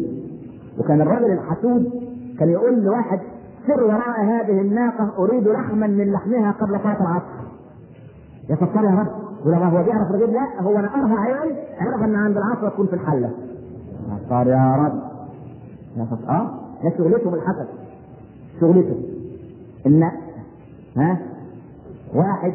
وكان 0.79 1.01
الرجل 1.01 1.31
الحسود 1.31 1.91
كان 2.39 2.49
يقول 2.49 2.83
لواحد 2.83 3.19
سر 3.67 3.83
وراء 3.83 4.21
هذه 4.23 4.61
الناقة 4.61 5.13
أريد 5.17 5.47
لحما 5.47 5.87
من 5.87 6.11
لحمها 6.11 6.51
قبل 6.51 6.79
صلاة 6.83 7.01
العصر. 7.01 7.45
يا 8.49 8.55
ستار 8.55 8.83
يا 8.83 8.89
رب 8.89 9.07
ولما 9.45 9.65
هو 9.65 9.83
بيعرف 9.83 10.09
الرجل 10.09 10.33
لا 10.33 10.61
هو 10.61 10.73
نقرها 10.73 11.19
عين 11.19 11.55
عرف 11.79 12.03
إن 12.03 12.15
عند 12.15 12.37
العصر 12.37 12.69
تكون 12.69 12.87
في 12.87 12.93
الحلة. 12.93 13.31
ستار 14.25 14.47
يا 14.47 14.75
رب. 14.75 15.01
آه 16.29 16.64
ده 16.85 16.97
شغلته 16.97 17.29
بالحسد 17.29 17.67
شغلته. 18.61 18.95
إن 19.87 20.03
ها؟ 20.97 21.17
واحد. 22.15 22.53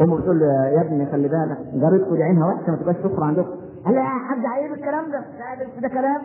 امه 0.00 0.16
بتقول 0.16 0.38
له 0.40 0.46
يا 0.46 0.80
ابني 0.80 1.06
خلي 1.06 1.28
بالك 1.28 1.58
جارتكم 1.74 2.16
دي 2.16 2.22
عينها 2.22 2.46
وحشة 2.46 2.70
ما 2.70 2.76
تبقاش 2.76 2.96
سكر 2.96 3.24
عندكم 3.24 3.50
قال 3.84 3.94
يا 3.94 4.02
حاج 4.02 4.46
عيب 4.46 4.72
الكلام 4.72 5.04
ده. 5.10 5.24
ده, 5.82 5.88
كلام. 5.88 6.20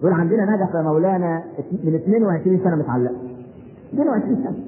يقول 0.00 0.12
عندنا 0.12 0.56
نجفة 0.56 0.82
مولانا 0.82 1.42
من 1.84 1.94
22 1.94 2.60
سنة 2.64 2.76
متعلقة 2.76 3.14
22 3.94 4.36
سنة. 4.44 4.58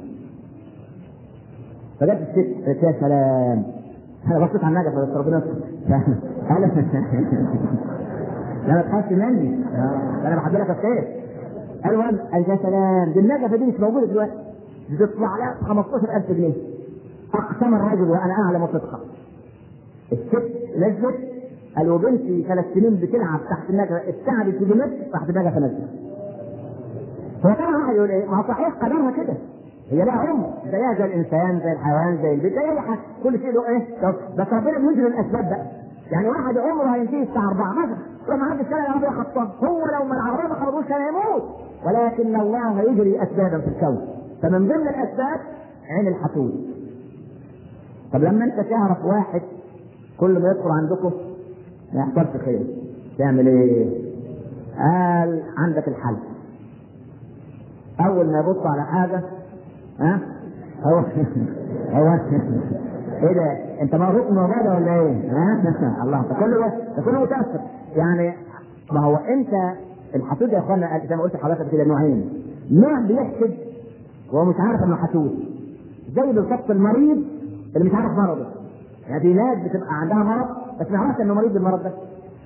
فجت 2.01 2.29
الست 2.29 2.67
قالت 2.67 2.83
يا 2.83 3.01
سلام. 3.01 3.63
أنا 4.27 4.47
بصيت 4.47 4.65
على 4.65 4.81
النجفة 4.81 5.03
بس 5.05 5.17
ربنا 5.17 5.43
قال 6.49 6.71
لا 8.67 8.75
ما 8.75 8.83
تخافش 8.83 9.13
مني 9.13 9.65
أنا 10.27 10.37
بحب 10.37 10.53
لك 10.55 10.71
الخير 10.71 11.09
قال 11.85 12.03
قال 12.33 12.45
يا 12.51 12.59
سلام 12.63 13.13
دي 13.13 13.21
النجفة 13.21 13.57
دي 13.57 13.65
مش 13.65 13.81
موجودة 13.81 14.07
دلوقتي. 14.07 14.33
بتطلع 14.91 15.37
لها 15.37 15.55
15000 15.69 16.31
جنيه. 16.33 16.53
أقسم 17.35 17.75
الرجل 17.75 18.11
وأنا 18.11 18.33
أعلم 18.47 18.67
صدقة. 18.67 19.01
الست 20.13 20.53
نزلت 20.79 21.17
قال 21.77 21.91
وبنتي 21.91 22.45
ثلاث 22.49 22.65
سنين 22.75 22.97
بتلعب 22.97 23.41
تحت 23.51 23.71
النجفه 23.71 23.97
اتعبت 23.97 24.55
في 24.57 24.65
متر 24.65 24.91
تحت 25.13 25.31
النجفه 25.31 25.59
نزلت 25.61 25.89
هو 27.47 27.55
طبعا 27.55 27.77
واحد 27.77 27.95
يقول 27.97 28.11
إيه؟ 28.11 28.27
ما 28.27 28.37
هو 28.37 28.43
صحيح 28.49 28.69
قدرها 28.69 29.11
كده. 29.11 29.35
هي 29.91 30.05
لها 30.05 30.13
عمر 30.15 30.51
زيها 30.71 30.95
زي 30.99 31.05
الإنسان 31.05 31.61
زي 31.65 31.73
الحيوان 31.73 32.19
زي 32.23 32.35
البيت 32.35 32.53
زي 32.53 32.61
أي 32.71 32.81
حاجة. 32.81 32.99
كل 33.23 33.39
شيء 33.39 33.51
له 33.53 33.69
إيه؟ 33.69 33.87
بس 34.39 34.47
ربنا 34.53 34.79
بينزل 34.79 35.07
الأسباب 35.07 35.45
بقى. 35.45 35.67
يعني 36.13 36.29
واحد 36.29 36.59
عمره 36.59 36.95
هينتهي 36.95 37.23
الساعة 37.23 37.49
4 37.49 37.73
مثلا 37.73 37.97
وما 38.29 38.51
حدش 38.51 38.69
كان 38.69 38.79
العربيه 38.85 39.09
خطاب 39.23 39.49
هو 39.65 39.79
لو 39.79 40.05
ما 40.05 40.15
العربيه 40.15 40.49
ما 40.49 40.83
كان 40.83 41.01
هيموت 41.03 41.43
ولكن 41.87 42.41
الله 42.41 42.81
يجري 42.81 43.23
اسبابا 43.23 43.59
في 43.61 43.69
الكون. 43.69 44.09
فمن 44.43 44.69
ضمن 44.69 44.89
الأسباب 44.89 45.41
عين 45.91 46.09
الحسود 46.09 46.71
طب 48.13 48.25
لما 48.25 48.45
أنت 48.45 48.61
تعرف 48.71 49.05
واحد 49.05 49.43
كل 50.21 50.39
ما 50.43 50.51
يدخل 50.51 50.71
عندكم 50.71 51.13
ما 51.95 52.01
يحصلش 52.01 52.43
خير. 52.45 52.67
تعمل 53.19 53.47
إيه؟ 53.49 53.89
قال 54.79 55.43
عندك 55.59 55.89
الحل. 55.89 56.17
أول 58.01 58.33
ما 58.33 58.39
يبص 58.41 58.67
على 58.67 58.83
حاجة 58.83 59.23
ها؟ 60.01 60.21
هو 60.83 61.05
هو 61.91 62.19
إيه 63.23 63.35
ده؟ 63.35 63.81
أنت 63.83 63.95
من 63.95 64.03
الموضوع 64.03 64.63
ده 64.63 64.75
ولا 64.75 64.95
إيه؟ 64.95 65.31
ها؟ 65.31 66.03
الله. 66.05 66.25
ده 66.97 67.03
كله 67.03 67.21
متاثر 67.21 67.61
يعني 67.97 68.35
ما 68.93 69.01
هو 69.01 69.17
أنت 69.17 69.75
الحسود 70.15 70.49
يا 70.53 70.59
إخوانا 70.59 71.01
زي 71.09 71.17
ما 71.17 71.23
قلت 71.23 71.35
لحضرتك 71.35 71.71
كده 71.73 71.85
نوعين 71.85 72.31
نوع 72.71 73.01
بيحسد 73.01 73.55
وهو 74.33 74.45
مش 74.45 74.55
عارف 74.59 74.83
إنه 74.83 74.97
حسود. 74.97 75.45
زي 76.17 76.33
بالظبط 76.33 76.71
المريض 76.71 77.25
اللي 77.77 77.89
مش 77.89 77.95
عارف 77.95 78.13
مرضه. 78.13 78.47
يعني 79.09 79.21
في 79.21 79.35
ناس 79.35 79.59
بتبقى 79.59 79.89
عندها 80.01 80.17
مرض 80.17 80.47
بس 80.81 80.91
ما 80.91 80.95
يعرفش 80.99 81.21
إنه 81.21 81.35
مريض 81.35 81.53
بالمرض 81.53 81.83
ده. 81.83 81.93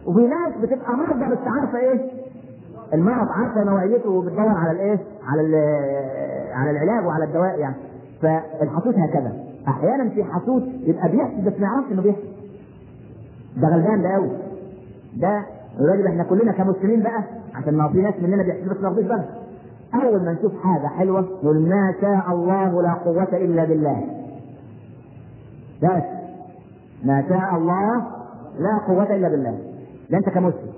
وفي 0.06 0.20
ناس 0.20 0.52
بتبقى 0.62 0.96
مرضى 0.96 1.32
بس 1.34 1.38
عارفة 1.46 1.78
إيه؟ 1.78 2.00
المرض 2.94 3.28
عارفة 3.30 3.64
نوعيته 3.64 4.10
وبتدور 4.10 4.48
على 4.48 4.70
الإيه؟ 4.70 4.98
على 5.28 5.56
على 6.54 6.70
العلاج 6.70 7.06
وعلى 7.06 7.24
الدواء 7.24 7.58
يعني. 7.58 7.74
فالحسود 8.22 8.94
هكذا. 8.98 9.32
أحيانا 9.68 10.08
في 10.10 10.24
حسود 10.24 10.62
يبقى 10.80 11.08
بيحسد 11.08 11.44
بس 11.44 11.60
ما 11.60 11.66
يعرفش 11.66 11.92
إنه 11.92 12.02
بيحسد 12.02 12.24
ده 13.56 13.68
غلبان 13.68 14.02
ده 14.02 14.08
قوي 14.08 14.30
ده 15.16 15.42
الراجل 15.80 16.06
إحنا 16.06 16.24
كلنا 16.24 16.52
كمسلمين 16.52 17.02
بقى 17.02 17.22
عشان 17.54 17.74
ما 17.74 17.88
في 17.88 17.98
ناس 17.98 18.14
مننا 18.22 18.42
بيحسدوا 18.42 18.74
بس 18.74 18.80
ما 18.80 18.88
واخدين 18.88 19.08
بالهم. 19.08 19.24
أول 19.94 20.24
ما 20.24 20.32
نشوف 20.32 20.52
حاجة 20.62 20.86
حلوة 20.86 21.20
نقول 21.20 21.68
ما 21.68 21.94
شاء 22.00 22.24
الله 22.34 22.82
لا 22.82 22.92
قوة 22.94 23.28
إلا 23.32 23.64
بالله. 23.64 24.04
بس. 25.82 26.02
ما 27.04 27.24
شاء 27.28 27.56
الله 27.56 27.96
لا 28.58 28.78
قوة 28.88 29.16
إلا 29.16 29.28
بالله. 29.28 29.58
ده 30.10 30.18
أنت 30.18 30.28
كمسلم. 30.28 30.72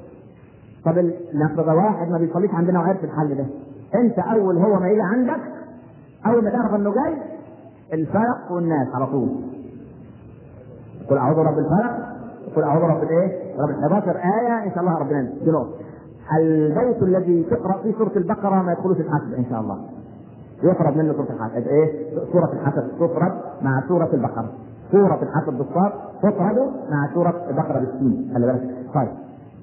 طب 0.85 1.11
نفرض 1.35 1.69
واحد 1.69 2.09
ما 2.09 2.19
بيصليش 2.19 2.51
عندنا 2.55 2.79
وعارف 2.81 3.05
الحل 3.05 3.35
ده. 3.35 3.47
أنت 3.95 4.19
أول 4.19 4.57
هو 4.59 4.81
ما 4.81 4.89
يجي 4.89 5.01
عندك 5.03 5.41
أول 6.27 6.45
ما 6.45 6.51
تعرف 6.51 6.75
إنه 6.75 6.93
جاي 6.95 7.15
الفلق 7.93 8.53
والناس 8.53 8.89
على 8.95 9.07
طول. 9.07 9.29
قل 11.11 11.17
أعوذ 11.19 11.37
برب 11.37 11.59
الفلق 11.59 12.07
قل 12.57 12.63
أعوذ 12.63 12.81
برب 12.83 13.03
الإيه؟ 13.03 13.57
رب 13.59 13.71
11 13.71 14.11
آية 14.17 14.65
إن 14.65 14.71
شاء 14.75 14.81
الله 14.81 14.99
ربنا 14.99 15.23
نقطة 15.47 15.69
البيت 16.39 17.03
الذي 17.03 17.43
تقرأ 17.51 17.83
فيه 17.83 17.93
سورة 17.99 18.13
البقرة 18.17 18.63
ما 18.63 18.73
يدخلوش 18.73 18.97
الحسب 18.97 19.35
إن 19.39 19.45
شاء 19.51 19.61
الله. 19.61 19.79
يفرض 20.63 20.97
منه 20.97 21.13
سورة 21.13 21.27
الحسب 21.31 21.67
إيه؟ 21.69 22.15
سورة 22.33 22.53
الحسب 22.53 22.89
تفرض 23.01 23.33
مع 23.63 23.83
سورة 23.89 24.11
البقرة. 24.13 24.49
سورة 24.93 25.23
الحسب 25.23 25.53
بالصاد. 25.53 25.93
تفرد 26.23 26.59
مع 26.91 27.11
سورة 27.15 27.35
البقرة 27.51 27.79
بالسين. 27.79 28.31
خلي 28.35 28.47
بالك. 28.47 28.77
طيب. 28.95 29.09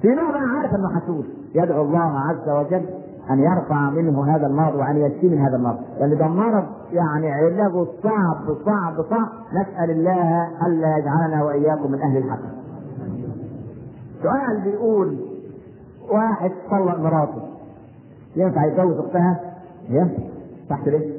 في 0.02 0.08
نوع 0.08 0.32
بقى 0.32 0.42
عارف 0.42 0.76
إنه 0.76 1.00
حسود. 1.00 1.26
يدعو 1.56 1.82
الله 1.82 2.20
عز 2.20 2.50
وجل 2.50 2.86
أن 3.32 3.40
يرفع 3.40 3.90
منه 3.90 4.36
هذا 4.36 4.48
المرض 4.48 4.76
وأن 4.76 4.98
يشفي 4.98 5.30
من 5.30 5.38
هذا 5.38 5.56
المرض. 5.56 5.78
لأن 6.00 6.18
ده 6.18 6.28
مرض 6.28 6.64
يعني 6.92 7.32
علاجه 7.32 7.86
صعب 8.04 8.56
صعب 8.66 9.02
صعب 9.10 9.28
نسأل 9.54 9.90
الله 9.92 10.48
ألا 10.68 10.98
يجعلنا 10.98 11.44
وإياكم 11.44 11.92
من 11.92 12.02
أهل 12.02 12.18
الحسد 12.18 12.54
سؤال 14.24 14.62
بيقول 14.64 15.18
واحد 16.12 16.52
طلق 16.72 17.00
مراته. 17.00 17.42
ينفع 18.36 18.66
يتجوز 18.66 18.98
أختها؟ 18.98 19.40
ينفع. 19.90 20.24
صح 20.70 20.88
ليه؟ 20.88 21.14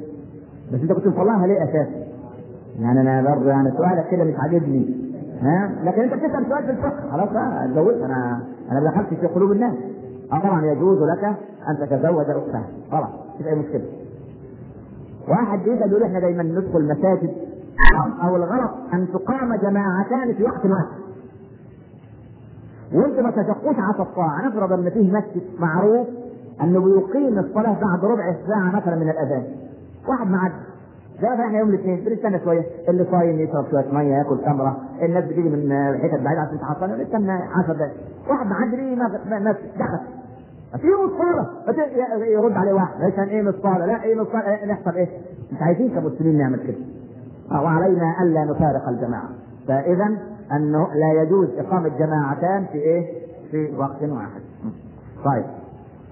بس 0.73 0.79
أنت 0.81 0.91
كنت 0.91 1.07
مطلقها 1.07 1.47
ليه 1.47 1.63
أساسا؟ 1.63 2.05
يعني 2.79 3.01
أنا 3.01 3.21
برضه 3.35 3.49
يعني 3.49 3.71
سؤالك 3.71 4.07
كده 4.11 4.23
مش 4.23 4.33
عاجبني. 4.39 4.95
ها؟ 5.41 5.71
لكن 5.83 6.01
أنت 6.01 6.13
بتسأل 6.13 6.45
سؤال 6.49 6.63
في 6.63 6.71
الفقه. 6.71 7.11
خلاص 7.11 7.29
بقى 7.29 7.65
اتجوزت. 7.65 8.01
أنا 8.03 8.39
أنا 8.71 8.79
ما 8.79 8.89
دخلتش 8.91 9.13
في 9.19 9.27
قلوب 9.27 9.51
الناس. 9.51 9.73
آه 10.31 10.39
طبعا 10.39 10.65
يجوز 10.65 10.97
لك 11.01 11.35
أن 11.69 11.77
تتزوج 11.87 12.25
أختها. 12.29 12.67
خلاص 12.91 13.09
مفيش 13.35 13.47
أي 13.47 13.55
مشكلة. 13.55 13.85
واحد 15.27 15.59
بيسال 15.59 15.91
يقول 15.91 16.03
إحنا 16.03 16.19
دايما 16.19 16.43
ندخل 16.43 16.77
المساجد 16.79 17.33
أو 18.23 18.35
الغلط 18.35 18.71
أن 18.93 19.07
تقام 19.13 19.55
جماعتان 19.55 20.33
في 20.33 20.43
وقت 20.43 20.65
واحد. 20.65 21.05
وأنت 22.93 23.19
ما 23.19 23.31
تشقوش 23.31 23.75
على 23.79 23.99
الطاعه 23.99 24.47
نفرض 24.47 24.73
أن 24.73 24.89
فيه 24.89 25.11
مسجد 25.11 25.43
معروف 25.59 26.07
أنه 26.61 26.79
بيقيم 26.79 27.39
الصلاة 27.39 27.79
بعد 27.81 28.05
ربع 28.05 28.35
ساعة 28.47 28.75
مثلا 28.75 28.95
من 28.95 29.09
الأذان. 29.09 29.43
واحد 30.07 30.27
معدي 30.27 30.53
زي 31.21 31.27
ما 31.27 31.45
إحنا 31.45 31.59
يوم 31.59 31.69
الاثنين 31.69 32.03
بنستنى 32.05 32.39
شوية. 32.43 32.63
اللي 32.89 33.05
صايم 33.11 33.39
يشرب 33.39 33.65
شوية 33.71 33.91
مية 33.91 34.17
يأكل 34.17 34.37
تمرة. 34.45 34.77
الناس 35.01 35.23
بتيجي 35.23 35.49
من 35.49 35.73
حتت 36.03 36.21
بعيدة 36.21 36.41
عشان 36.41 36.59
تحصل 36.59 37.01
نستنى 37.01 37.31
10 37.31 37.73
دقائق 37.73 37.93
واحد 38.29 38.47
معدي 38.47 38.75
ليه 38.75 38.95
ناس 39.39 39.55
دخل. 39.79 39.99
في 40.77 40.87
الصالة 41.05 42.25
يرد 42.25 42.51
عليه 42.51 42.73
واحد. 42.73 43.01
ليش 43.01 43.19
إيه 43.19 43.41
الصالة 43.49 43.85
لا 43.85 44.03
إيه 44.03 44.21
الصالة 44.21 44.47
إيه 44.55 44.65
نحصل 44.65 44.95
إيه؟ 44.95 45.07
مش 45.51 45.61
عايزين 45.61 45.89
كمسلمين 45.89 46.37
نعمل 46.37 46.59
كده. 46.59 46.77
وعلينا 47.51 48.15
ألا 48.21 48.43
نفارق 48.45 48.89
الجماعة. 48.89 49.29
فاذا 49.67 50.17
أنه 50.51 50.87
لا 50.93 51.21
يجوز 51.21 51.47
إقامة 51.57 51.89
جماعتان 51.99 52.65
في 52.71 52.77
إيه؟ 52.77 53.05
في 53.51 53.75
وقت 53.77 54.03
واحد. 54.03 54.41
طيب. 55.25 55.45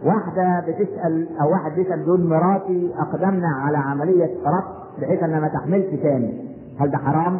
واحدة 0.05 0.59
بتسأل 0.67 1.27
أو 1.41 1.51
واحد 1.51 1.71
بيسأل 1.75 1.99
بيقول 1.99 2.21
مراتي 2.27 2.91
أقدمنا 2.97 3.47
على 3.47 3.77
عملية 3.77 4.29
ربط 4.45 5.01
بحيث 5.01 5.23
أنها 5.23 5.39
ما 5.39 5.47
تحملش 5.47 5.85
تاني. 6.01 6.55
هل 6.79 6.91
ده 6.91 6.97
حرام؟ 6.97 7.39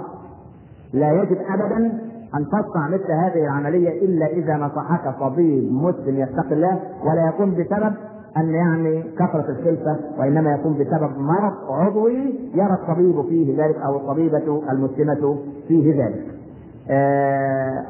لا 0.93 1.11
يجب 1.11 1.37
أبدا. 1.49 1.99
أن 2.35 2.45
تصنع 2.47 2.87
مثل 2.87 3.11
هذه 3.11 3.43
العملية 3.45 4.05
إلا 4.05 4.25
إذا 4.25 4.57
نصحك 4.57 5.19
طبيب 5.19 5.73
مسلم 5.73 6.17
يتقي 6.19 6.53
الله 6.55 6.79
ولا 7.05 7.27
يكون 7.27 7.51
بسبب 7.51 7.93
أن 8.37 8.49
يعني 8.49 9.03
كثرة 9.03 9.45
الخلفة 9.49 9.99
وإنما 10.19 10.53
يكون 10.53 10.73
بسبب 10.73 11.17
مرض 11.17 11.53
عضوي 11.69 12.39
يرى 12.53 12.73
الطبيب 12.73 13.21
فيه 13.21 13.63
ذلك 13.63 13.75
أو 13.75 13.97
الطبيبة 13.97 14.61
المسلمة 14.71 15.37
فيه 15.67 16.03
ذلك. 16.03 16.25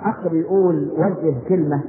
أخ 0.06 0.28
بيقول 0.28 0.92
وجه 0.98 1.36
كلمة 1.50 1.82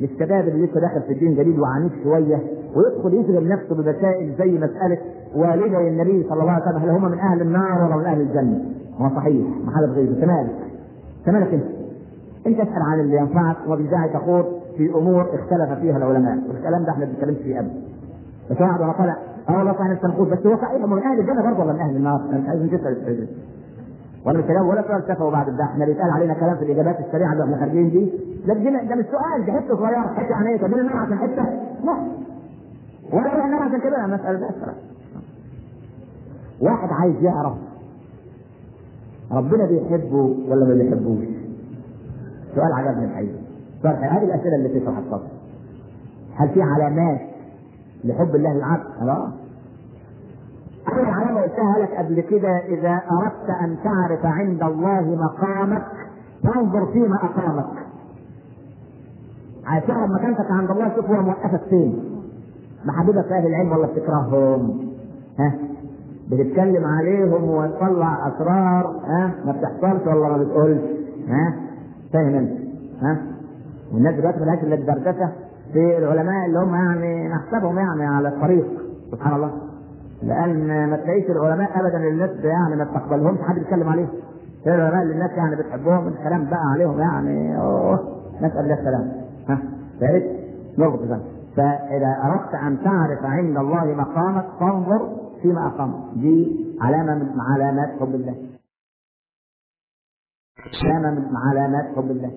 للشباب 0.00 0.48
اللي 0.48 0.66
لسه 0.66 0.80
داخل 0.80 1.02
في 1.02 1.12
الدين 1.12 1.34
جديد 1.34 1.58
وعنيف 1.58 1.92
شوية 2.04 2.40
ويدخل 2.76 3.14
يشغل 3.14 3.48
نفسه 3.48 3.74
بمسائل 3.74 4.34
زي 4.38 4.58
مسألة 4.58 4.98
والدي 5.36 5.88
النبي 5.88 6.26
صلى 6.28 6.40
الله 6.40 6.52
عليه 6.52 6.64
وسلم 6.64 6.82
هل 6.82 6.90
هم 6.90 7.10
من 7.10 7.18
أهل 7.18 7.40
النار 7.40 7.84
ولا 7.84 7.96
من 7.96 8.04
أهل 8.04 8.20
الجنة؟ 8.20 8.64
هو 9.00 9.08
صحيح 9.16 9.46
ما 9.64 9.72
حدث 9.76 9.88
غيره 9.88 10.10
انت 10.10 10.24
مالك؟ 10.24 10.50
انت 11.54 11.81
انت؟ 12.46 12.60
اسال 12.60 12.82
عن 12.82 13.00
اللي 13.00 13.16
ينفعك 13.16 13.56
وبالداعي 13.68 14.08
تخوض 14.08 14.44
في 14.76 14.90
أمور 14.94 15.22
اختلف 15.22 15.78
فيها 15.80 15.96
العلماء. 15.96 16.38
والكلام 16.48 16.84
ده 16.84 16.90
إحنا 16.92 17.04
ما 17.04 17.10
بنتكلمش 17.12 17.36
فيه 17.38 17.60
ابدا. 17.60 17.74
بس 18.50 18.60
وأنا 18.60 18.92
طالع 18.98 19.16
آه 19.48 19.58
والله 19.58 19.72
صحيح 19.72 19.86
نفسي 19.90 20.06
نقول 20.06 20.30
بس 20.30 20.46
هو 20.46 20.56
صحيح 20.56 20.84
من 20.86 20.98
أهل 21.02 21.20
الجنة 21.20 21.42
برضه 21.42 21.60
ولا 21.64 21.72
من 21.72 21.80
أهل 21.80 21.96
النار؟ 21.96 22.20
انت 22.32 22.48
عايز 22.48 22.62
تسأل 22.70 23.26
ولا 24.26 24.38
مش 24.38 24.44
كلام 24.44 24.68
ولا 24.68 24.82
سؤال 24.82 25.06
تفه 25.06 25.30
بعد 25.30 25.56
ده 25.56 25.64
إحنا 25.64 25.84
بيتقال 25.84 26.10
علينا 26.10 26.34
كلام 26.34 26.56
في 26.56 26.64
الإجابات 26.64 26.96
السريعة 27.00 27.32
اللي 27.32 27.44
إحنا 27.44 27.56
خارجين 27.56 27.90
دي. 27.90 28.12
ده 28.46 28.54
ده 28.54 28.94
مش 28.94 29.04
سؤال 29.04 29.46
ده 29.46 29.52
حتة 29.52 29.76
صغيرة 29.76 30.14
حتة 30.16 30.34
عن 30.34 30.46
إيه 30.46 30.58
طب 30.60 30.66
النار 30.74 30.96
عشان 30.96 31.18
حتة؟ 31.18 31.42
لا. 31.84 31.96
ولا 33.12 33.44
النار 33.44 33.62
عشان 33.62 33.80
كده 33.80 34.06
مساله 34.06 34.38
ده 34.38 34.48
واحد 36.60 36.88
عايز 36.92 37.14
يعرف 37.22 37.54
ربنا 39.32 39.66
بيحبه 39.66 40.34
ولا 40.48 40.64
ما 40.64 40.74
بيحبوش. 40.74 41.31
سؤال 42.54 42.72
عجبني 42.72 43.04
الحقيقة 43.04 43.38
سؤال 43.82 43.94
هذه 43.96 44.24
الأسئلة 44.24 44.56
اللي 44.56 44.80
تشرح 44.80 44.98
الصدر 44.98 45.28
هل 46.36 46.48
في 46.48 46.62
علامات 46.62 47.20
لحب 48.04 48.34
الله 48.34 48.52
للعبد؟ 48.52 48.84
خلاص 49.00 49.28
أول 50.92 51.06
علامة 51.06 51.40
قلتها 51.40 51.78
لك 51.78 51.90
قبل 51.90 52.20
كده 52.20 52.58
إذا 52.58 53.00
أردت 53.12 53.50
أن 53.60 53.76
تعرف 53.84 54.26
عند 54.26 54.62
الله 54.62 55.00
مقامك 55.24 55.84
فانظر 56.44 56.86
فيما 56.92 57.16
أقامك. 57.16 57.66
عايز 59.66 59.84
تعرف 59.84 60.10
مكانتك 60.10 60.50
عند 60.50 60.70
الله 60.70 60.94
شوف 60.96 61.10
هو 61.10 61.22
موقفك 61.22 61.60
فين. 61.70 62.04
محبوبك 62.84 63.32
أهل 63.32 63.46
العلم 63.46 63.72
ولا 63.72 63.86
بتكرههم؟ 63.86 64.88
ها؟ 65.38 65.54
بتتكلم 66.30 66.84
عليهم 66.84 67.44
وتطلع 67.50 68.28
أسرار 68.28 68.86
ها؟ 69.06 69.30
ما 69.44 69.52
بتحصلش 69.52 70.06
ولا 70.06 70.28
ما 70.28 70.36
بتقولش؟ 70.44 70.80
ها؟ 71.28 71.54
فاهم 72.12 72.34
أنت؟ 72.34 72.50
ها؟ 73.02 73.22
والناس 73.94 74.14
دلوقتي 74.14 74.40
ملهاش 74.40 74.58
إلا 74.62 74.74
الدردشة 74.74 75.32
في 75.72 75.98
العلماء 75.98 76.46
اللي 76.46 76.58
هم 76.58 76.74
يعني 76.74 77.28
نحسبهم 77.28 77.78
يعني 77.78 78.06
على 78.06 78.28
الطريق 78.28 78.66
سبحان 79.12 79.34
الله. 79.34 79.50
لأن 80.22 80.90
ما 80.90 80.96
تلاقيش 80.96 81.30
العلماء 81.30 81.80
ابدا 81.80 81.98
الناس 82.08 82.30
يعني 82.30 82.76
ما 82.76 82.84
تقبلهمش 82.84 83.38
حد 83.40 83.54
بيتكلم 83.54 83.88
عليهم 83.88 84.08
العلماء 84.66 85.02
اللي 85.02 85.14
الناس 85.14 85.30
يعني 85.30 85.56
بتحبهم 85.56 86.08
الكلام 86.08 86.44
بقى 86.44 86.60
عليهم 86.74 87.00
يعني 87.00 87.60
أوه 87.60 88.00
نسال 88.40 88.58
الله 88.60 88.74
السلام. 88.74 89.12
ها؟ 89.48 89.58
فارس 90.00 90.22
نربط 90.78 91.02
ذلك 91.02 91.22
فإذا 91.56 92.16
أردت 92.24 92.54
أن 92.54 92.78
تعرف 92.84 93.24
عند 93.24 93.56
الله 93.56 93.84
مقامك 93.84 94.44
فانظر 94.60 95.08
فيما 95.42 95.66
اقامك 95.66 95.94
دي 96.16 96.66
علامة 96.80 97.14
من 97.14 97.40
علامات 97.40 97.88
حب 98.00 98.14
الله. 98.14 98.34
علامه 100.66 101.10
من 101.10 101.36
علامات 101.36 101.96
حب 101.96 102.10
الله. 102.10 102.32